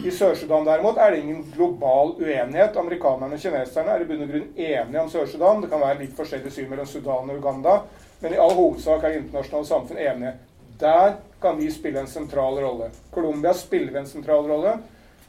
I 0.07 0.13
Sør-Sudan 0.15 0.67
derimot 0.69 0.99
er 1.03 1.13
det 1.13 1.23
ingen 1.25 1.43
global 1.55 2.15
uenighet. 2.21 2.79
Amerikanerne 2.79 3.35
og 3.35 3.43
kineserne 3.43 3.95
er 3.97 4.05
i 4.05 4.09
bunn 4.09 4.23
og 4.25 4.33
grunn 4.33 4.51
enige 4.55 5.03
om 5.03 5.11
Sør-Sudan. 5.13 5.65
Det 5.65 5.71
kan 5.73 5.83
være 5.83 6.01
litt 6.05 6.15
forskjellig 6.19 6.55
syn 6.55 6.71
mellom 6.71 6.89
Sudan 6.91 7.33
og 7.33 7.41
Uganda, 7.41 7.81
men 8.23 8.37
i 8.37 8.41
all 8.41 8.55
hovedsak 8.57 9.05
er 9.05 9.19
internasjonale 9.19 9.71
samfunn 9.73 10.03
enige. 10.07 10.37
Der 10.81 11.17
kan 11.43 11.59
vi 11.59 11.71
spille 11.73 12.01
en 12.01 12.11
sentral 12.11 12.61
rolle. 12.63 12.93
Colombia 13.11 13.55
spiller 13.57 13.99
en 13.99 14.07
sentral 14.07 14.47
rolle. 14.47 14.79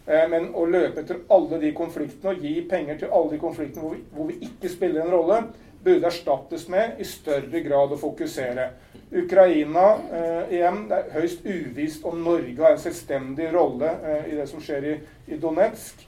Eh, 0.08 0.24
men 0.32 0.52
å 0.56 0.64
løpe 0.70 1.02
etter 1.02 1.24
alle 1.34 1.60
de 1.60 1.74
konfliktene 1.76 2.32
og 2.32 2.44
gi 2.44 2.62
penger 2.70 3.02
til 3.02 3.12
alle 3.12 3.34
de 3.34 3.40
konfliktene 3.42 3.84
hvor 3.84 3.96
vi, 3.96 4.04
hvor 4.16 4.30
vi 4.30 4.38
ikke 4.48 4.72
spiller 4.72 5.04
en 5.04 5.12
rolle, 5.12 5.40
burde 5.88 6.10
erstattes 6.10 6.68
med 6.68 7.00
i 7.00 7.08
større 7.08 7.64
grad 7.64 7.96
å 7.96 8.00
fokusere. 8.02 8.68
Ukraina 9.16 9.86
eh, 10.12 10.58
igjen, 10.58 10.84
Det 10.90 10.98
er 11.00 11.14
høyst 11.16 11.46
uvisst 11.48 12.04
om 12.06 12.20
Norge 12.26 12.60
har 12.60 12.76
en 12.76 12.84
selvstendig 12.84 13.48
rolle 13.56 13.94
eh, 14.04 14.34
i 14.34 14.36
det 14.36 14.50
som 14.52 14.64
skjer 14.64 14.92
i, 14.92 14.98
i 15.32 15.40
Donetsk. 15.40 16.04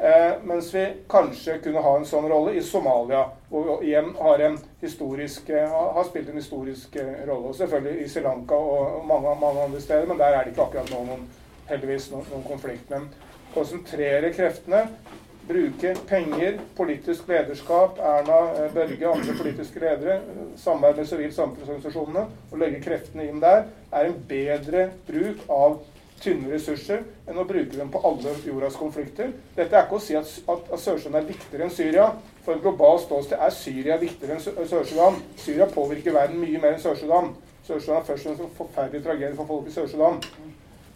Eh, 0.00 0.32
mens 0.42 0.74
vi 0.74 0.92
kanskje 1.08 1.58
kunne 1.60 1.82
ha 1.84 1.90
en 1.98 2.06
sånn 2.08 2.24
rolle 2.30 2.54
i 2.56 2.62
Somalia, 2.64 3.26
hvor 3.50 3.66
vi 3.68 3.90
igjen 3.90 4.14
har, 4.16 4.42
historisk, 4.80 5.50
eh, 5.52 5.68
har 5.68 6.06
spilt 6.08 6.30
en 6.32 6.40
historisk 6.40 6.96
eh, 6.96 7.18
rolle. 7.28 7.50
Og 7.52 7.58
selvfølgelig 7.58 8.06
i 8.06 8.08
Sri 8.08 8.22
Lanka 8.24 8.56
og 8.56 9.04
mange, 9.06 9.34
mange, 9.42 9.66
andre 9.68 9.80
steder, 9.84 10.08
men 10.08 10.18
der 10.18 10.38
er 10.38 10.46
det 10.46 10.54
ikke 10.54 10.70
akkurat 10.70 10.94
nå 10.94 11.02
noen, 11.04 11.26
heldigvis 11.68 12.08
noen, 12.14 12.24
noen 12.32 12.46
konflikt. 12.48 12.88
Men 12.88 13.10
konsentrere 13.52 14.32
kreftene 14.32 14.86
bruke 15.50 15.94
penger, 16.08 16.58
politisk 16.78 17.28
lederskap, 17.28 17.98
Erna 17.98 18.40
eh, 18.54 18.72
Børge 18.74 19.08
andre 19.10 19.36
politiske 19.38 19.82
ledere, 19.82 20.20
samarbeid 20.56 21.02
med 21.02 21.10
sivilt 21.10 21.36
samfunnsorganisasjonene 21.36 22.26
og 22.50 22.60
legge 22.62 22.82
kreftene 22.84 23.26
inn 23.26 23.42
der, 23.42 23.66
er 23.90 24.10
en 24.10 24.20
bedre 24.30 24.88
bruk 25.08 25.42
av 25.50 25.80
tynne 26.20 26.52
ressurser 26.52 27.02
enn 27.28 27.40
å 27.40 27.46
bruke 27.48 27.76
dem 27.76 27.90
på 27.92 28.02
alle 28.06 28.34
jordas 28.44 28.76
konflikter. 28.78 29.32
Dette 29.56 29.76
er 29.76 29.86
ikke 29.86 29.98
å 29.98 30.04
si 30.04 30.16
at, 30.18 30.28
at, 30.52 30.66
at 30.68 30.82
Sør-Sudan 30.82 31.20
er 31.22 31.30
viktigere 31.30 31.66
enn 31.66 31.74
Syria. 31.74 32.10
For 32.44 32.56
en 32.56 32.64
globalt 32.64 33.06
ståsted 33.06 33.40
er 33.40 33.54
Syria 33.56 33.96
viktigere 34.00 34.36
enn 34.36 34.44
Sør-Sudan. 34.44 35.16
Syria 35.40 35.68
påvirker 35.72 36.16
verden 36.16 36.42
mye 36.42 36.60
mer 36.60 36.76
enn 36.76 36.84
Sør-Sudan. 36.84 37.32
Sør-Sudan 37.66 38.02
er 38.02 38.06
først 38.08 38.26
og 38.26 38.30
fremst 38.30 38.46
en 38.46 38.54
forferdelig 38.58 39.04
tragedie 39.06 39.36
for 39.38 39.48
folk 39.48 39.70
i 39.70 39.74
Sør-Sudan. 39.74 40.20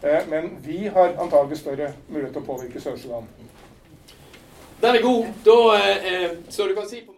Eh, 0.05 0.29
men 0.29 0.53
vi 0.65 0.85
har 0.93 1.17
antagelig 1.17 1.63
større 1.63 1.95
mulighet 2.09 2.37
til 2.37 2.45
å 2.45 2.49
påvirke 2.53 2.85
Sør-Sudan. 2.85 3.29
Den 4.85 4.97
er 4.97 5.03
god. 5.03 5.26
Da, 5.45 5.76
eh, 5.76 6.24
eh 6.24 6.30
så 6.49 6.66
du 6.66 6.74
kan 6.74 6.89
si 6.89 7.01
på 7.07 7.12